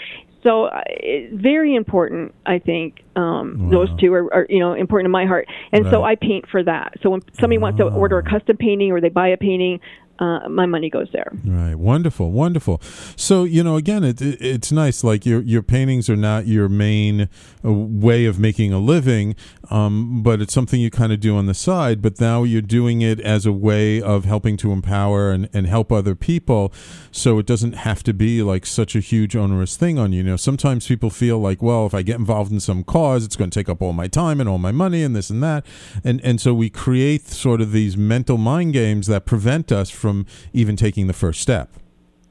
So 0.43 0.65
uh, 0.65 0.81
it's 0.87 1.33
very 1.41 1.75
important. 1.75 2.33
I 2.45 2.59
think 2.59 3.01
um, 3.15 3.69
those 3.71 3.89
two 3.99 4.13
are, 4.13 4.31
are, 4.33 4.45
you 4.47 4.59
know, 4.59 4.73
important 4.73 5.05
to 5.05 5.09
my 5.09 5.25
heart, 5.25 5.47
and 5.71 5.85
so 5.89 6.03
I 6.03 6.15
paint 6.15 6.45
for 6.49 6.63
that. 6.63 6.93
So 7.01 7.09
when 7.09 7.21
somebody 7.39 7.57
wants 7.57 7.77
to 7.79 7.85
order 7.85 8.17
a 8.19 8.23
custom 8.23 8.57
painting 8.57 8.91
or 8.91 9.01
they 9.01 9.09
buy 9.09 9.29
a 9.29 9.37
painting, 9.37 9.79
uh, 10.19 10.47
my 10.49 10.65
money 10.65 10.89
goes 10.89 11.09
there. 11.11 11.31
Right. 11.45 11.75
Wonderful. 11.75 12.31
Wonderful. 12.31 12.81
So 13.15 13.43
you 13.43 13.63
know, 13.63 13.75
again, 13.75 14.03
it, 14.03 14.21
it, 14.21 14.41
it's 14.41 14.71
nice. 14.71 15.03
Like 15.03 15.25
your 15.25 15.41
your 15.41 15.61
paintings 15.61 16.09
are 16.09 16.15
not 16.15 16.47
your 16.47 16.69
main 16.69 17.29
uh, 17.63 17.71
way 17.71 18.25
of 18.25 18.39
making 18.39 18.73
a 18.73 18.79
living, 18.79 19.35
um, 19.71 20.21
but 20.23 20.41
it's 20.41 20.53
something 20.53 20.79
you 20.79 20.89
kind 20.89 21.11
of 21.11 21.19
do 21.19 21.35
on 21.37 21.45
the 21.45 21.53
side. 21.53 22.01
But 22.01 22.19
now 22.19 22.43
you're 22.43 22.61
doing 22.61 23.01
it 23.01 23.19
as 23.19 23.45
a 23.45 23.51
way 23.51 24.01
of 24.01 24.25
helping 24.25 24.57
to 24.57 24.71
empower 24.71 25.31
and, 25.31 25.49
and 25.53 25.67
help 25.67 25.91
other 25.91 26.15
people. 26.15 26.73
So 27.11 27.39
it 27.39 27.45
doesn't 27.45 27.73
have 27.73 28.03
to 28.03 28.13
be 28.13 28.41
like 28.41 28.65
such 28.65 28.95
a 28.95 28.99
huge 28.99 29.35
onerous 29.35 29.77
thing 29.77 29.97
on 29.97 30.11
you. 30.11 30.17
You 30.17 30.23
know, 30.23 30.37
sometimes 30.37 30.87
people 30.87 31.09
feel 31.09 31.39
like, 31.39 31.61
well, 31.61 31.85
if 31.85 31.93
I 31.93 32.01
get 32.01 32.17
involved 32.17 32.51
in 32.51 32.59
some 32.59 32.83
cause, 32.83 33.25
it's 33.25 33.35
going 33.35 33.49
to 33.49 33.59
take 33.59 33.69
up 33.69 33.81
all 33.81 33.93
my 33.93 34.07
time 34.07 34.39
and 34.39 34.47
all 34.47 34.57
my 34.57 34.71
money 34.71 35.03
and 35.03 35.15
this 35.15 35.29
and 35.29 35.43
that. 35.43 35.65
And 36.03 36.21
and 36.23 36.39
so 36.39 36.53
we 36.53 36.69
create 36.69 37.27
sort 37.27 37.61
of 37.61 37.71
these 37.71 37.97
mental 37.97 38.37
mind 38.37 38.73
games 38.73 39.07
that 39.07 39.25
prevent 39.25 39.71
us 39.71 39.89
from 39.89 40.25
even 40.53 40.75
taking 40.75 41.07
the 41.07 41.13
first 41.13 41.41
step. 41.41 41.71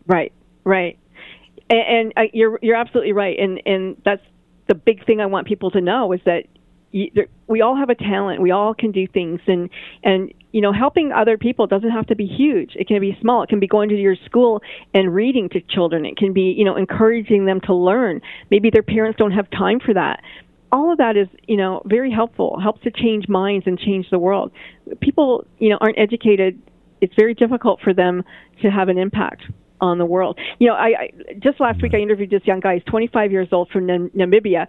Right, 0.06 0.32
right, 0.64 0.98
and, 1.70 1.80
and 1.80 2.12
uh, 2.16 2.30
you're 2.32 2.58
you're 2.62 2.76
absolutely 2.76 3.12
right, 3.12 3.38
and 3.38 3.60
and 3.66 3.96
that's 4.04 4.22
the 4.66 4.74
big 4.74 5.04
thing 5.06 5.20
I 5.20 5.26
want 5.26 5.46
people 5.46 5.70
to 5.72 5.80
know 5.80 6.12
is 6.12 6.20
that 6.24 6.44
you, 6.94 7.10
there, 7.12 7.26
we 7.48 7.60
all 7.60 7.76
have 7.76 7.90
a 7.90 7.96
talent. 7.96 8.40
We 8.40 8.52
all 8.52 8.72
can 8.72 8.92
do 8.92 9.06
things, 9.06 9.40
and 9.46 9.68
and 10.04 10.32
you 10.52 10.60
know, 10.60 10.72
helping 10.72 11.10
other 11.10 11.36
people 11.36 11.66
doesn't 11.66 11.90
have 11.90 12.06
to 12.06 12.14
be 12.14 12.24
huge. 12.24 12.76
It 12.76 12.86
can 12.86 13.00
be 13.00 13.18
small. 13.20 13.42
It 13.42 13.48
can 13.48 13.58
be 13.58 13.66
going 13.66 13.88
to 13.88 13.96
your 13.96 14.14
school 14.24 14.62
and 14.94 15.12
reading 15.12 15.48
to 15.50 15.60
children. 15.60 16.06
It 16.06 16.16
can 16.16 16.32
be 16.32 16.54
you 16.56 16.64
know 16.64 16.76
encouraging 16.76 17.46
them 17.46 17.60
to 17.62 17.74
learn. 17.74 18.20
Maybe 18.50 18.70
their 18.70 18.84
parents 18.84 19.18
don't 19.18 19.32
have 19.32 19.50
time 19.50 19.80
for 19.80 19.92
that. 19.94 20.22
All 20.70 20.92
of 20.92 20.98
that 20.98 21.16
is 21.16 21.26
you 21.48 21.56
know 21.56 21.82
very 21.84 22.12
helpful. 22.12 22.60
Helps 22.62 22.82
to 22.82 22.92
change 22.92 23.28
minds 23.28 23.66
and 23.66 23.76
change 23.76 24.06
the 24.10 24.18
world. 24.20 24.52
People 25.00 25.46
you 25.58 25.70
know 25.70 25.78
aren't 25.80 25.98
educated 25.98 26.62
it's 27.00 27.14
very 27.16 27.34
difficult 27.34 27.80
for 27.82 27.92
them 27.92 28.22
to 28.62 28.70
have 28.70 28.88
an 28.88 28.96
impact 28.96 29.42
on 29.80 29.98
the 29.98 30.06
world. 30.06 30.38
You 30.58 30.68
know, 30.68 30.74
I, 30.74 30.86
I 30.86 31.10
just 31.38 31.60
last 31.60 31.82
week 31.82 31.92
I 31.92 31.96
mm-hmm. 31.96 32.04
interviewed 32.04 32.30
this 32.30 32.42
young 32.44 32.60
guy. 32.60 32.74
He's 32.74 32.84
25 32.84 33.30
years 33.30 33.48
old 33.52 33.68
from 33.70 33.86
Nam- 33.86 34.10
Namibia, 34.16 34.66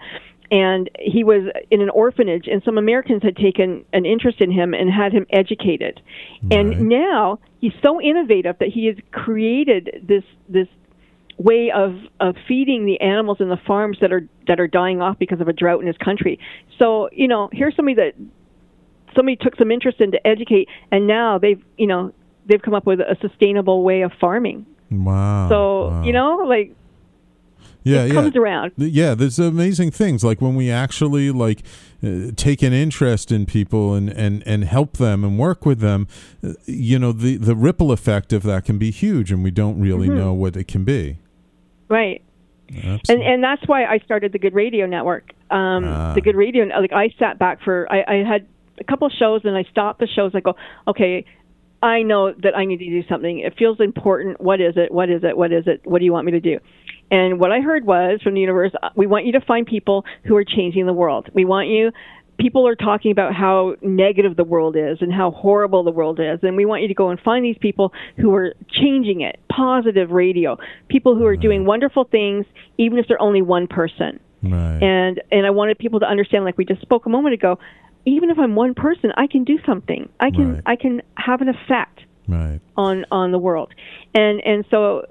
and 0.51 0.89
he 0.99 1.23
was 1.23 1.51
in 1.71 1.81
an 1.81 1.89
orphanage. 1.89 2.47
And 2.47 2.61
some 2.63 2.77
Americans 2.77 3.23
had 3.23 3.35
taken 3.35 3.85
an 3.93 4.05
interest 4.05 4.41
in 4.41 4.51
him 4.51 4.73
and 4.73 4.91
had 4.91 5.11
him 5.11 5.25
educated. 5.31 6.01
Right. 6.43 6.59
And 6.59 6.89
now 6.89 7.39
he's 7.59 7.73
so 7.81 8.01
innovative 8.01 8.57
that 8.59 8.69
he 8.69 8.87
has 8.87 8.95
created 9.11 10.03
this 10.07 10.23
this 10.47 10.67
way 11.37 11.69
of 11.71 11.95
of 12.19 12.35
feeding 12.47 12.85
the 12.85 12.99
animals 13.01 13.37
in 13.41 13.49
the 13.49 13.57
farms 13.67 13.97
that 14.01 14.13
are 14.13 14.27
that 14.47 14.59
are 14.59 14.67
dying 14.67 15.01
off 15.01 15.19
because 15.19 15.41
of 15.41 15.47
a 15.47 15.53
drought 15.53 15.81
in 15.81 15.87
his 15.87 15.97
country. 15.97 16.39
So 16.77 17.09
you 17.11 17.27
know, 17.27 17.49
here's 17.51 17.75
somebody 17.75 17.95
that 17.95 18.13
somebody 19.15 19.35
took 19.35 19.55
some 19.57 19.71
interest 19.71 19.99
in 19.99 20.11
to 20.11 20.27
educate, 20.27 20.69
and 20.91 21.07
now 21.07 21.37
they've 21.37 21.63
you 21.77 21.87
know 21.87 22.13
they've 22.45 22.61
come 22.61 22.73
up 22.73 22.85
with 22.85 22.99
a 22.99 23.17
sustainable 23.21 23.83
way 23.83 24.01
of 24.01 24.11
farming. 24.19 24.65
Wow. 24.91 25.49
So 25.49 25.87
wow. 25.89 26.03
you 26.03 26.13
know, 26.13 26.37
like 26.47 26.75
yeah, 27.85 28.03
it 28.03 28.07
yeah. 28.07 28.13
comes 28.13 28.35
around. 28.35 28.71
Yeah, 28.77 29.13
there's 29.13 29.37
amazing 29.37 29.91
things 29.91 30.23
like 30.23 30.41
when 30.41 30.55
we 30.55 30.71
actually 30.71 31.31
like 31.31 31.61
uh, 32.03 32.31
take 32.35 32.63
an 32.63 32.73
interest 32.73 33.31
in 33.31 33.45
people 33.45 33.93
and, 33.93 34.09
and, 34.09 34.41
and 34.47 34.63
help 34.63 34.97
them 34.97 35.23
and 35.23 35.37
work 35.37 35.65
with 35.65 35.79
them. 35.79 36.07
Uh, 36.43 36.53
you 36.65 36.97
know, 36.97 37.11
the 37.11 37.37
the 37.37 37.55
ripple 37.55 37.91
effect 37.91 38.33
of 38.33 38.43
that 38.43 38.65
can 38.65 38.79
be 38.79 38.89
huge, 38.89 39.31
and 39.31 39.43
we 39.43 39.51
don't 39.51 39.79
really 39.79 40.07
mm-hmm. 40.07 40.17
know 40.17 40.33
what 40.33 40.57
it 40.57 40.67
can 40.67 40.83
be. 40.83 41.19
Right. 41.87 42.23
Absolutely. 42.69 43.13
And 43.13 43.23
and 43.23 43.43
that's 43.43 43.67
why 43.67 43.85
I 43.85 43.99
started 43.99 44.31
the 44.31 44.39
Good 44.39 44.55
Radio 44.55 44.87
Network. 44.87 45.31
Um, 45.51 45.85
ah. 45.85 46.13
The 46.15 46.21
Good 46.21 46.35
Radio, 46.35 46.65
like 46.65 46.91
I 46.91 47.09
sat 47.19 47.37
back 47.37 47.61
for 47.61 47.87
I, 47.91 48.03
I 48.07 48.15
had 48.27 48.47
a 48.79 48.83
couple 48.83 49.07
shows 49.09 49.41
and 49.43 49.55
I 49.55 49.63
stopped 49.69 49.99
the 49.99 50.07
shows. 50.07 50.31
I 50.33 50.39
go, 50.39 50.55
okay, 50.87 51.25
I 51.83 52.01
know 52.01 52.33
that 52.33 52.57
I 52.57 52.65
need 52.65 52.77
to 52.77 52.85
do 52.85 53.07
something. 53.07 53.39
It 53.39 53.55
feels 53.57 53.79
important. 53.79 54.41
What 54.41 54.59
is 54.59 54.73
it? 54.75 54.91
What 54.91 55.09
is 55.09 55.23
it? 55.23 55.37
What 55.37 55.51
is 55.51 55.67
it? 55.67 55.81
What 55.83 55.99
do 55.99 56.05
you 56.05 56.11
want 56.11 56.25
me 56.25 56.31
to 56.31 56.39
do? 56.39 56.59
And 57.11 57.39
what 57.39 57.51
I 57.51 57.61
heard 57.61 57.85
was 57.85 58.19
from 58.23 58.33
the 58.33 58.41
universe, 58.41 58.71
uh, 58.81 58.89
we 58.95 59.07
want 59.07 59.25
you 59.25 59.33
to 59.33 59.41
find 59.41 59.65
people 59.65 60.05
who 60.23 60.35
are 60.35 60.43
changing 60.43 60.85
the 60.85 60.93
world. 60.93 61.29
We 61.33 61.45
want 61.45 61.67
you 61.69 61.91
people 62.37 62.67
are 62.67 62.75
talking 62.75 63.11
about 63.11 63.33
how 63.33 63.75
negative 63.81 64.35
the 64.35 64.43
world 64.43 64.75
is 64.75 64.97
and 64.99 65.13
how 65.13 65.31
horrible 65.31 65.85
the 65.85 65.91
world 65.91 66.19
is 66.19 66.37
and 66.41 66.57
we 66.57 66.65
want 66.65 66.81
you 66.81 66.87
to 66.89 66.93
go 66.93 67.09
and 67.09 67.17
find 67.21 67.45
these 67.45 67.57
people 67.61 67.93
who 68.17 68.35
are 68.35 68.53
changing 68.69 69.21
it 69.21 69.39
positive 69.49 70.11
radio 70.11 70.57
people 70.89 71.15
who 71.15 71.23
are 71.25 71.29
right. 71.29 71.39
doing 71.39 71.65
wonderful 71.65 72.03
things 72.03 72.45
even 72.77 72.99
if 72.99 73.07
they're 73.07 73.21
only 73.21 73.41
one 73.41 73.67
person 73.67 74.19
right. 74.43 74.83
and 74.83 75.21
and 75.31 75.45
i 75.45 75.49
wanted 75.49 75.77
people 75.77 75.97
to 75.97 76.05
understand 76.05 76.43
like 76.43 76.57
we 76.57 76.65
just 76.65 76.81
spoke 76.81 77.05
a 77.05 77.09
moment 77.09 77.33
ago 77.33 77.57
even 78.05 78.29
if 78.29 78.37
I'm 78.37 78.55
one 78.55 78.73
person, 78.73 79.11
I 79.17 79.27
can 79.27 79.43
do 79.43 79.57
something. 79.65 80.09
I 80.19 80.31
can 80.31 80.53
right. 80.53 80.63
I 80.65 80.75
can 80.75 81.01
have 81.17 81.41
an 81.41 81.49
effect 81.49 82.01
right. 82.27 82.59
on 82.77 83.05
on 83.11 83.31
the 83.31 83.39
world. 83.39 83.73
And 84.13 84.41
and 84.45 84.63
so 84.69 85.05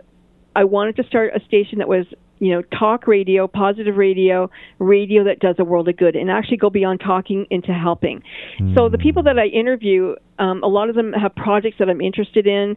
I 0.55 0.64
wanted 0.64 0.96
to 0.96 1.05
start 1.05 1.32
a 1.34 1.44
station 1.44 1.78
that 1.78 1.88
was 1.88 2.07
you 2.38 2.55
know 2.55 2.62
talk 2.78 3.07
radio, 3.07 3.46
positive 3.46 3.96
radio, 3.96 4.50
radio 4.78 5.24
that 5.24 5.40
does 5.40 5.57
a 5.59 5.64
world 5.64 5.88
of 5.88 5.96
good, 5.96 6.16
and 6.16 6.30
actually 6.30 6.59
go 6.59 6.70
beyond 6.70 7.00
talking 7.00 7.46
into 7.50 7.72
helping. 7.72 8.22
Mm. 8.61 8.74
So 8.74 8.88
the 8.88 8.98
people 8.98 9.22
that 9.24 9.38
I 9.38 9.46
interview, 9.46 10.14
um, 10.38 10.62
a 10.62 10.68
lot 10.68 10.88
of 10.88 10.96
them 10.96 11.12
have 11.12 11.34
projects 11.34 11.76
that 11.78 11.88
I'm 11.88 12.00
interested 12.00 12.46
in, 12.46 12.76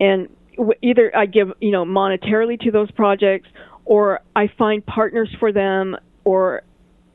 and 0.00 0.28
w- 0.56 0.78
either 0.82 1.14
I 1.16 1.26
give 1.26 1.48
you 1.60 1.70
know 1.70 1.84
monetarily 1.84 2.58
to 2.60 2.70
those 2.70 2.90
projects, 2.90 3.48
or 3.84 4.20
I 4.36 4.48
find 4.58 4.84
partners 4.84 5.34
for 5.38 5.52
them, 5.52 5.96
or 6.24 6.62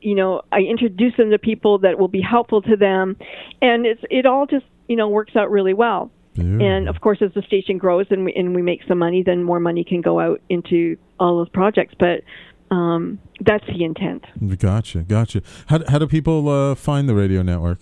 you 0.00 0.14
know, 0.14 0.42
I 0.52 0.60
introduce 0.60 1.16
them 1.16 1.30
to 1.30 1.38
people 1.38 1.78
that 1.78 1.98
will 1.98 2.08
be 2.08 2.20
helpful 2.20 2.62
to 2.62 2.76
them, 2.76 3.16
and 3.60 3.86
it's 3.86 4.00
it 4.10 4.26
all 4.26 4.46
just 4.46 4.66
you 4.88 4.96
know 4.96 5.08
works 5.08 5.34
out 5.36 5.50
really 5.50 5.74
well. 5.74 6.10
And 6.42 6.88
of 6.88 7.00
course, 7.00 7.18
as 7.20 7.32
the 7.34 7.42
station 7.42 7.78
grows 7.78 8.06
and 8.10 8.24
we 8.24 8.32
and 8.34 8.54
we 8.54 8.62
make 8.62 8.80
some 8.86 8.98
money, 8.98 9.22
then 9.22 9.42
more 9.42 9.60
money 9.60 9.84
can 9.84 10.00
go 10.00 10.20
out 10.20 10.40
into 10.48 10.96
all 11.18 11.38
those 11.38 11.48
projects. 11.48 11.94
But 11.98 12.22
um, 12.70 13.18
that's 13.40 13.64
the 13.66 13.84
intent. 13.84 14.24
Gotcha, 14.58 15.00
gotcha. 15.00 15.42
How 15.66 15.80
how 15.88 15.98
do 15.98 16.06
people 16.06 16.48
uh, 16.48 16.74
find 16.74 17.08
the 17.08 17.14
radio 17.14 17.42
network? 17.42 17.78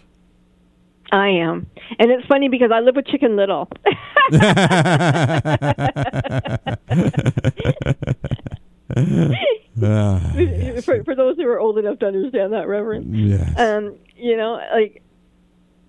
I 1.11 1.29
am. 1.29 1.67
And 1.97 2.11
it's 2.11 2.25
funny 2.27 2.49
because 2.49 2.71
I 2.71 2.79
live 2.79 2.95
with 2.95 3.07
Chicken 3.07 3.35
Little. 3.35 3.67
Ah, 9.81 10.33
yes. 10.35 10.83
for, 10.83 11.03
for 11.03 11.15
those 11.15 11.37
who 11.37 11.47
are 11.47 11.59
old 11.59 11.77
enough 11.77 11.99
to 11.99 12.07
understand 12.07 12.53
that, 12.53 12.67
Reverend. 12.67 13.15
Yes. 13.15 13.57
Um, 13.57 13.95
you 14.15 14.35
know, 14.35 14.59
like 14.73 15.01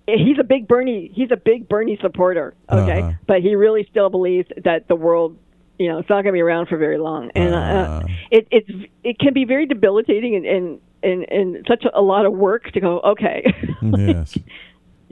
he's 0.07 0.39
a 0.39 0.43
big 0.43 0.67
Bernie. 0.67 1.11
He's 1.13 1.31
a 1.31 1.37
big 1.37 1.67
Bernie 1.67 1.97
supporter. 2.01 2.53
Okay, 2.69 3.01
uh-huh. 3.01 3.11
but 3.27 3.41
he 3.41 3.55
really 3.55 3.87
still 3.89 4.09
believes 4.09 4.47
that 4.63 4.87
the 4.87 4.95
world, 4.95 5.37
you 5.77 5.89
know, 5.89 5.99
it's 5.99 6.09
not 6.09 6.23
going 6.23 6.27
to 6.27 6.31
be 6.33 6.41
around 6.41 6.67
for 6.67 6.77
very 6.77 6.97
long, 6.97 7.31
and 7.35 7.53
uh, 7.53 7.57
uh, 7.57 8.03
it 8.29 8.47
it's 8.51 8.69
it 9.03 9.19
can 9.19 9.33
be 9.33 9.45
very 9.45 9.65
debilitating 9.65 10.35
and 10.35 10.45
and 10.45 10.79
and, 11.03 11.31
and 11.31 11.65
such 11.67 11.85
a, 11.85 11.99
a 11.99 12.01
lot 12.01 12.25
of 12.25 12.33
work 12.33 12.71
to 12.71 12.79
go. 12.79 12.99
Okay. 13.01 13.43
yes 13.81 14.37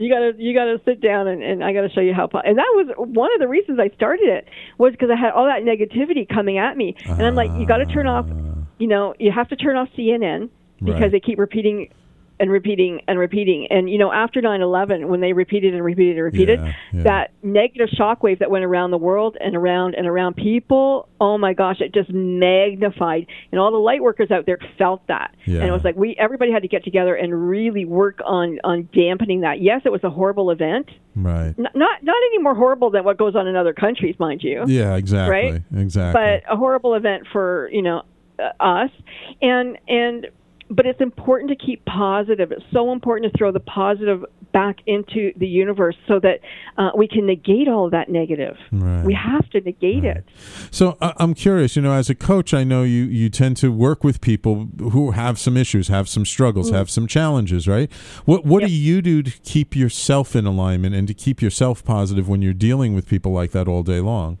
you 0.00 0.08
gotta 0.10 0.32
you 0.38 0.54
gotta 0.54 0.80
sit 0.86 1.02
down 1.02 1.28
and, 1.28 1.42
and 1.42 1.62
I 1.62 1.74
gotta 1.74 1.90
show 1.90 2.00
you 2.00 2.14
how. 2.14 2.26
Po-. 2.26 2.40
And 2.42 2.56
that 2.56 2.72
was 2.74 2.94
one 2.96 3.30
of 3.34 3.40
the 3.40 3.48
reasons 3.48 3.78
I 3.78 3.94
started 3.94 4.28
it 4.28 4.48
was 4.78 4.92
because 4.92 5.10
I 5.10 5.16
had 5.16 5.32
all 5.32 5.44
that 5.44 5.62
negativity 5.62 6.26
coming 6.26 6.56
at 6.56 6.76
me, 6.76 6.96
and 7.04 7.22
I'm 7.22 7.34
like, 7.34 7.50
you 7.60 7.66
got 7.66 7.78
to 7.78 7.86
turn 7.86 8.06
off. 8.06 8.26
Ah. 8.28 8.64
You 8.78 8.86
know, 8.86 9.14
you 9.18 9.30
have 9.30 9.48
to 9.48 9.56
turn 9.56 9.76
off 9.76 9.88
CNN 9.96 10.48
because 10.82 11.02
right. 11.02 11.12
they 11.12 11.20
keep 11.20 11.38
repeating 11.38 11.92
and 12.40 12.50
repeating 12.50 13.00
and 13.06 13.18
repeating. 13.18 13.66
And 13.70 13.88
you 13.88 13.98
know, 13.98 14.10
after 14.12 14.40
9/11, 14.40 15.08
when 15.08 15.20
they 15.20 15.32
repeated 15.32 15.74
and 15.74 15.84
repeated 15.84 16.16
and 16.16 16.24
repeated, 16.24 16.60
yeah, 16.60 16.72
yeah. 16.92 17.02
that 17.02 17.32
negative 17.42 17.88
shockwave 17.96 18.38
that 18.40 18.50
went 18.50 18.64
around 18.64 18.90
the 18.90 18.98
world 18.98 19.36
and 19.40 19.54
around 19.54 19.94
and 19.94 20.06
around 20.06 20.34
people, 20.36 21.08
oh 21.20 21.38
my 21.38 21.52
gosh, 21.52 21.80
it 21.80 21.92
just 21.92 22.10
magnified. 22.10 23.26
And 23.52 23.60
all 23.60 23.70
the 23.70 23.78
light 23.78 24.02
workers 24.02 24.30
out 24.30 24.46
there 24.46 24.58
felt 24.78 25.06
that. 25.08 25.36
Yeah. 25.44 25.60
And 25.60 25.68
it 25.68 25.72
was 25.72 25.84
like 25.84 25.96
we 25.96 26.16
everybody 26.18 26.50
had 26.50 26.62
to 26.62 26.68
get 26.68 26.82
together 26.82 27.14
and 27.14 27.48
really 27.48 27.84
work 27.84 28.20
on 28.24 28.58
on 28.64 28.88
dampening 28.92 29.42
that. 29.42 29.60
Yes, 29.60 29.82
it 29.84 29.92
was 29.92 30.02
a 30.02 30.10
horrible 30.10 30.50
event. 30.50 30.90
Right. 31.14 31.54
N- 31.58 31.68
not 31.74 32.02
not 32.02 32.16
any 32.16 32.38
more 32.38 32.54
horrible 32.54 32.90
than 32.90 33.04
what 33.04 33.18
goes 33.18 33.36
on 33.36 33.46
in 33.46 33.54
other 33.54 33.74
countries, 33.74 34.16
mind 34.18 34.42
you. 34.42 34.64
Yeah, 34.66 34.96
exactly. 34.96 35.52
Right? 35.52 35.62
Exactly. 35.76 36.20
But 36.20 36.52
a 36.52 36.56
horrible 36.56 36.94
event 36.94 37.26
for, 37.30 37.68
you 37.70 37.82
know, 37.82 38.02
uh, 38.38 38.52
us. 38.60 38.90
And 39.42 39.78
and 39.88 40.28
but 40.70 40.86
it's 40.86 41.00
important 41.00 41.50
to 41.50 41.56
keep 41.56 41.84
positive. 41.84 42.52
It's 42.52 42.64
so 42.72 42.92
important 42.92 43.32
to 43.32 43.36
throw 43.36 43.50
the 43.50 43.60
positive 43.60 44.24
back 44.52 44.78
into 44.86 45.32
the 45.36 45.46
universe 45.46 45.96
so 46.06 46.20
that 46.20 46.40
uh, 46.78 46.90
we 46.96 47.08
can 47.08 47.26
negate 47.26 47.68
all 47.68 47.86
of 47.86 47.92
that 47.92 48.08
negative. 48.08 48.56
Right. 48.70 49.04
We 49.04 49.14
have 49.14 49.48
to 49.50 49.60
negate 49.60 50.04
right. 50.04 50.18
it. 50.18 50.24
So 50.70 50.96
uh, 51.00 51.12
I'm 51.16 51.34
curious, 51.34 51.76
you 51.76 51.82
know, 51.82 51.92
as 51.92 52.08
a 52.08 52.14
coach, 52.14 52.54
I 52.54 52.64
know 52.64 52.84
you, 52.84 53.04
you 53.04 53.28
tend 53.28 53.56
to 53.58 53.72
work 53.72 54.04
with 54.04 54.20
people 54.20 54.68
who 54.78 55.10
have 55.10 55.38
some 55.38 55.56
issues, 55.56 55.88
have 55.88 56.08
some 56.08 56.24
struggles, 56.24 56.68
mm 56.68 56.70
have 56.70 56.88
some 56.88 57.08
challenges, 57.08 57.66
right? 57.66 57.92
What 58.24 58.46
what 58.46 58.60
yep. 58.60 58.68
do 58.68 58.74
you 58.74 59.02
do 59.02 59.22
to 59.24 59.30
keep 59.40 59.74
yourself 59.74 60.36
in 60.36 60.46
alignment 60.46 60.94
and 60.94 61.08
to 61.08 61.14
keep 61.14 61.42
yourself 61.42 61.84
positive 61.84 62.28
when 62.28 62.42
you're 62.42 62.54
dealing 62.54 62.94
with 62.94 63.08
people 63.08 63.32
like 63.32 63.50
that 63.50 63.66
all 63.66 63.82
day 63.82 63.98
long? 63.98 64.38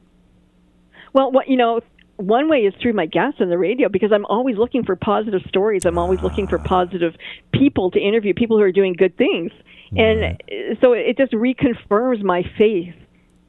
Well, 1.12 1.32
what 1.32 1.48
you 1.48 1.56
know, 1.56 1.80
one 2.20 2.48
way 2.48 2.58
is 2.58 2.74
through 2.80 2.92
my 2.92 3.06
guests 3.06 3.40
on 3.40 3.48
the 3.48 3.58
radio 3.58 3.88
because 3.88 4.12
I'm 4.12 4.26
always 4.26 4.56
looking 4.56 4.84
for 4.84 4.96
positive 4.96 5.42
stories. 5.48 5.84
I'm 5.84 5.98
always 5.98 6.20
looking 6.20 6.46
for 6.46 6.58
positive 6.58 7.14
people 7.52 7.90
to 7.92 8.00
interview, 8.00 8.34
people 8.34 8.56
who 8.56 8.62
are 8.62 8.72
doing 8.72 8.92
good 8.92 9.16
things. 9.16 9.52
And 9.96 10.40
so 10.80 10.92
it 10.92 11.16
just 11.16 11.32
reconfirms 11.32 12.22
my 12.22 12.44
faith 12.56 12.94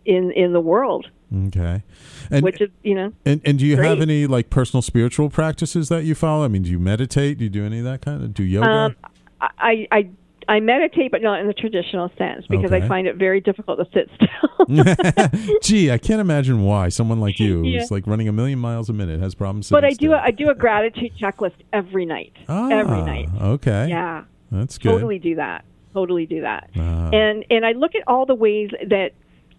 in 0.05 0.31
in 0.31 0.53
the 0.53 0.59
world. 0.59 1.07
Okay. 1.47 1.83
And, 2.29 2.43
which 2.43 2.59
is, 2.59 2.69
you 2.83 2.95
know. 2.95 3.13
And 3.25 3.41
and 3.45 3.59
do 3.59 3.65
you 3.65 3.75
great. 3.75 3.87
have 3.87 4.01
any 4.01 4.27
like 4.27 4.49
personal 4.49 4.81
spiritual 4.81 5.29
practices 5.29 5.89
that 5.89 6.03
you 6.03 6.15
follow? 6.15 6.43
I 6.43 6.47
mean, 6.47 6.63
do 6.63 6.69
you 6.69 6.79
meditate? 6.79 7.37
Do 7.37 7.43
you 7.43 7.49
do 7.49 7.63
any 7.63 7.79
of 7.79 7.85
that 7.85 8.01
kind 8.01 8.23
of 8.23 8.33
do 8.33 8.43
yoga? 8.43 8.67
Um, 8.67 8.95
I 9.39 9.87
I 9.91 10.09
I 10.47 10.59
meditate, 10.59 11.11
but 11.11 11.21
not 11.21 11.39
in 11.39 11.47
the 11.47 11.53
traditional 11.53 12.11
sense 12.17 12.45
because 12.47 12.71
okay. 12.71 12.83
I 12.83 12.87
find 12.87 13.07
it 13.07 13.15
very 13.15 13.41
difficult 13.41 13.79
to 13.79 13.87
sit 13.93 14.09
still. 14.15 15.57
Gee, 15.61 15.91
I 15.91 15.97
can't 15.97 16.21
imagine 16.21 16.63
why 16.63 16.89
someone 16.89 17.19
like 17.19 17.39
you, 17.39 17.63
yeah. 17.63 17.79
who's 17.79 17.91
like 17.91 18.07
running 18.07 18.27
a 18.27 18.31
million 18.31 18.59
miles 18.59 18.89
a 18.89 18.93
minute, 18.93 19.19
has 19.19 19.35
problems. 19.35 19.69
But 19.69 19.85
I 19.85 19.91
still. 19.91 20.11
do 20.11 20.13
a, 20.13 20.17
I 20.19 20.31
do 20.31 20.49
a 20.49 20.55
gratitude 20.55 21.11
checklist 21.19 21.55
every 21.71 22.05
night. 22.05 22.33
Ah, 22.47 22.69
every 22.69 23.01
night. 23.01 23.29
Okay. 23.41 23.87
Yeah. 23.89 24.23
That's 24.51 24.77
good. 24.77 24.91
Totally 24.91 25.19
do 25.19 25.35
that. 25.35 25.65
Totally 25.93 26.25
do 26.25 26.41
that. 26.41 26.69
Uh, 26.77 27.09
and 27.13 27.45
and 27.49 27.65
I 27.65 27.73
look 27.73 27.95
at 27.95 28.03
all 28.07 28.25
the 28.25 28.35
ways 28.35 28.69
that 28.89 29.11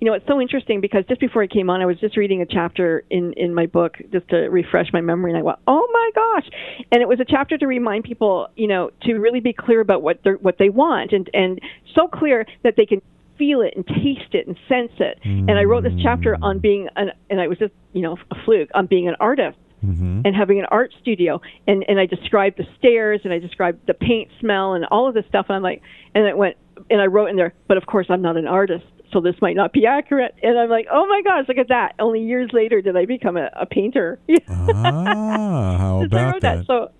you 0.03 0.07
know, 0.07 0.15
it's 0.15 0.27
so 0.27 0.41
interesting 0.41 0.81
because 0.81 1.05
just 1.09 1.21
before 1.21 1.45
I 1.45 1.47
came 1.47 1.71
on, 1.71 1.81
I 1.81 1.87
was 1.87 1.97
just 2.01 2.17
reading 2.17 2.43
a 2.43 2.45
chapter 2.45 3.05
in 3.09 3.35
in 3.35 3.55
my 3.55 3.67
book 3.67 3.99
just 4.11 4.29
to 4.31 4.37
refresh 4.49 4.93
my 4.93 5.01
memory, 5.01 5.31
and 5.31 5.39
I 5.39 5.43
went, 5.43 5.61
"Oh 5.69 5.89
my 5.93 6.11
gosh!" 6.13 6.51
And 6.91 7.01
it 7.01 7.07
was 7.07 7.21
a 7.21 7.25
chapter 7.25 7.57
to 7.57 7.69
remind 7.69 8.03
people, 8.03 8.49
you 8.57 8.67
know, 8.67 8.91
to 9.03 9.15
really 9.15 9.39
be 9.39 9.53
clear 9.53 9.81
about 9.81 10.03
what 10.03 10.19
they 10.25 10.31
what 10.31 10.59
they 10.59 10.71
want, 10.71 11.13
and 11.13 11.31
and 11.35 11.61
so 11.95 12.09
clear 12.09 12.45
that 12.65 12.75
they 12.77 12.85
can 12.85 13.01
feel 13.39 13.61
it 13.61 13.75
and 13.77 13.87
taste 13.87 14.35
it 14.35 14.49
and 14.49 14.57
sense 14.69 14.91
it. 14.99 15.21
Mm-hmm. 15.25 15.49
And 15.49 15.57
I 15.57 15.63
wrote 15.63 15.85
this 15.85 15.95
chapter 16.03 16.37
on 16.43 16.59
being 16.59 16.89
an, 16.97 17.13
and 17.31 17.41
I 17.41 17.47
was 17.47 17.59
just, 17.59 17.73
you 17.93 18.03
know, 18.03 18.19
a 18.33 18.35
fluke 18.45 18.71
on 18.75 18.87
being 18.87 19.07
an 19.07 19.15
artist. 19.21 19.57
Mm-hmm. 19.85 20.21
and 20.25 20.37
having 20.37 20.61
an 20.61 20.67
art 20.71 20.93
studio 21.01 21.41
and 21.67 21.85
and 21.89 21.99
I 21.99 22.07
described 22.07 22.57
the 22.57 22.67
stairs 22.79 23.23
and 23.25 23.33
I 23.33 23.41
described 23.41 23.85
the 23.89 23.95
paint 23.95 24.31
smell 24.39 24.75
and 24.75 24.85
all 24.85 25.09
of 25.09 25.15
this 25.15 25.25
stuff 25.29 25.47
and 25.49 25.57
I'm 25.57 25.63
like 25.65 25.83
and 26.15 26.25
it 26.25 26.37
went 26.37 26.57
and 26.89 27.01
I 27.01 27.07
wrote 27.07 27.31
in 27.31 27.35
there 27.35 27.53
but 27.67 27.77
of 27.79 27.87
course 27.87 28.07
I'm 28.09 28.23
not 28.23 28.37
an 28.37 28.47
artist 28.47 28.85
so 29.13 29.21
this 29.21 29.35
might 29.41 29.57
not 29.57 29.73
be 29.73 29.87
accurate. 29.87 30.35
And 30.43 30.59
I'm 30.59 30.71
like, 30.71 30.87
oh 30.91 31.07
my 31.07 31.23
gosh, 31.23 31.47
look 31.49 31.59
at 31.59 31.69
that. 31.69 31.95
Only 31.99 32.21
years 32.21 32.51
later 32.53 32.81
did 32.81 32.97
I 32.97 33.07
become 33.07 33.37
a, 33.37 33.51
a 33.55 33.67
painter. 33.67 34.19
ah, 34.49 35.77
how 35.79 36.03
about 36.05 36.41
that? 36.41 36.59
that? 36.59 36.67
So 36.67 36.91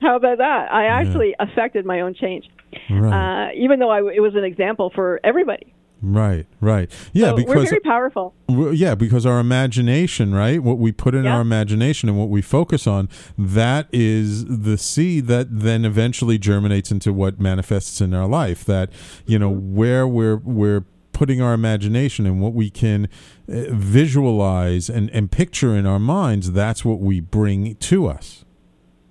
how 0.00 0.16
about 0.16 0.38
that? 0.38 0.72
I 0.72 0.86
actually 0.86 1.30
yeah. 1.38 1.46
affected 1.50 1.86
my 1.86 2.00
own 2.00 2.14
change, 2.14 2.48
right. 2.90 3.48
uh, 3.48 3.52
even 3.54 3.78
though 3.78 3.90
I, 3.90 3.98
it 3.98 4.20
was 4.20 4.34
an 4.34 4.44
example 4.44 4.90
for 4.94 5.20
everybody. 5.24 5.72
Right, 6.04 6.46
right. 6.60 6.90
Yeah, 7.12 7.28
so 7.28 7.36
because 7.36 7.54
we're 7.54 7.64
very 7.64 7.80
powerful. 7.80 8.34
Yeah, 8.48 8.96
because 8.96 9.24
our 9.24 9.38
imagination, 9.38 10.34
right? 10.34 10.60
What 10.60 10.78
we 10.78 10.90
put 10.90 11.14
in 11.14 11.24
yeah. 11.24 11.36
our 11.36 11.40
imagination 11.40 12.08
and 12.08 12.18
what 12.18 12.28
we 12.28 12.42
focus 12.42 12.88
on, 12.88 13.08
that 13.38 13.86
is 13.92 14.44
the 14.46 14.76
seed 14.76 15.28
that 15.28 15.46
then 15.48 15.84
eventually 15.84 16.38
germinates 16.38 16.90
into 16.90 17.12
what 17.12 17.38
manifests 17.38 18.00
in 18.00 18.14
our 18.14 18.26
life. 18.26 18.64
That, 18.64 18.90
you 19.26 19.38
know, 19.38 19.52
mm-hmm. 19.52 19.76
where 19.76 20.08
we're 20.08 20.38
we're 20.38 20.84
putting 21.22 21.40
our 21.40 21.54
imagination 21.54 22.26
and 22.26 22.40
what 22.40 22.52
we 22.52 22.68
can 22.68 23.04
uh, 23.48 23.66
visualize 23.70 24.90
and, 24.90 25.08
and 25.10 25.30
picture 25.30 25.76
in 25.76 25.86
our 25.86 26.00
minds, 26.00 26.50
that's 26.50 26.84
what 26.84 26.98
we 26.98 27.20
bring 27.20 27.76
to 27.76 28.08
us. 28.08 28.44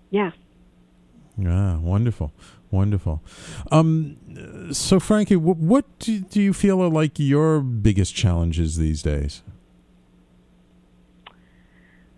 Yeah. 0.09 0.31
Ah, 1.47 1.77
wonderful. 1.79 2.33
Wonderful. 2.69 3.23
Um, 3.71 4.17
so, 4.73 4.99
Frankie, 4.99 5.37
what, 5.37 5.55
what 5.55 5.85
do, 5.99 6.19
do 6.19 6.41
you 6.41 6.51
feel 6.51 6.83
are 6.83 6.89
like 6.89 7.17
your 7.17 7.61
biggest 7.61 8.13
challenges 8.13 8.75
these 8.75 9.01
days? 9.01 9.41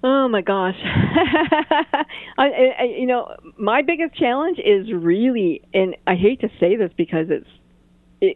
Oh 0.03 0.27
my 0.27 0.41
gosh. 0.41 0.73
I, 2.39 2.47
I, 2.79 2.83
you 2.97 3.05
know, 3.05 3.35
my 3.59 3.83
biggest 3.83 4.15
challenge 4.15 4.57
is 4.57 4.91
really, 4.91 5.61
and 5.71 5.95
I 6.07 6.15
hate 6.15 6.41
to 6.41 6.49
say 6.59 6.77
this 6.77 6.89
because 6.97 7.27
it's 7.29 7.47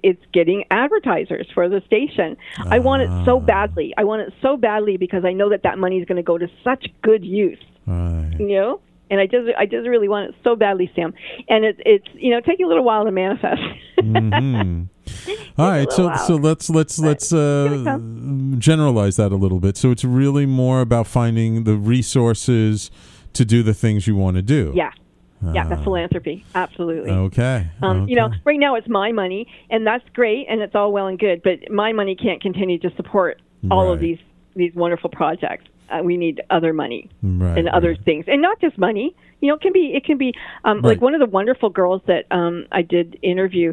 it's 0.03 0.21
getting 0.33 0.63
advertisers 0.71 1.47
for 1.53 1.69
the 1.69 1.81
station. 1.85 2.37
Uh, 2.59 2.69
I 2.69 2.79
want 2.79 3.03
it 3.03 3.25
so 3.25 3.37
ah. 3.37 3.39
badly. 3.39 3.93
I 3.97 4.03
want 4.03 4.21
it 4.21 4.33
so 4.41 4.57
badly 4.57 4.97
because 4.97 5.23
I 5.25 5.33
know 5.33 5.49
that 5.49 5.63
that 5.63 5.77
money 5.77 5.97
is 5.97 6.05
going 6.05 6.17
to 6.17 6.23
go 6.23 6.37
to 6.37 6.47
such 6.63 6.87
good 7.01 7.23
use. 7.23 7.63
Right. 7.85 8.35
You 8.39 8.47
know, 8.47 8.81
and 9.09 9.19
I 9.19 9.25
just 9.25 9.47
I 9.57 9.65
just 9.65 9.87
really 9.87 10.09
want 10.09 10.29
it 10.29 10.35
so 10.43 10.55
badly, 10.55 10.91
Sam. 10.95 11.13
And 11.47 11.65
it's 11.65 11.79
it's 11.85 12.07
you 12.13 12.31
know 12.31 12.41
taking 12.41 12.65
a 12.65 12.69
little 12.69 12.83
while 12.83 13.05
to 13.05 13.11
manifest. 13.11 13.61
mm-hmm. 13.99 14.83
All 15.57 15.69
right, 15.69 15.91
so 15.91 16.07
while. 16.07 16.17
so 16.17 16.35
let's 16.35 16.69
let's 16.69 16.97
but 16.97 17.07
let's 17.07 17.33
uh, 17.33 17.97
generalize 18.57 19.15
that 19.15 19.31
a 19.31 19.37
little 19.37 19.59
bit. 19.59 19.77
So 19.77 19.91
it's 19.91 20.03
really 20.03 20.45
more 20.45 20.81
about 20.81 21.07
finding 21.07 21.63
the 21.63 21.75
resources 21.75 22.91
to 23.33 23.45
do 23.45 23.63
the 23.63 23.73
things 23.73 24.07
you 24.07 24.15
want 24.15 24.35
to 24.35 24.41
do. 24.41 24.73
Yeah. 24.75 24.91
Yeah, 25.41 25.67
that's 25.67 25.81
ah. 25.81 25.83
philanthropy. 25.83 26.45
Absolutely. 26.55 27.11
Okay. 27.11 27.67
Um, 27.81 28.03
okay. 28.03 28.09
You 28.09 28.15
know, 28.15 28.31
right 28.43 28.59
now 28.59 28.75
it's 28.75 28.87
my 28.87 29.11
money, 29.11 29.47
and 29.69 29.85
that's 29.85 30.03
great, 30.13 30.47
and 30.49 30.61
it's 30.61 30.75
all 30.75 30.91
well 30.91 31.07
and 31.07 31.19
good. 31.19 31.43
But 31.43 31.71
my 31.71 31.93
money 31.93 32.15
can't 32.15 32.41
continue 32.41 32.79
to 32.79 32.91
support 32.95 33.41
all 33.69 33.91
of 33.91 33.99
these 33.99 34.19
these 34.55 34.73
wonderful 34.73 35.09
projects. 35.09 35.65
Uh, 35.89 36.01
we 36.03 36.17
need 36.17 36.41
other 36.49 36.73
money 36.73 37.09
right, 37.23 37.57
and 37.57 37.69
other 37.69 37.91
right. 37.91 38.03
things, 38.03 38.25
and 38.27 38.41
not 38.41 38.59
just 38.59 38.77
money. 38.77 39.15
You 39.39 39.49
know, 39.49 39.55
it 39.55 39.61
can 39.61 39.71
be 39.71 39.93
it 39.95 40.03
can 40.03 40.17
be 40.17 40.33
um, 40.65 40.81
like 40.81 40.99
one 40.99 41.13
of 41.13 41.21
the 41.21 41.27
wonderful 41.27 41.69
girls 41.69 42.01
that 42.07 42.25
um, 42.31 42.65
I 42.71 42.81
did 42.81 43.17
interview. 43.21 43.71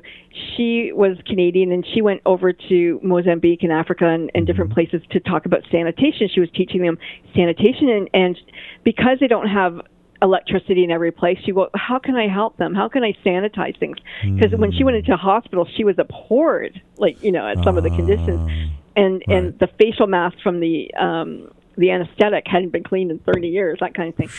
She 0.56 0.92
was 0.92 1.16
Canadian, 1.26 1.72
and 1.72 1.84
she 1.92 2.02
went 2.02 2.20
over 2.24 2.52
to 2.52 3.00
Mozambique 3.02 3.62
and 3.62 3.72
Africa 3.72 4.06
and, 4.06 4.22
and 4.22 4.30
mm-hmm. 4.30 4.44
different 4.44 4.72
places 4.74 5.02
to 5.10 5.20
talk 5.20 5.46
about 5.46 5.62
sanitation. 5.72 6.28
She 6.32 6.38
was 6.38 6.50
teaching 6.54 6.82
them 6.82 6.98
sanitation, 7.34 7.88
and, 7.88 8.10
and 8.14 8.38
because 8.84 9.18
they 9.20 9.26
don't 9.26 9.48
have 9.48 9.80
electricity 10.24 10.82
in 10.82 10.90
every 10.90 11.12
place. 11.12 11.38
She 11.44 11.52
go, 11.52 11.68
how 11.74 11.98
can 12.00 12.16
I 12.16 12.26
help 12.26 12.56
them? 12.56 12.74
How 12.74 12.88
can 12.88 13.04
I 13.04 13.12
sanitize 13.24 13.78
things? 13.78 13.98
Because 14.22 14.50
mm. 14.50 14.58
when 14.58 14.72
she 14.72 14.82
went 14.82 14.96
into 14.96 15.16
hospital, 15.16 15.68
she 15.76 15.84
was 15.84 15.96
abhorred, 15.98 16.80
like 16.96 17.22
you 17.22 17.30
know, 17.30 17.46
at 17.46 17.62
some 17.62 17.76
uh, 17.76 17.78
of 17.78 17.84
the 17.84 17.90
conditions, 17.90 18.40
ah, 18.40 18.74
and 18.96 19.22
right. 19.28 19.36
and 19.36 19.58
the 19.58 19.68
facial 19.78 20.06
mask 20.06 20.38
from 20.42 20.58
the 20.60 20.92
um, 20.94 21.52
the 21.76 21.90
anesthetic 21.90 22.44
hadn't 22.46 22.70
been 22.70 22.84
cleaned 22.84 23.10
in 23.10 23.18
30 23.20 23.48
years, 23.48 23.78
that 23.80 23.94
kind 23.94 24.08
of 24.08 24.14
thing. 24.14 24.30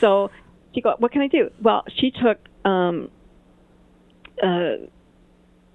So 0.00 0.30
she 0.74 0.80
go, 0.80 0.94
what 0.98 1.12
can 1.12 1.20
I 1.20 1.28
do? 1.28 1.50
Well, 1.60 1.84
she 1.96 2.10
took 2.10 2.38
um, 2.64 3.10
uh, 4.42 4.86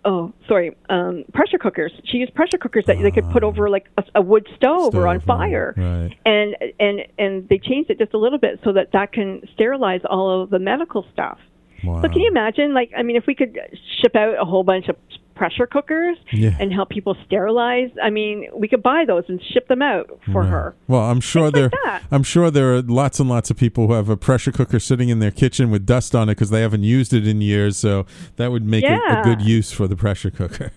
oh 0.05 0.33
sorry 0.47 0.75
um, 0.89 1.23
pressure 1.33 1.57
cookers 1.57 1.91
she 2.05 2.17
used 2.17 2.33
pressure 2.33 2.57
cookers 2.57 2.83
that 2.87 2.97
uh, 2.97 3.01
they 3.01 3.11
could 3.11 3.29
put 3.31 3.43
over 3.43 3.69
like 3.69 3.87
a, 3.97 4.03
a 4.15 4.21
wood 4.21 4.47
stove, 4.55 4.91
stove, 4.91 4.95
or 4.95 5.07
on 5.07 5.21
fire 5.21 5.73
right. 5.77 6.11
and 6.25 6.55
and 6.79 7.01
and 7.17 7.47
they 7.49 7.57
changed 7.57 7.89
it 7.89 7.99
just 7.99 8.13
a 8.13 8.17
little 8.17 8.39
bit 8.39 8.59
so 8.63 8.73
that 8.73 8.91
that 8.93 9.11
can 9.11 9.41
sterilize 9.53 10.01
all 10.09 10.41
of 10.43 10.49
the 10.49 10.59
medical 10.59 11.05
stuff 11.13 11.37
wow. 11.83 12.01
so 12.01 12.07
can 12.07 12.19
you 12.19 12.29
imagine 12.29 12.73
like 12.73 12.91
i 12.97 13.03
mean 13.03 13.15
if 13.15 13.25
we 13.27 13.35
could 13.35 13.57
ship 14.01 14.15
out 14.15 14.35
a 14.39 14.45
whole 14.45 14.63
bunch 14.63 14.87
of 14.87 14.95
pressure 15.41 15.65
cookers 15.65 16.17
yeah. 16.31 16.55
and 16.59 16.71
help 16.71 16.89
people 16.89 17.17
sterilize. 17.25 17.89
I 18.03 18.11
mean, 18.11 18.47
we 18.53 18.67
could 18.67 18.83
buy 18.83 19.05
those 19.07 19.23
and 19.27 19.41
ship 19.51 19.67
them 19.69 19.81
out 19.81 20.19
for 20.31 20.43
her. 20.43 20.75
Well, 20.87 21.01
I'm 21.01 21.19
sure 21.19 21.49
there. 21.49 21.71
Like 21.83 22.03
I'm 22.11 22.21
sure 22.21 22.51
there 22.51 22.75
are 22.75 22.83
lots 22.83 23.19
and 23.19 23.27
lots 23.27 23.49
of 23.49 23.57
people 23.57 23.87
who 23.87 23.93
have 23.93 24.07
a 24.07 24.15
pressure 24.15 24.51
cooker 24.51 24.79
sitting 24.79 25.09
in 25.09 25.17
their 25.17 25.31
kitchen 25.31 25.71
with 25.71 25.83
dust 25.83 26.13
on 26.13 26.29
it 26.29 26.33
because 26.33 26.51
they 26.51 26.61
haven't 26.61 26.83
used 26.83 27.11
it 27.11 27.27
in 27.27 27.41
years. 27.41 27.75
So 27.75 28.05
that 28.35 28.51
would 28.51 28.67
make 28.67 28.83
yeah. 28.83 28.99
it 28.99 29.19
a 29.19 29.23
good 29.23 29.41
use 29.41 29.71
for 29.71 29.87
the 29.87 29.95
pressure 29.95 30.29
cooker. 30.29 30.71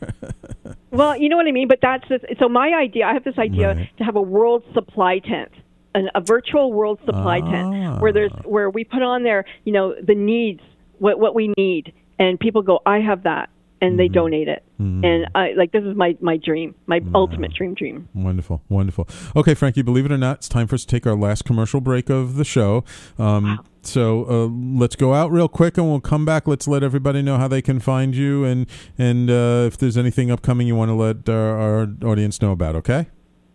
well, 0.91 1.15
you 1.15 1.29
know 1.29 1.37
what 1.37 1.47
I 1.47 1.53
mean. 1.53 1.69
But 1.69 1.81
that's 1.83 2.09
just, 2.09 2.25
so 2.39 2.49
my 2.49 2.71
idea. 2.71 3.05
I 3.05 3.13
have 3.13 3.25
this 3.25 3.37
idea 3.37 3.75
right. 3.75 3.99
to 3.99 4.05
have 4.05 4.17
a 4.17 4.23
world 4.23 4.65
supply 4.73 5.19
tent. 5.19 5.53
An, 5.95 6.09
a 6.15 6.23
virtual 6.23 6.73
world 6.73 7.01
supply 7.05 7.41
ah. 7.45 7.51
tent 7.51 8.01
where 8.01 8.15
there's 8.15 8.33
where 8.45 8.71
we 8.71 8.83
put 8.83 9.03
on 9.03 9.25
there, 9.25 9.45
you 9.65 9.75
know, 9.75 9.95
the 10.03 10.15
needs, 10.15 10.63
what 11.01 11.21
what 11.21 11.35
we 11.35 11.53
need, 11.59 11.93
and 12.19 12.41
people 12.41 12.63
go, 12.63 12.81
I 12.87 13.01
have 13.01 13.25
that 13.25 13.51
and 13.81 13.93
mm-hmm. 13.93 13.97
they 13.99 14.09
donate 14.09 14.49
it. 14.49 14.65
Mm-hmm. 14.81 15.05
And 15.05 15.27
I 15.35 15.53
like 15.57 15.73
this 15.73 15.85
is 15.85 15.97
my 15.97 16.17
my 16.21 16.37
dream, 16.37 16.75
my 16.87 17.01
ultimate 17.15 17.53
dream 17.55 17.75
dream. 17.75 18.09
Wonderful, 18.15 18.63
wonderful. 18.69 19.09
Okay, 19.37 19.55
Frankie, 19.55 19.83
believe 19.83 20.07
it 20.07 20.13
or 20.13 20.19
not, 20.19 20.39
it's 20.39 20.49
time 20.49 20.67
for 20.67 20.75
us 20.75 20.85
to 20.85 20.89
take 20.89 21.07
our 21.07 21.17
last 21.17 21.45
commercial 21.45 21.81
break 21.81 22.11
of 22.11 22.37
the 22.37 22.45
show. 22.45 22.85
Um, 23.19 23.45
wow. 23.45 23.65
So 23.83 24.25
uh, 24.25 24.47
let's 24.79 24.97
go 24.97 25.13
out 25.13 25.31
real 25.31 25.49
quick, 25.49 25.77
and 25.77 25.87
we'll 25.87 26.01
come 26.01 26.25
back. 26.25 26.49
Let's 26.49 26.67
let 26.67 26.83
everybody 26.83 27.21
know 27.23 27.37
how 27.37 27.49
they 27.49 27.63
can 27.63 27.81
find 27.81 28.15
you, 28.15 28.45
and 28.45 28.67
and 28.99 29.31
uh, 29.31 29.65
if 29.67 29.77
there's 29.77 29.97
anything 29.97 30.31
upcoming 30.31 30.67
you 30.67 30.75
want 30.75 30.89
to 30.89 30.95
let 30.95 31.29
our, 31.29 31.59
our 31.59 31.89
audience 32.05 32.41
know 32.41 32.53
about. 32.53 32.75
Okay. 32.77 33.09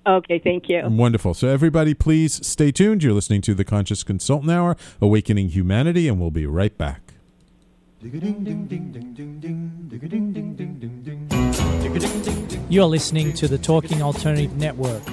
Okay, 0.08 0.40
thank 0.40 0.70
you. 0.70 0.82
Wonderful. 0.86 1.34
So, 1.34 1.50
everybody, 1.50 1.94
please 1.94 2.46
stay 2.46 2.72
tuned. 2.72 3.04
You're 3.04 3.14
listening 3.14 3.42
to 3.42 3.54
the 3.54 3.66
Conscious 3.66 4.02
Consultant 4.04 4.50
Hour, 4.50 4.76
Awakening 5.02 5.50
Humanity, 5.50 6.08
and 6.08 6.20
we'll 6.20 6.32
be 6.32 6.48
right 6.48 6.76
back. 6.76 7.09
You're 8.02 8.14
listening 12.86 13.34
to 13.34 13.50
the 13.50 13.58
Talking 13.58 14.02
Alternative 14.02 14.56
Network. 14.56 15.04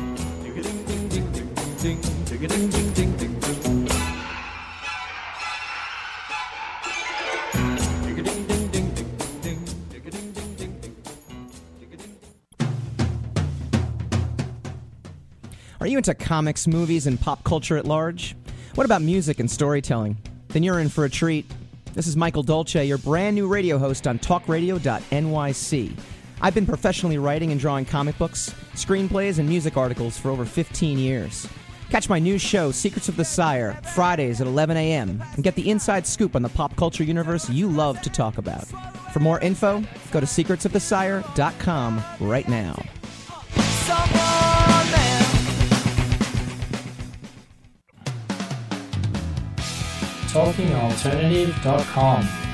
Are 15.80 15.88
you 15.88 15.98
into 15.98 16.14
comics, 16.14 16.68
movies, 16.68 17.08
and 17.08 17.20
pop 17.20 17.42
culture 17.42 17.76
at 17.76 17.84
large? 17.84 18.36
What 18.76 18.84
about 18.84 19.02
music 19.02 19.40
and 19.40 19.50
storytelling? 19.50 20.18
Then 20.48 20.62
you're 20.62 20.78
in 20.78 20.88
for 20.88 21.04
a 21.04 21.10
treat. 21.10 21.46
This 21.96 22.06
is 22.06 22.14
Michael 22.14 22.42
Dolce, 22.42 22.84
your 22.84 22.98
brand 22.98 23.36
new 23.36 23.48
radio 23.48 23.78
host 23.78 24.06
on 24.06 24.18
talkradio.nyc. 24.18 25.98
I've 26.42 26.54
been 26.54 26.66
professionally 26.66 27.16
writing 27.16 27.52
and 27.52 27.58
drawing 27.58 27.86
comic 27.86 28.18
books, 28.18 28.54
screenplays, 28.74 29.38
and 29.38 29.48
music 29.48 29.78
articles 29.78 30.18
for 30.18 30.28
over 30.30 30.44
15 30.44 30.98
years. 30.98 31.48
Catch 31.88 32.10
my 32.10 32.18
new 32.18 32.36
show, 32.36 32.70
Secrets 32.70 33.08
of 33.08 33.16
the 33.16 33.24
Sire, 33.24 33.80
Fridays 33.94 34.42
at 34.42 34.46
11 34.46 34.76
a.m., 34.76 35.24
and 35.36 35.42
get 35.42 35.54
the 35.54 35.70
inside 35.70 36.06
scoop 36.06 36.36
on 36.36 36.42
the 36.42 36.50
pop 36.50 36.76
culture 36.76 37.02
universe 37.02 37.48
you 37.48 37.66
love 37.66 38.02
to 38.02 38.10
talk 38.10 38.36
about. 38.36 38.66
For 39.14 39.20
more 39.20 39.40
info, 39.40 39.82
go 40.10 40.20
to 40.20 40.26
secretsofthesire.com 40.26 42.04
right 42.20 42.46
now. 42.46 42.76
TalkingAlternative.com. 50.36 52.45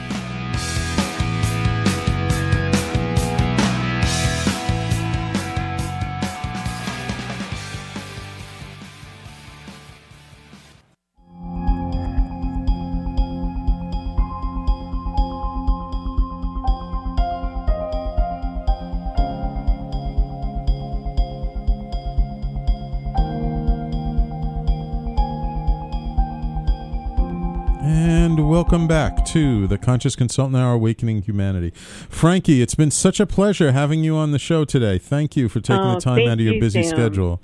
back 28.93 29.25
to 29.25 29.67
the 29.69 29.79
Conscious 29.79 30.15
Consultant 30.15 30.55
Hour 30.55 30.75
Awakening 30.75 31.23
Humanity. 31.23 31.71
Frankie, 32.11 32.61
it's 32.61 32.75
been 32.75 32.91
such 32.91 33.21
a 33.21 33.25
pleasure 33.27 33.73
having 33.73 34.05
you 34.05 34.17
on 34.17 34.33
the 34.33 34.39
show 34.39 34.67
today. 34.67 34.99
Thank 34.99 35.35
you 35.35 35.49
for 35.49 35.61
taking 35.61 35.83
Oh, 35.83 35.95
the 35.95 36.01
time 36.03 36.29
out 36.29 36.35
of 36.35 36.41
your 36.41 36.53
you, 36.57 36.61
busy 36.61 36.83
Sam. 36.83 36.91
schedule. 36.91 37.41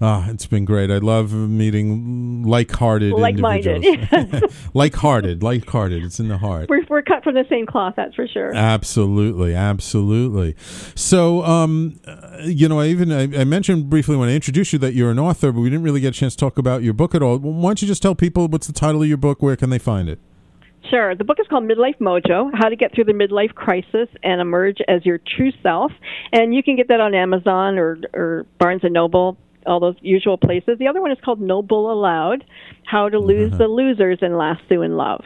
Ah, 0.00 0.28
it's 0.30 0.46
been 0.46 0.64
great. 0.64 0.90
I 0.90 0.98
love 0.98 1.32
meeting 1.32 2.42
like-hearted 2.42 3.12
Like-minded, 3.12 3.84
individuals. 3.84 4.52
like-hearted, 4.74 5.44
like-hearted. 5.44 6.02
It's 6.02 6.18
in 6.18 6.26
the 6.26 6.38
heart. 6.38 6.68
We're, 6.68 6.84
we're 6.88 7.02
cut 7.02 7.22
from 7.22 7.34
the 7.36 7.44
same 7.48 7.66
cloth, 7.66 7.94
that's 7.96 8.16
for 8.16 8.26
sure. 8.26 8.52
Absolutely, 8.52 9.54
absolutely. 9.54 10.56
So, 10.96 11.44
um, 11.44 12.00
you 12.42 12.68
know, 12.68 12.80
I 12.80 12.86
even 12.86 13.12
I, 13.12 13.42
I 13.42 13.44
mentioned 13.44 13.88
briefly 13.90 14.16
when 14.16 14.28
I 14.28 14.34
introduced 14.34 14.72
you 14.72 14.80
that 14.80 14.94
you're 14.94 15.12
an 15.12 15.20
author, 15.20 15.52
but 15.52 15.60
we 15.60 15.70
didn't 15.70 15.84
really 15.84 16.00
get 16.00 16.16
a 16.16 16.18
chance 16.18 16.34
to 16.34 16.40
talk 16.40 16.58
about 16.58 16.82
your 16.82 16.94
book 16.94 17.14
at 17.14 17.22
all. 17.22 17.38
Why 17.38 17.68
don't 17.68 17.80
you 17.80 17.86
just 17.86 18.02
tell 18.02 18.16
people 18.16 18.48
what's 18.48 18.66
the 18.66 18.72
title 18.72 19.02
of 19.02 19.08
your 19.08 19.18
book? 19.18 19.40
Where 19.40 19.54
can 19.54 19.70
they 19.70 19.78
find 19.78 20.08
it? 20.08 20.18
Sure. 20.88 21.14
The 21.14 21.24
book 21.24 21.38
is 21.40 21.46
called 21.48 21.64
Midlife 21.64 21.98
Mojo 21.98 22.50
How 22.54 22.68
to 22.68 22.76
Get 22.76 22.94
Through 22.94 23.04
the 23.04 23.12
Midlife 23.12 23.54
Crisis 23.54 24.08
and 24.22 24.40
Emerge 24.40 24.78
as 24.88 25.04
Your 25.04 25.18
True 25.18 25.52
Self. 25.62 25.92
And 26.32 26.54
you 26.54 26.62
can 26.62 26.76
get 26.76 26.88
that 26.88 27.00
on 27.00 27.14
Amazon 27.14 27.78
or, 27.78 27.98
or 28.14 28.46
Barnes 28.58 28.80
and 28.82 28.92
Noble, 28.94 29.36
all 29.66 29.78
those 29.78 29.94
usual 30.00 30.38
places. 30.38 30.78
The 30.78 30.88
other 30.88 31.00
one 31.02 31.12
is 31.12 31.18
called 31.24 31.40
No 31.40 31.60
Bull 31.62 31.92
Allowed 31.92 32.44
How 32.84 33.08
to 33.08 33.18
Lose 33.18 33.52
the 33.58 33.68
Losers 33.68 34.18
and 34.22 34.36
Lasso 34.38 34.80
in 34.82 34.96
Love. 34.96 35.22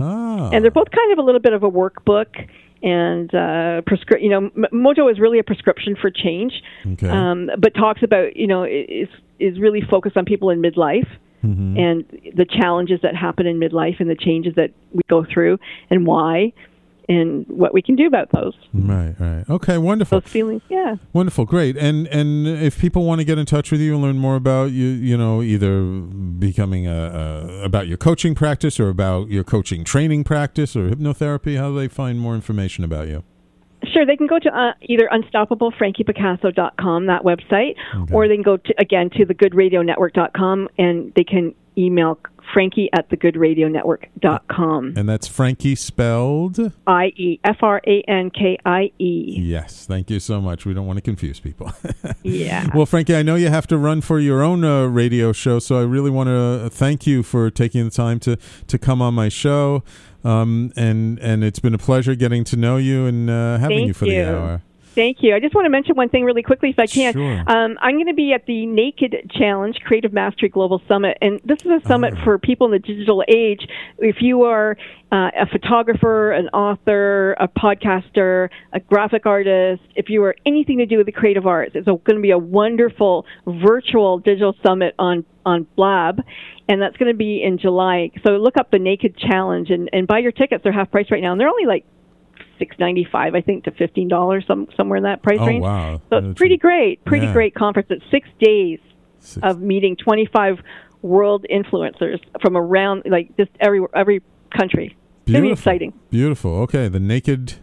Ah, 0.00 0.50
And 0.52 0.64
they're 0.64 0.70
both 0.70 0.90
kind 0.90 1.12
of 1.12 1.18
a 1.18 1.22
little 1.22 1.40
bit 1.40 1.52
of 1.52 1.62
a 1.62 1.70
workbook. 1.70 2.48
And 2.82 3.34
uh, 3.34 3.80
prescri- 3.82 4.22
you 4.22 4.28
know, 4.28 4.50
M- 4.56 4.66
Mojo 4.72 5.10
is 5.10 5.18
really 5.18 5.38
a 5.38 5.42
prescription 5.42 5.96
for 6.00 6.10
change, 6.10 6.52
Okay. 6.86 7.08
um, 7.08 7.48
but 7.58 7.74
talks 7.74 8.02
about 8.02 8.36
you 8.36 8.46
know 8.46 8.64
is 8.64 9.08
is 9.40 9.58
really 9.58 9.80
focused 9.80 10.16
on 10.16 10.26
people 10.26 10.50
in 10.50 10.60
midlife 10.60 11.08
Mm-hmm. 11.44 11.76
and 11.78 12.34
the 12.34 12.46
challenges 12.46 13.00
that 13.02 13.14
happen 13.14 13.46
in 13.46 13.60
midlife 13.60 14.00
and 14.00 14.08
the 14.08 14.16
changes 14.16 14.54
that 14.56 14.70
we 14.92 15.02
go 15.08 15.24
through 15.24 15.58
and 15.90 16.06
why 16.06 16.52
and 17.08 17.46
what 17.46 17.72
we 17.72 17.82
can 17.82 17.94
do 17.94 18.06
about 18.06 18.32
those 18.32 18.54
right, 18.72 19.14
right. 19.20 19.44
Okay, 19.48 19.78
wonderful. 19.78 20.20
those 20.20 20.30
feelings. 20.30 20.62
Yeah. 20.68 20.96
Wonderful, 21.12 21.44
great. 21.44 21.76
And 21.76 22.08
and 22.08 22.46
if 22.48 22.80
people 22.80 23.04
want 23.04 23.20
to 23.20 23.24
get 23.24 23.38
in 23.38 23.46
touch 23.46 23.70
with 23.70 23.80
you 23.80 23.94
and 23.94 24.02
learn 24.02 24.18
more 24.18 24.34
about 24.34 24.72
you, 24.72 24.86
you 24.86 25.16
know, 25.16 25.40
either 25.42 25.82
becoming 25.82 26.86
a, 26.86 27.60
a 27.60 27.64
about 27.64 27.86
your 27.86 27.96
coaching 27.96 28.34
practice 28.34 28.80
or 28.80 28.88
about 28.88 29.28
your 29.28 29.44
coaching 29.44 29.84
training 29.84 30.24
practice 30.24 30.74
or 30.74 30.88
hypnotherapy, 30.88 31.56
how 31.58 31.68
do 31.68 31.76
they 31.76 31.88
find 31.88 32.18
more 32.18 32.34
information 32.34 32.82
about 32.82 33.08
you? 33.08 33.22
Sure, 33.92 34.04
they 34.06 34.16
can 34.16 34.26
go 34.26 34.38
to 34.38 34.48
uh, 34.56 34.72
either 34.82 35.08
unstoppablefrankiepicasso.com, 35.12 37.06
that 37.06 37.22
website, 37.22 37.74
Okay. 37.96 38.14
or 38.14 38.28
they 38.28 38.34
can 38.36 38.42
go 38.42 38.56
to, 38.56 38.74
again 38.78 39.10
to 39.10 39.24
thegoodradio.network.com 39.26 40.68
and 40.78 41.12
they 41.14 41.24
can 41.24 41.54
email 41.78 42.18
frankie 42.54 42.88
at 42.92 43.08
thegoodradio.network.com. 43.10 44.94
And 44.96 45.08
that's 45.08 45.26
Frankie 45.26 45.74
spelled. 45.74 46.58
I 46.86 47.06
E 47.16 47.40
F 47.44 47.56
R 47.62 47.80
A 47.86 48.02
N 48.08 48.30
K 48.30 48.56
I 48.64 48.92
E. 48.98 49.36
Yes, 49.40 49.84
thank 49.86 50.08
you 50.10 50.20
so 50.20 50.40
much. 50.40 50.64
We 50.64 50.72
don't 50.72 50.86
want 50.86 50.96
to 50.98 51.02
confuse 51.02 51.40
people. 51.40 51.72
Yeah. 52.22 52.66
well, 52.74 52.86
Frankie, 52.86 53.14
I 53.14 53.22
know 53.22 53.36
you 53.36 53.48
have 53.50 53.68
to 53.68 53.78
run 53.78 54.00
for 54.00 54.18
your 54.18 54.42
own 54.42 54.64
uh, 54.64 54.86
radio 54.86 55.32
show, 55.32 55.60
so 55.60 55.78
I 55.78 55.82
really 55.82 56.10
want 56.10 56.28
to 56.28 56.68
thank 56.70 57.06
you 57.06 57.22
for 57.22 57.50
taking 57.50 57.84
the 57.84 57.90
time 57.90 58.18
to 58.20 58.36
to 58.66 58.78
come 58.78 59.00
on 59.00 59.14
my 59.14 59.28
show. 59.28 59.84
Um, 60.26 60.72
and 60.76 61.18
and 61.20 61.44
it's 61.44 61.58
been 61.60 61.74
a 61.74 61.78
pleasure 61.78 62.14
getting 62.14 62.42
to 62.44 62.56
know 62.56 62.76
you 62.76 63.06
and 63.06 63.30
uh, 63.30 63.58
having 63.58 63.78
Thank 63.78 63.86
you 63.88 63.94
for 63.94 64.06
you. 64.06 64.24
the 64.24 64.36
hour. 64.36 64.62
Thank 64.96 65.18
you. 65.22 65.34
I 65.34 65.40
just 65.40 65.54
want 65.54 65.66
to 65.66 65.70
mention 65.70 65.94
one 65.94 66.08
thing 66.08 66.24
really 66.24 66.42
quickly, 66.42 66.70
if 66.70 66.78
I 66.78 66.86
can. 66.86 67.12
Sure. 67.12 67.44
Um, 67.46 67.76
I'm 67.82 67.96
going 67.96 68.06
to 68.06 68.14
be 68.14 68.32
at 68.32 68.46
the 68.46 68.64
Naked 68.64 69.30
Challenge 69.30 69.76
Creative 69.84 70.10
Mastery 70.10 70.48
Global 70.48 70.80
Summit, 70.88 71.18
and 71.20 71.38
this 71.44 71.58
is 71.66 71.70
a 71.84 71.86
summit 71.86 72.14
Ah. 72.16 72.24
for 72.24 72.38
people 72.38 72.64
in 72.68 72.72
the 72.72 72.78
digital 72.78 73.22
age. 73.28 73.68
If 73.98 74.22
you 74.22 74.44
are 74.44 74.78
uh, 75.12 75.30
a 75.38 75.46
photographer, 75.52 76.32
an 76.32 76.48
author, 76.48 77.32
a 77.38 77.46
podcaster, 77.46 78.48
a 78.72 78.80
graphic 78.80 79.26
artist, 79.26 79.82
if 79.96 80.08
you 80.08 80.24
are 80.24 80.34
anything 80.46 80.78
to 80.78 80.86
do 80.86 80.96
with 80.96 81.04
the 81.04 81.12
creative 81.12 81.46
arts, 81.46 81.72
it's 81.74 81.84
going 81.84 82.16
to 82.16 82.20
be 82.22 82.30
a 82.30 82.38
wonderful 82.38 83.26
virtual 83.46 84.18
digital 84.18 84.56
summit 84.64 84.94
on 84.98 85.26
on 85.44 85.66
Blab, 85.76 86.22
and 86.68 86.80
that's 86.82 86.96
going 86.96 87.10
to 87.12 87.16
be 87.16 87.42
in 87.42 87.58
July. 87.58 88.10
So 88.26 88.32
look 88.32 88.56
up 88.58 88.70
the 88.70 88.78
Naked 88.78 89.16
Challenge 89.16 89.70
and, 89.70 89.88
and 89.92 90.06
buy 90.06 90.18
your 90.18 90.32
tickets. 90.32 90.62
They're 90.62 90.72
half 90.72 90.90
price 90.90 91.06
right 91.10 91.22
now, 91.22 91.32
and 91.32 91.40
they're 91.40 91.48
only 91.48 91.66
like 91.66 91.84
six 92.58 92.76
ninety 92.78 93.06
five, 93.10 93.34
I 93.34 93.40
think, 93.40 93.64
to 93.64 93.70
fifteen 93.70 94.08
dollars, 94.08 94.44
some 94.46 94.66
somewhere 94.76 94.96
in 94.96 95.02
that 95.04 95.22
price 95.22 95.38
Oh, 95.40 95.46
range. 95.46 95.62
wow. 95.62 96.00
So 96.10 96.20
That's 96.20 96.34
pretty 96.38 96.56
great, 96.56 97.04
pretty 97.04 97.26
yeah. 97.26 97.32
great 97.32 97.54
conference. 97.54 97.88
It's 97.90 98.04
six 98.10 98.28
days 98.40 98.78
Six- 99.20 99.46
of 99.46 99.60
meeting 99.60 99.96
twenty 99.96 100.26
five 100.32 100.58
world 101.02 101.44
influencers 101.50 102.18
from 102.42 102.56
around, 102.56 103.02
like 103.06 103.36
just 103.36 103.50
every 103.60 103.80
every 103.94 104.22
country. 104.56 104.96
It's 105.22 105.32
Beautiful. 105.32 105.52
exciting. 105.52 105.92
Beautiful. 106.10 106.54
Okay, 106.62 106.88
the 106.88 107.00
Naked 107.00 107.54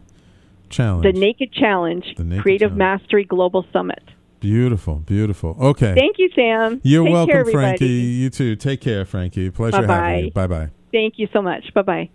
Challenge. 0.70 1.04
The 1.04 1.20
Naked 1.20 1.51
Challenge, 1.54 2.06
The 2.18 2.24
Naked 2.24 2.43
Creative 2.43 2.70
Challenge. 2.72 2.78
Mastery 3.01 3.24
Global 3.26 3.66
Summit. 3.72 4.04
Beautiful, 4.44 4.96
beautiful. 4.96 5.56
Okay. 5.58 5.96
Thank 5.96 6.18
you, 6.20 6.30
Sam. 6.36 6.82
You're 6.84 7.06
Take 7.06 7.14
welcome, 7.14 7.34
care. 7.34 7.46
Frankie. 7.46 7.86
You 7.86 8.30
too. 8.30 8.58
Take 8.58 8.82
care, 8.82 9.06
Frankie. 9.06 9.50
Pleasure 9.50 9.78
having 9.78 9.88
Bye-bye. 9.88 10.18
you. 10.18 10.32
Bye 10.32 10.48
bye. 10.48 10.70
Thank 10.91 11.14
you 11.16 11.30
so 11.32 11.41
much. 11.41 11.74
Bye 11.74 11.82
bye. 11.82 12.10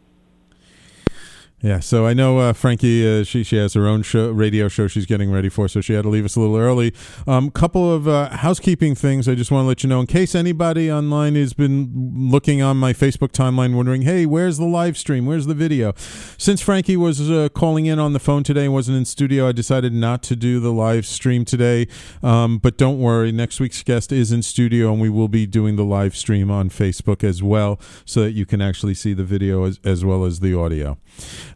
Yeah, 1.60 1.80
so 1.80 2.06
I 2.06 2.14
know 2.14 2.38
uh, 2.38 2.52
Frankie. 2.52 3.04
Uh, 3.04 3.24
she 3.24 3.42
she 3.42 3.56
has 3.56 3.74
her 3.74 3.84
own 3.84 4.02
show, 4.02 4.30
radio 4.30 4.68
show. 4.68 4.86
She's 4.86 5.06
getting 5.06 5.28
ready 5.28 5.48
for, 5.48 5.66
so 5.66 5.80
she 5.80 5.92
had 5.92 6.02
to 6.02 6.08
leave 6.08 6.24
us 6.24 6.36
a 6.36 6.40
little 6.40 6.56
early. 6.56 6.94
Um, 7.26 7.50
couple 7.50 7.92
of 7.92 8.06
uh, 8.06 8.28
housekeeping 8.28 8.94
things. 8.94 9.28
I 9.28 9.34
just 9.34 9.50
want 9.50 9.64
to 9.64 9.66
let 9.66 9.82
you 9.82 9.88
know, 9.88 9.98
in 9.98 10.06
case 10.06 10.36
anybody 10.36 10.90
online 10.90 11.34
has 11.34 11.54
been 11.54 11.90
looking 12.30 12.62
on 12.62 12.76
my 12.76 12.92
Facebook 12.92 13.32
timeline, 13.32 13.74
wondering, 13.74 14.02
"Hey, 14.02 14.24
where's 14.24 14.58
the 14.58 14.66
live 14.66 14.96
stream? 14.96 15.26
Where's 15.26 15.46
the 15.46 15.54
video?" 15.54 15.94
Since 15.96 16.60
Frankie 16.60 16.96
was 16.96 17.28
uh, 17.28 17.48
calling 17.48 17.86
in 17.86 17.98
on 17.98 18.12
the 18.12 18.20
phone 18.20 18.44
today 18.44 18.66
and 18.66 18.72
wasn't 18.72 18.96
in 18.96 19.04
studio, 19.04 19.48
I 19.48 19.52
decided 19.52 19.92
not 19.92 20.22
to 20.24 20.36
do 20.36 20.60
the 20.60 20.72
live 20.72 21.06
stream 21.06 21.44
today. 21.44 21.88
Um, 22.22 22.58
but 22.58 22.78
don't 22.78 23.00
worry, 23.00 23.32
next 23.32 23.58
week's 23.58 23.82
guest 23.82 24.12
is 24.12 24.30
in 24.30 24.42
studio, 24.42 24.92
and 24.92 25.00
we 25.00 25.10
will 25.10 25.26
be 25.26 25.44
doing 25.44 25.74
the 25.74 25.84
live 25.84 26.16
stream 26.16 26.52
on 26.52 26.70
Facebook 26.70 27.24
as 27.24 27.42
well, 27.42 27.80
so 28.04 28.20
that 28.20 28.30
you 28.30 28.46
can 28.46 28.62
actually 28.62 28.94
see 28.94 29.12
the 29.12 29.24
video 29.24 29.64
as, 29.64 29.80
as 29.82 30.04
well 30.04 30.24
as 30.24 30.38
the 30.38 30.56
audio. 30.56 30.98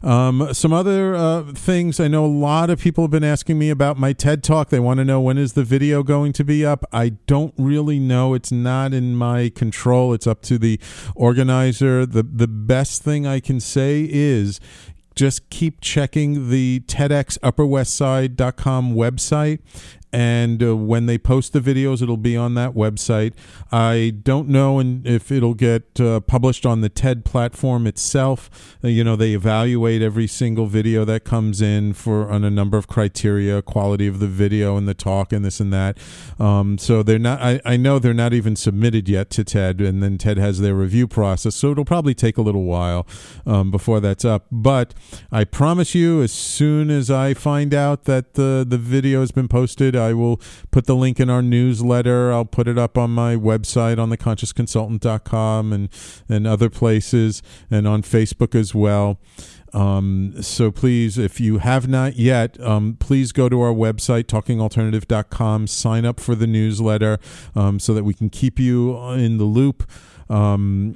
Um, 0.03 0.53
some 0.53 0.73
other 0.73 1.15
uh, 1.15 1.43
things 1.53 1.99
I 1.99 2.07
know 2.09 2.25
a 2.25 2.27
lot 2.27 2.69
of 2.69 2.81
people 2.81 3.05
have 3.05 3.11
been 3.11 3.23
asking 3.23 3.57
me 3.57 3.69
about 3.69 3.97
my 3.97 4.11
TED 4.11 4.43
talk. 4.43 4.67
They 4.69 4.79
want 4.79 4.97
to 4.97 5.05
know 5.05 5.21
when 5.21 5.37
is 5.37 5.53
the 5.53 5.63
video 5.63 6.03
going 6.03 6.33
to 6.33 6.43
be 6.43 6.65
up. 6.65 6.83
I 6.91 7.09
don't 7.25 7.53
really 7.57 7.99
know. 7.99 8.33
It's 8.33 8.51
not 8.51 8.93
in 8.93 9.15
my 9.15 9.47
control. 9.49 10.13
It's 10.13 10.27
up 10.27 10.41
to 10.43 10.57
the 10.57 10.77
organizer. 11.15 12.05
the 12.05 12.23
The 12.23 12.49
best 12.49 13.01
thing 13.01 13.25
I 13.25 13.39
can 13.39 13.61
say 13.61 14.05
is 14.09 14.59
just 15.15 15.49
keep 15.49 15.79
checking 15.79 16.49
the 16.49 16.81
TEDxUpperWestSide.com 16.87 18.95
website 18.95 19.59
and 20.13 20.61
uh, 20.61 20.77
when 20.77 21.07
they 21.07 21.17
post 21.17 21.53
the 21.53 21.59
videos 21.59 22.03
it'll 22.03 22.15
be 22.15 22.37
on 22.37 22.53
that 22.53 22.73
website. 22.73 23.33
I 23.71 24.13
don't 24.21 24.47
know 24.47 24.79
if 25.03 25.31
it'll 25.31 25.55
get 25.55 25.99
uh, 25.99 26.19
published 26.19 26.65
on 26.65 26.81
the 26.81 26.89
ted 26.89 27.25
platform 27.25 27.87
itself. 27.87 28.77
Uh, 28.83 28.89
you 28.89 29.03
know 29.03 29.15
they 29.15 29.33
evaluate 29.33 30.03
every 30.03 30.27
single 30.27 30.67
video 30.67 31.03
that 31.05 31.23
comes 31.23 31.61
in 31.61 31.93
for 31.93 32.29
on 32.29 32.43
a 32.43 32.51
number 32.51 32.77
of 32.77 32.87
criteria 32.87 33.61
quality 33.63 34.05
of 34.05 34.19
the 34.19 34.27
video 34.27 34.77
and 34.77 34.87
the 34.87 34.93
talk 34.93 35.33
and 35.33 35.43
this 35.43 35.59
and 35.59 35.73
that. 35.73 35.97
Um, 36.39 36.77
so 36.77 37.01
they're 37.01 37.17
not 37.17 37.41
I, 37.41 37.59
I 37.65 37.75
know 37.75 37.97
they're 37.97 38.13
not 38.13 38.33
even 38.33 38.55
submitted 38.55 39.09
yet 39.09 39.31
to 39.31 39.43
ted 39.43 39.81
and 39.81 40.03
then 40.03 40.19
ted 40.19 40.37
has 40.37 40.59
their 40.59 40.75
review 40.75 41.07
process 41.07 41.55
so 41.55 41.71
it'll 41.71 41.85
probably 41.85 42.13
take 42.13 42.37
a 42.37 42.41
little 42.41 42.65
while 42.65 43.07
um, 43.47 43.71
before 43.71 43.99
that's 43.99 44.23
up. 44.23 44.45
But 44.51 44.93
i 45.31 45.43
promise 45.43 45.95
you 45.95 46.21
as 46.21 46.31
soon 46.31 46.91
as 46.91 47.09
i 47.09 47.33
find 47.33 47.73
out 47.73 48.03
that 48.03 48.35
the 48.35 48.65
the 48.67 48.77
video 48.77 49.21
has 49.21 49.31
been 49.31 49.47
posted 49.47 49.95
I 50.03 50.13
will 50.13 50.39
put 50.71 50.85
the 50.85 50.95
link 50.95 51.19
in 51.19 51.29
our 51.29 51.41
newsletter. 51.41 52.31
I'll 52.31 52.45
put 52.45 52.67
it 52.67 52.77
up 52.77 52.97
on 52.97 53.11
my 53.11 53.35
website 53.35 53.99
on 53.99 54.09
theconsciousconsultant.com 54.09 55.73
and 55.73 55.89
and 56.29 56.47
other 56.47 56.69
places 56.69 57.41
and 57.71 57.87
on 57.87 58.01
Facebook 58.01 58.55
as 58.55 58.75
well. 58.75 59.19
Um, 59.73 60.35
so 60.41 60.71
please, 60.71 61.17
if 61.17 61.39
you 61.39 61.57
have 61.57 61.87
not 61.87 62.15
yet, 62.15 62.59
um, 62.61 62.95
please 62.99 63.31
go 63.31 63.49
to 63.49 63.59
our 63.61 63.73
website, 63.73 64.25
talkingalternative.com, 64.25 65.67
sign 65.67 66.05
up 66.05 66.19
for 66.19 66.35
the 66.35 66.47
newsletter 66.47 67.17
um, 67.55 67.79
so 67.79 67.93
that 67.93 68.03
we 68.03 68.13
can 68.13 68.29
keep 68.29 68.59
you 68.59 68.95
in 69.13 69.37
the 69.37 69.45
loop. 69.45 69.89
Um, 70.29 70.95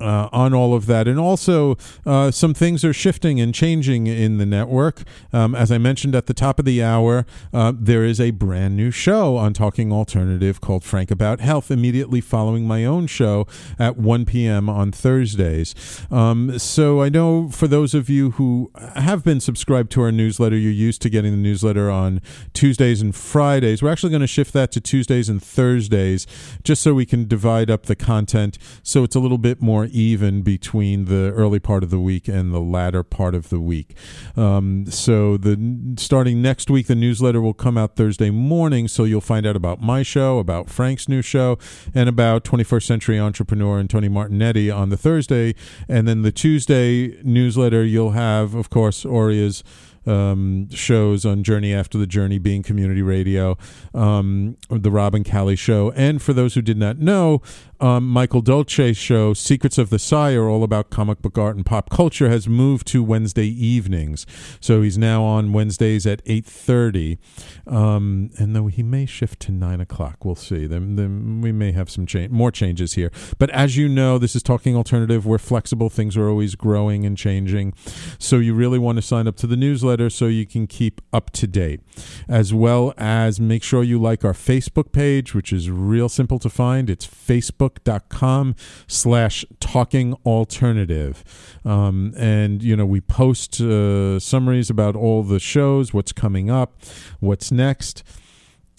uh, 0.00 0.28
on 0.32 0.54
all 0.54 0.74
of 0.74 0.86
that. 0.86 1.08
And 1.08 1.18
also, 1.18 1.76
uh, 2.06 2.30
some 2.30 2.54
things 2.54 2.84
are 2.84 2.92
shifting 2.92 3.40
and 3.40 3.54
changing 3.54 4.06
in 4.06 4.38
the 4.38 4.46
network. 4.46 5.02
Um, 5.32 5.54
as 5.54 5.72
I 5.72 5.78
mentioned 5.78 6.14
at 6.14 6.26
the 6.26 6.34
top 6.34 6.58
of 6.58 6.64
the 6.64 6.82
hour, 6.82 7.26
uh, 7.52 7.72
there 7.76 8.04
is 8.04 8.20
a 8.20 8.30
brand 8.30 8.76
new 8.76 8.90
show 8.90 9.36
on 9.36 9.52
Talking 9.52 9.92
Alternative 9.92 10.60
called 10.60 10.84
Frank 10.84 11.10
About 11.10 11.40
Health, 11.40 11.70
immediately 11.70 12.20
following 12.20 12.64
my 12.66 12.84
own 12.84 13.06
show 13.06 13.46
at 13.78 13.96
1 13.96 14.24
p.m. 14.24 14.68
on 14.68 14.92
Thursdays. 14.92 15.74
Um, 16.10 16.58
so 16.58 17.02
I 17.02 17.08
know 17.08 17.48
for 17.48 17.66
those 17.66 17.94
of 17.94 18.08
you 18.08 18.32
who 18.32 18.70
have 18.96 19.24
been 19.24 19.40
subscribed 19.40 19.90
to 19.92 20.02
our 20.02 20.12
newsletter, 20.12 20.56
you're 20.56 20.72
used 20.72 21.02
to 21.02 21.10
getting 21.10 21.32
the 21.32 21.38
newsletter 21.38 21.90
on 21.90 22.20
Tuesdays 22.52 23.00
and 23.00 23.14
Fridays. 23.14 23.82
We're 23.82 23.90
actually 23.90 24.10
going 24.10 24.20
to 24.20 24.26
shift 24.26 24.52
that 24.52 24.72
to 24.72 24.80
Tuesdays 24.80 25.28
and 25.28 25.42
Thursdays 25.42 26.26
just 26.62 26.82
so 26.82 26.94
we 26.94 27.06
can 27.06 27.26
divide 27.26 27.70
up 27.70 27.86
the 27.86 27.96
content 27.96 28.58
so 28.82 29.04
it's 29.04 29.16
a 29.16 29.20
little 29.20 29.38
bit 29.38 29.60
more 29.60 29.87
even 29.90 30.42
between 30.42 31.06
the 31.06 31.32
early 31.34 31.58
part 31.58 31.82
of 31.82 31.90
the 31.90 32.00
week 32.00 32.28
and 32.28 32.52
the 32.52 32.60
latter 32.60 33.02
part 33.02 33.34
of 33.34 33.48
the 33.48 33.60
week. 33.60 33.94
Um, 34.36 34.86
so 34.86 35.36
the 35.36 35.94
starting 35.96 36.40
next 36.42 36.70
week, 36.70 36.86
the 36.86 36.94
newsletter 36.94 37.40
will 37.40 37.54
come 37.54 37.76
out 37.76 37.96
Thursday 37.96 38.30
morning. 38.30 38.88
So 38.88 39.04
you'll 39.04 39.20
find 39.20 39.46
out 39.46 39.56
about 39.56 39.80
my 39.80 40.02
show, 40.02 40.38
about 40.38 40.70
Frank's 40.70 41.08
new 41.08 41.22
show, 41.22 41.58
and 41.94 42.08
about 42.08 42.44
21st 42.44 42.82
Century 42.82 43.18
Entrepreneur 43.18 43.78
and 43.78 43.88
Tony 43.88 44.08
Martinetti 44.08 44.74
on 44.74 44.90
the 44.90 44.96
Thursday. 44.96 45.54
And 45.88 46.06
then 46.06 46.22
the 46.22 46.32
Tuesday 46.32 47.20
newsletter, 47.22 47.84
you'll 47.84 48.12
have, 48.12 48.54
of 48.54 48.70
course, 48.70 49.04
Oria's 49.04 49.62
um, 50.08 50.70
shows 50.70 51.26
on 51.26 51.42
Journey 51.42 51.74
After 51.74 51.98
the 51.98 52.06
Journey, 52.06 52.38
being 52.38 52.62
community 52.62 53.02
radio, 53.02 53.56
um, 53.94 54.56
the 54.70 54.90
Rob 54.90 55.14
and 55.14 55.28
Callie 55.28 55.56
show. 55.56 55.92
And 55.92 56.22
for 56.22 56.32
those 56.32 56.54
who 56.54 56.62
did 56.62 56.78
not 56.78 56.98
know, 56.98 57.42
um, 57.80 58.08
Michael 58.08 58.40
Dolce's 58.40 58.96
show, 58.96 59.34
Secrets 59.34 59.78
of 59.78 59.90
the 59.90 59.98
Sire, 59.98 60.48
all 60.48 60.64
about 60.64 60.90
comic 60.90 61.22
book 61.22 61.38
art 61.38 61.54
and 61.54 61.64
pop 61.64 61.90
culture, 61.90 62.28
has 62.28 62.48
moved 62.48 62.86
to 62.88 63.02
Wednesday 63.02 63.46
evenings. 63.46 64.26
So 64.60 64.82
he's 64.82 64.98
now 64.98 65.22
on 65.22 65.52
Wednesdays 65.52 66.06
at 66.06 66.24
8.30. 66.24 67.18
Um, 67.66 68.30
and 68.38 68.56
though 68.56 68.66
he 68.66 68.82
may 68.82 69.06
shift 69.06 69.40
to 69.40 69.52
9 69.52 69.80
o'clock, 69.80 70.24
we'll 70.24 70.34
see. 70.34 70.66
Then, 70.66 70.96
then 70.96 71.40
we 71.40 71.52
may 71.52 71.72
have 71.72 71.90
some 71.90 72.06
change, 72.06 72.32
more 72.32 72.50
changes 72.50 72.94
here. 72.94 73.12
But 73.38 73.50
as 73.50 73.76
you 73.76 73.88
know, 73.88 74.18
this 74.18 74.34
is 74.34 74.42
Talking 74.42 74.74
Alternative. 74.74 75.24
We're 75.24 75.38
flexible. 75.38 75.90
Things 75.90 76.16
are 76.16 76.28
always 76.28 76.54
growing 76.54 77.04
and 77.04 77.16
changing. 77.16 77.74
So 78.18 78.38
you 78.38 78.54
really 78.54 78.78
want 78.78 78.96
to 78.96 79.02
sign 79.02 79.28
up 79.28 79.36
to 79.36 79.46
the 79.46 79.56
newsletter 79.56 79.97
so 80.08 80.26
you 80.26 80.46
can 80.46 80.66
keep 80.66 81.00
up 81.12 81.30
to 81.30 81.46
date. 81.46 81.80
As 82.28 82.54
well 82.54 82.94
as 82.96 83.40
make 83.40 83.62
sure 83.62 83.82
you 83.82 84.00
like 84.00 84.24
our 84.24 84.32
Facebook 84.32 84.92
page, 84.92 85.34
which 85.34 85.52
is 85.52 85.70
real 85.70 86.08
simple 86.08 86.38
to 86.38 86.48
find. 86.48 86.88
It's 86.88 87.06
facebook.com 87.06 88.54
slash 88.86 89.44
talking 89.60 90.14
alternative. 90.24 91.24
Um, 91.64 92.14
and, 92.16 92.62
you 92.62 92.76
know, 92.76 92.86
we 92.86 93.00
post 93.00 93.60
uh, 93.60 94.20
summaries 94.20 94.70
about 94.70 94.94
all 94.94 95.22
the 95.22 95.40
shows, 95.40 95.92
what's 95.92 96.12
coming 96.12 96.50
up, 96.50 96.80
what's 97.20 97.50
next. 97.50 98.04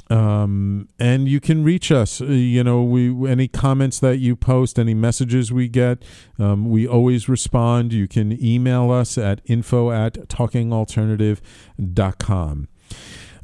Um, 0.10 0.88
and 0.99 1.28
you 1.28 1.39
can 1.39 1.64
reach 1.64 1.91
us. 1.91 2.20
Uh, 2.20 2.26
you 2.26 2.64
know, 2.64 2.82
we 2.82 3.30
any 3.30 3.47
comments 3.47 3.99
that 3.99 4.18
you 4.18 4.36
post, 4.36 4.80
any 4.80 4.95
messages 4.95 5.51
we 5.51 5.68
get, 5.68 6.01
um, 6.39 6.68
we 6.70 6.88
always 6.88 7.30
respond. 7.30 7.93
You 7.93 8.07
can 8.07 8.43
email 8.43 8.89
us 8.89 9.20
at 9.20 9.41
info 9.45 9.91
at 9.91 10.14
talkingalternative.com. 10.30 12.68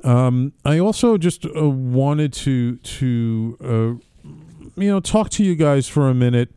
Um, 0.03 0.53
I 0.63 0.79
also 0.79 1.17
just 1.17 1.45
uh, 1.45 1.69
wanted 1.69 2.33
to 2.33 2.77
to 2.77 3.57
uh, 3.63 3.93
you 4.75 4.89
know, 4.89 4.99
talk 4.99 5.29
to 5.31 5.43
you 5.43 5.55
guys 5.55 5.87
for 5.87 6.09
a 6.09 6.13
minute 6.13 6.53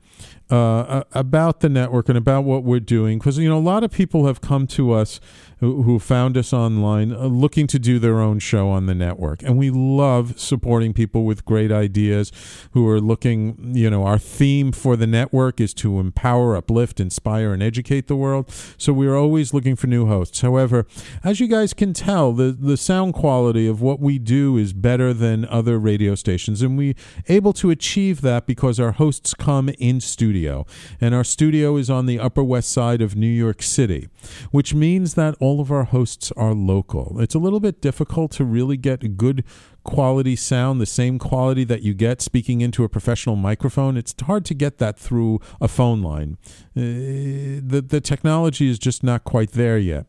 uh, 0.51 1.03
about 1.13 1.61
the 1.61 1.69
network 1.69 2.09
and 2.09 2.17
about 2.17 2.45
what 2.45 2.65
we're 2.65 2.81
doing 2.81 3.19
because 3.19 3.39
you 3.39 3.49
know 3.49 3.59
a 3.59 3.61
lot 3.61 3.85
of 3.85 3.91
people 3.91 4.27
have 4.27 4.41
come 4.41 4.67
to 4.67 4.93
us 4.93 5.21
who, 5.61 5.83
who 5.83 5.99
found 5.99 6.37
us 6.37 6.53
online 6.53 7.13
uh, 7.13 7.27
looking 7.27 7.67
to 7.67 7.79
do 7.79 7.99
their 7.99 8.21
own 8.21 8.39
show 8.39 8.69
on 8.69 8.87
the 8.87 8.95
network. 8.95 9.43
And 9.43 9.59
we 9.59 9.71
love 9.71 10.39
supporting 10.39 10.93
people 10.93 11.25
with 11.25 11.45
great 11.45 11.73
ideas 11.73 12.31
who 12.73 12.87
are 12.89 13.01
looking, 13.01 13.75
you 13.75 13.91
know, 13.91 14.05
our 14.05 14.19
theme 14.19 14.73
for 14.73 14.97
the 14.97 15.07
network 15.07 15.61
is 15.61 15.75
to 15.75 15.99
empower, 15.99 16.57
uplift, 16.57 17.01
inspire, 17.01 17.53
and 17.53 17.63
educate 17.63 18.07
the 18.07 18.17
world. 18.17 18.51
So 18.77 18.93
we're 18.93 19.17
always 19.17 19.53
looking 19.53 19.77
for 19.77 19.87
new 19.87 20.07
hosts. 20.07 20.41
However, 20.41 20.87
as 21.25 21.41
you 21.41 21.49
guys 21.49 21.75
can 21.75 21.93
tell, 21.93 22.33
the, 22.33 22.53
the 22.53 22.77
sound 22.77 23.15
quality 23.15 23.67
of 23.67 23.81
what 23.81 24.01
we 24.01 24.19
do 24.19 24.57
is 24.57 24.73
better 24.73 25.13
than 25.13 25.45
other 25.47 25.79
radio 25.79 26.15
stations. 26.15 26.63
And 26.63 26.79
we 26.79 26.95
able 27.29 27.53
to 27.55 27.71
achieve 27.71 28.21
that 28.21 28.47
because 28.47 28.79
our 28.79 28.93
hosts 28.93 29.35
come 29.35 29.71
in 29.79 30.01
studio. 30.01 30.67
And 31.01 31.15
our 31.15 31.25
studio 31.25 31.77
is 31.77 31.91
on 31.91 32.07
the 32.07 32.19
Upper 32.19 32.45
West 32.45 32.71
Side 32.71 33.03
of 33.03 33.17
New 33.17 33.27
York 33.27 33.63
City, 33.63 34.09
which 34.51 34.75
means 34.75 35.15
that 35.15 35.35
all 35.41 35.48
of 35.61 35.73
our 35.73 35.85
hosts 35.85 36.33
are 36.37 36.55
local. 36.55 37.17
It's 37.21 37.35
a 37.35 37.39
little 37.39 37.61
bit 37.61 37.81
difficult 37.81 38.31
to 38.33 38.45
really 38.45 38.77
get 38.77 39.17
good 39.17 39.45
quality 39.85 40.37
sound, 40.37 40.81
the 40.81 40.87
same 40.87 41.19
quality 41.19 41.65
that 41.65 41.83
you 41.83 41.95
get 41.95 42.21
speaking 42.21 42.61
into 42.61 42.85
a 42.85 42.89
professional 42.89 43.37
microphone. 43.37 43.97
It's 43.97 44.15
hard 44.21 44.45
to 44.45 44.55
get 44.55 44.77
that 44.79 44.99
through 44.99 45.41
a 45.61 45.69
phone 45.69 46.03
line. 46.03 46.37
Uh, 46.77 47.65
the, 47.73 47.85
the 47.87 48.01
technology 48.01 48.69
is 48.69 48.79
just 48.79 49.03
not 49.03 49.25
quite 49.25 49.53
there 49.53 49.79
yet. 49.79 50.07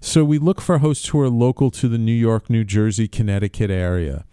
So 0.00 0.24
we 0.24 0.38
look 0.38 0.60
for 0.60 0.78
hosts 0.78 1.08
who 1.08 1.20
are 1.20 1.28
local 1.28 1.70
to 1.72 1.88
the 1.88 1.98
New 1.98 2.12
York, 2.28 2.48
New 2.48 2.64
Jersey, 2.64 3.08
Connecticut 3.08 3.70
area. 3.70 4.24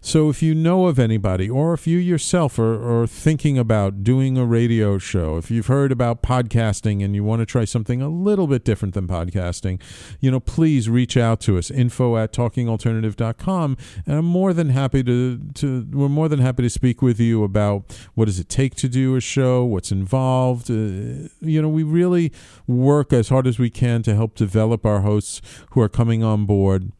So 0.00 0.28
if 0.28 0.42
you 0.42 0.54
know 0.54 0.86
of 0.86 0.98
anybody, 0.98 1.48
or 1.48 1.74
if 1.74 1.86
you 1.86 1.98
yourself 1.98 2.58
are, 2.58 3.02
are 3.02 3.06
thinking 3.06 3.58
about 3.58 4.02
doing 4.02 4.36
a 4.38 4.44
radio 4.44 4.98
show, 4.98 5.36
if 5.36 5.50
you've 5.50 5.66
heard 5.66 5.92
about 5.92 6.22
podcasting 6.22 7.04
and 7.04 7.14
you 7.14 7.24
want 7.24 7.40
to 7.40 7.46
try 7.46 7.64
something 7.64 8.00
a 8.00 8.08
little 8.08 8.46
bit 8.46 8.64
different 8.64 8.94
than 8.94 9.06
podcasting, 9.06 9.80
you 10.20 10.30
know, 10.30 10.40
please 10.40 10.88
reach 10.88 11.16
out 11.16 11.40
to 11.40 11.58
us, 11.58 11.70
info 11.70 12.16
at 12.16 12.32
talkingalternative.com. 12.32 13.76
And 14.06 14.16
I'm 14.16 14.24
more 14.24 14.52
than 14.52 14.70
happy 14.70 15.02
to, 15.04 15.38
to 15.54 15.86
we're 15.92 16.08
more 16.08 16.28
than 16.28 16.40
happy 16.40 16.62
to 16.62 16.70
speak 16.70 17.02
with 17.02 17.20
you 17.20 17.44
about 17.44 17.84
what 18.14 18.26
does 18.26 18.38
it 18.38 18.48
take 18.48 18.74
to 18.76 18.88
do 18.88 19.16
a 19.16 19.20
show, 19.20 19.64
what's 19.64 19.92
involved. 19.92 20.70
Uh, 20.70 21.28
you 21.40 21.60
know, 21.60 21.68
we 21.68 21.82
really 21.82 22.32
work 22.66 23.12
as 23.12 23.28
hard 23.28 23.46
as 23.46 23.58
we 23.58 23.70
can 23.70 24.02
to 24.02 24.14
help 24.14 24.34
develop 24.34 24.86
our 24.86 25.00
hosts 25.00 25.40
who 25.72 25.80
are 25.80 25.88
coming 25.88 26.22
on 26.22 26.46
board 26.46 26.92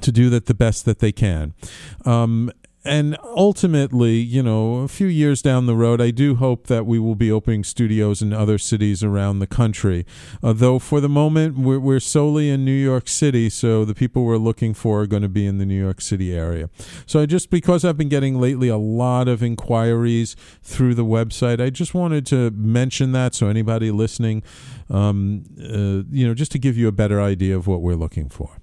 to 0.00 0.12
do 0.12 0.30
that 0.30 0.46
the 0.46 0.54
best 0.54 0.84
that 0.84 0.98
they 0.98 1.12
can. 1.12 1.54
Um, 2.04 2.50
and 2.86 3.18
ultimately, 3.24 4.14
you 4.14 4.42
know, 4.42 4.76
a 4.76 4.88
few 4.88 5.08
years 5.08 5.42
down 5.42 5.66
the 5.66 5.74
road, 5.74 6.00
I 6.00 6.12
do 6.12 6.36
hope 6.36 6.68
that 6.68 6.86
we 6.86 6.98
will 7.00 7.16
be 7.16 7.32
opening 7.32 7.64
studios 7.64 8.22
in 8.22 8.32
other 8.32 8.58
cities 8.58 9.02
around 9.02 9.40
the 9.40 9.46
country. 9.46 10.06
Uh, 10.42 10.52
though 10.52 10.78
for 10.78 11.00
the 11.00 11.08
moment, 11.08 11.58
we're, 11.58 11.80
we're 11.80 12.00
solely 12.00 12.48
in 12.48 12.64
New 12.64 12.70
York 12.70 13.08
City, 13.08 13.50
so 13.50 13.84
the 13.84 13.94
people 13.94 14.24
we're 14.24 14.36
looking 14.36 14.72
for 14.72 15.02
are 15.02 15.06
going 15.06 15.22
to 15.22 15.28
be 15.28 15.46
in 15.46 15.58
the 15.58 15.66
New 15.66 15.80
York 15.80 16.00
City 16.00 16.32
area. 16.32 16.70
So 17.06 17.20
I 17.20 17.26
just 17.26 17.50
because 17.50 17.84
I've 17.84 17.98
been 17.98 18.08
getting 18.08 18.40
lately 18.40 18.68
a 18.68 18.78
lot 18.78 19.26
of 19.26 19.42
inquiries 19.42 20.36
through 20.62 20.94
the 20.94 21.04
website, 21.04 21.60
I 21.60 21.70
just 21.70 21.92
wanted 21.92 22.24
to 22.26 22.52
mention 22.52 23.10
that 23.12 23.34
so 23.34 23.48
anybody 23.48 23.90
listening, 23.90 24.44
um, 24.88 25.44
uh, 25.60 26.06
you 26.14 26.26
know, 26.26 26.34
just 26.34 26.52
to 26.52 26.58
give 26.58 26.76
you 26.76 26.86
a 26.86 26.92
better 26.92 27.20
idea 27.20 27.56
of 27.56 27.66
what 27.66 27.82
we're 27.82 27.96
looking 27.96 28.28
for. 28.28 28.58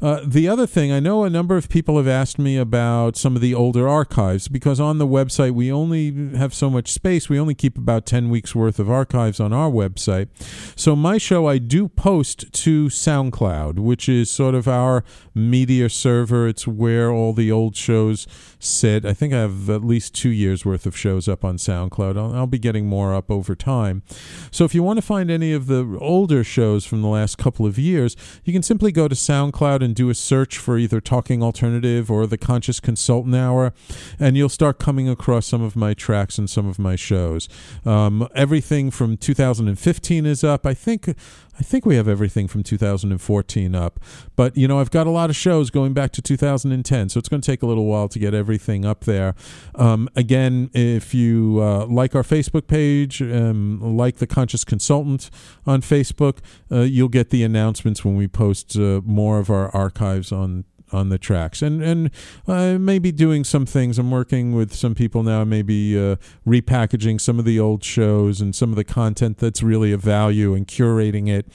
Uh, 0.00 0.20
the 0.24 0.48
other 0.48 0.66
thing, 0.66 0.92
I 0.92 1.00
know 1.00 1.24
a 1.24 1.30
number 1.30 1.56
of 1.56 1.68
people 1.68 1.96
have 1.96 2.08
asked 2.08 2.38
me 2.38 2.56
about 2.56 3.16
some 3.16 3.34
of 3.34 3.42
the 3.42 3.54
older 3.54 3.88
archives 3.88 4.48
because 4.48 4.78
on 4.78 4.98
the 4.98 5.06
website 5.06 5.52
we 5.52 5.72
only 5.72 6.36
have 6.36 6.54
so 6.54 6.70
much 6.70 6.92
space. 6.92 7.28
We 7.28 7.38
only 7.38 7.54
keep 7.54 7.78
about 7.78 8.06
10 8.06 8.30
weeks 8.30 8.54
worth 8.54 8.78
of 8.78 8.90
archives 8.90 9.40
on 9.40 9.52
our 9.52 9.70
website. 9.70 10.28
So 10.76 10.94
my 10.94 11.18
show 11.18 11.46
I 11.48 11.58
do 11.58 11.88
post 11.88 12.52
to 12.52 12.86
SoundCloud, 12.86 13.78
which 13.78 14.08
is 14.08 14.30
sort 14.30 14.54
of 14.54 14.68
our 14.68 15.04
media 15.34 15.88
server. 15.88 16.46
It's 16.46 16.66
where 16.66 17.10
all 17.10 17.32
the 17.32 17.50
old 17.50 17.76
shows 17.76 18.26
sit. 18.58 19.04
I 19.04 19.14
think 19.14 19.32
I 19.32 19.38
have 19.38 19.70
at 19.70 19.84
least 19.84 20.14
two 20.14 20.30
years 20.30 20.64
worth 20.64 20.86
of 20.86 20.96
shows 20.96 21.28
up 21.28 21.44
on 21.44 21.56
SoundCloud. 21.56 22.16
I'll, 22.16 22.34
I'll 22.34 22.46
be 22.46 22.58
getting 22.58 22.86
more 22.86 23.14
up 23.14 23.30
over 23.30 23.54
time. 23.54 24.02
So 24.50 24.64
if 24.64 24.74
you 24.74 24.82
want 24.82 24.98
to 24.98 25.02
find 25.02 25.30
any 25.30 25.52
of 25.52 25.66
the 25.66 25.98
older 26.00 26.44
shows 26.44 26.84
from 26.84 27.02
the 27.02 27.08
last 27.08 27.38
couple 27.38 27.66
of 27.66 27.78
years, 27.78 28.16
you 28.44 28.52
can 28.52 28.62
simply 28.62 28.92
go 28.92 29.08
to 29.08 29.14
SoundCloud 29.14 29.55
and 29.82 29.94
do 29.94 30.10
a 30.10 30.14
search 30.14 30.58
for 30.58 30.76
either 30.76 31.00
Talking 31.00 31.42
Alternative 31.42 32.10
or 32.10 32.26
the 32.26 32.36
Conscious 32.36 32.78
Consultant 32.78 33.34
Hour, 33.34 33.72
and 34.18 34.36
you'll 34.36 34.48
start 34.48 34.78
coming 34.78 35.08
across 35.08 35.46
some 35.46 35.62
of 35.62 35.76
my 35.76 35.94
tracks 35.94 36.38
and 36.38 36.48
some 36.48 36.68
of 36.68 36.78
my 36.78 36.94
shows. 36.96 37.48
Um, 37.84 38.28
everything 38.34 38.90
from 38.90 39.16
2015 39.16 40.26
is 40.26 40.44
up. 40.44 40.66
I 40.66 40.74
think 40.74 41.16
I 41.58 41.62
think 41.62 41.86
we 41.86 41.96
have 41.96 42.06
everything 42.06 42.48
from 42.48 42.62
2014 42.62 43.74
up. 43.74 43.98
But, 44.34 44.56
you 44.56 44.68
know, 44.68 44.78
I've 44.78 44.90
got 44.90 45.06
a 45.06 45.10
lot 45.10 45.30
of 45.30 45.36
shows 45.36 45.70
going 45.70 45.94
back 45.94 46.12
to 46.12 46.22
2010, 46.22 47.08
so 47.08 47.18
it's 47.18 47.28
going 47.28 47.40
to 47.40 47.46
take 47.46 47.62
a 47.62 47.66
little 47.66 47.86
while 47.86 48.08
to 48.08 48.18
get 48.18 48.34
everything 48.34 48.84
up 48.84 49.04
there. 49.04 49.34
Um, 49.74 50.08
again, 50.14 50.70
if 50.74 51.14
you 51.14 51.60
uh, 51.62 51.86
like 51.86 52.14
our 52.14 52.22
Facebook 52.22 52.66
page, 52.66 53.22
um, 53.22 53.96
like 53.96 54.16
The 54.16 54.26
Conscious 54.26 54.64
Consultant 54.64 55.30
on 55.66 55.80
Facebook, 55.80 56.38
uh, 56.70 56.80
you'll 56.80 57.08
get 57.08 57.30
the 57.30 57.42
announcements 57.42 58.04
when 58.04 58.16
we 58.16 58.28
post 58.28 58.76
uh, 58.76 59.00
more 59.04 59.38
of 59.38 59.48
our 59.48 59.74
archives 59.74 60.32
on 60.32 60.64
on 60.92 61.08
the 61.08 61.18
tracks. 61.18 61.62
And 61.62 61.82
and 61.82 62.10
uh, 62.46 62.78
maybe 62.78 63.12
doing 63.12 63.44
some 63.44 63.66
things. 63.66 63.98
I'm 63.98 64.10
working 64.10 64.54
with 64.54 64.74
some 64.74 64.94
people 64.94 65.22
now 65.22 65.44
maybe 65.44 65.98
uh, 65.98 66.16
repackaging 66.46 67.20
some 67.20 67.38
of 67.38 67.44
the 67.44 67.58
old 67.58 67.84
shows 67.84 68.40
and 68.40 68.54
some 68.54 68.70
of 68.70 68.76
the 68.76 68.84
content 68.84 69.38
that's 69.38 69.62
really 69.62 69.92
of 69.92 70.00
value 70.00 70.54
and 70.54 70.66
curating 70.66 71.28
it 71.28 71.46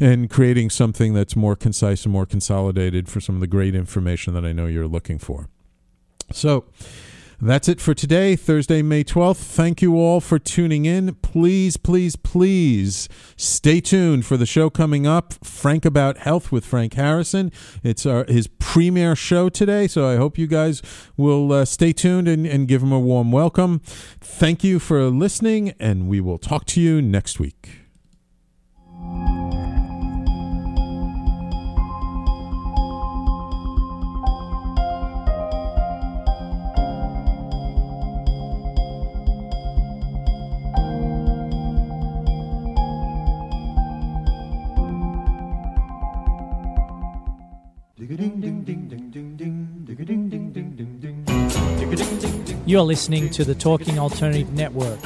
and 0.00 0.30
creating 0.30 0.70
something 0.70 1.14
that's 1.14 1.36
more 1.36 1.56
concise 1.56 2.04
and 2.04 2.12
more 2.12 2.26
consolidated 2.26 3.08
for 3.08 3.20
some 3.20 3.34
of 3.34 3.40
the 3.40 3.46
great 3.46 3.74
information 3.74 4.34
that 4.34 4.44
i 4.44 4.52
know 4.52 4.66
you're 4.66 4.88
looking 4.88 5.18
for. 5.18 5.48
So 6.32 6.64
that's 7.40 7.68
it 7.68 7.80
for 7.80 7.94
today, 7.94 8.34
Thursday, 8.36 8.82
May 8.82 9.04
12th. 9.04 9.36
Thank 9.36 9.82
you 9.82 9.96
all 9.96 10.20
for 10.20 10.38
tuning 10.38 10.86
in. 10.86 11.14
Please, 11.16 11.76
please, 11.76 12.16
please 12.16 13.08
stay 13.36 13.80
tuned 13.80 14.24
for 14.24 14.36
the 14.36 14.46
show 14.46 14.70
coming 14.70 15.06
up 15.06 15.34
Frank 15.44 15.84
About 15.84 16.18
Health 16.18 16.50
with 16.50 16.64
Frank 16.64 16.94
Harrison. 16.94 17.52
It's 17.82 18.06
our, 18.06 18.24
his 18.24 18.46
premiere 18.46 19.14
show 19.14 19.48
today, 19.48 19.86
so 19.86 20.08
I 20.08 20.16
hope 20.16 20.38
you 20.38 20.46
guys 20.46 20.82
will 21.16 21.52
uh, 21.52 21.64
stay 21.64 21.92
tuned 21.92 22.28
and, 22.28 22.46
and 22.46 22.66
give 22.66 22.82
him 22.82 22.92
a 22.92 23.00
warm 23.00 23.32
welcome. 23.32 23.80
Thank 24.20 24.64
you 24.64 24.78
for 24.78 25.04
listening, 25.04 25.74
and 25.78 26.08
we 26.08 26.20
will 26.20 26.38
talk 26.38 26.64
to 26.66 26.80
you 26.80 27.02
next 27.02 27.38
week. 27.38 27.85
You're 52.68 52.82
listening 52.82 53.30
to 53.30 53.44
the 53.44 53.54
Talking 53.54 53.96
Alternative 53.96 54.52
Network. 54.52 54.98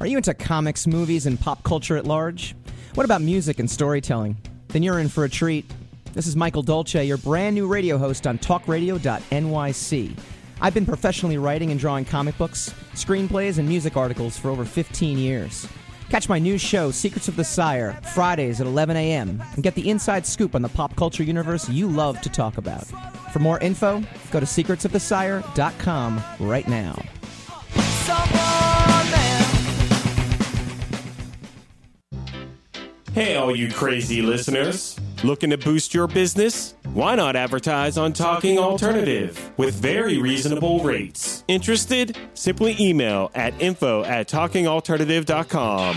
Are 0.00 0.06
you 0.06 0.16
into 0.16 0.32
comics, 0.32 0.86
movies, 0.86 1.26
and 1.26 1.38
pop 1.38 1.62
culture 1.62 1.98
at 1.98 2.06
large? 2.06 2.56
What 2.94 3.04
about 3.04 3.20
music 3.20 3.58
and 3.58 3.70
storytelling? 3.70 4.38
Then 4.68 4.82
you're 4.82 4.98
in 4.98 5.10
for 5.10 5.24
a 5.24 5.28
treat. 5.28 5.70
This 6.14 6.26
is 6.26 6.36
Michael 6.36 6.62
Dolce, 6.62 7.04
your 7.04 7.18
brand 7.18 7.54
new 7.54 7.66
radio 7.66 7.98
host 7.98 8.26
on 8.26 8.38
talkradio.nyc. 8.38 10.16
I've 10.60 10.74
been 10.74 10.86
professionally 10.86 11.38
writing 11.38 11.70
and 11.70 11.78
drawing 11.78 12.04
comic 12.04 12.36
books, 12.38 12.74
screenplays, 12.94 13.58
and 13.58 13.68
music 13.68 13.96
articles 13.96 14.38
for 14.38 14.48
over 14.50 14.64
15 14.64 15.18
years. 15.18 15.68
Catch 16.08 16.28
my 16.28 16.38
new 16.38 16.56
show, 16.56 16.90
Secrets 16.90 17.28
of 17.28 17.36
the 17.36 17.44
Sire, 17.44 17.98
Fridays 18.14 18.60
at 18.60 18.66
11 18.66 18.96
a.m., 18.96 19.42
and 19.54 19.62
get 19.62 19.74
the 19.74 19.90
inside 19.90 20.24
scoop 20.24 20.54
on 20.54 20.62
the 20.62 20.68
pop 20.68 20.94
culture 20.96 21.24
universe 21.24 21.68
you 21.68 21.88
love 21.88 22.20
to 22.22 22.28
talk 22.28 22.58
about. 22.58 22.86
For 23.32 23.40
more 23.40 23.58
info, 23.58 24.02
go 24.30 24.40
to 24.40 24.46
secretsofthesire.com 24.46 26.22
right 26.40 26.68
now. 26.68 27.02
Hey, 33.12 33.36
all 33.36 33.56
you 33.56 33.70
crazy 33.70 34.22
listeners. 34.22 34.98
Looking 35.26 35.50
to 35.50 35.58
boost 35.58 35.92
your 35.92 36.06
business? 36.06 36.76
Why 36.92 37.16
not 37.16 37.34
advertise 37.34 37.98
on 37.98 38.12
Talking 38.12 38.60
Alternative 38.60 39.50
with 39.56 39.74
very 39.74 40.18
reasonable 40.18 40.84
rates? 40.84 41.42
Interested? 41.48 42.16
Simply 42.34 42.76
email 42.78 43.32
at 43.34 43.60
info 43.60 44.04
at 44.04 44.28
talkingalternative.com. 44.28 45.96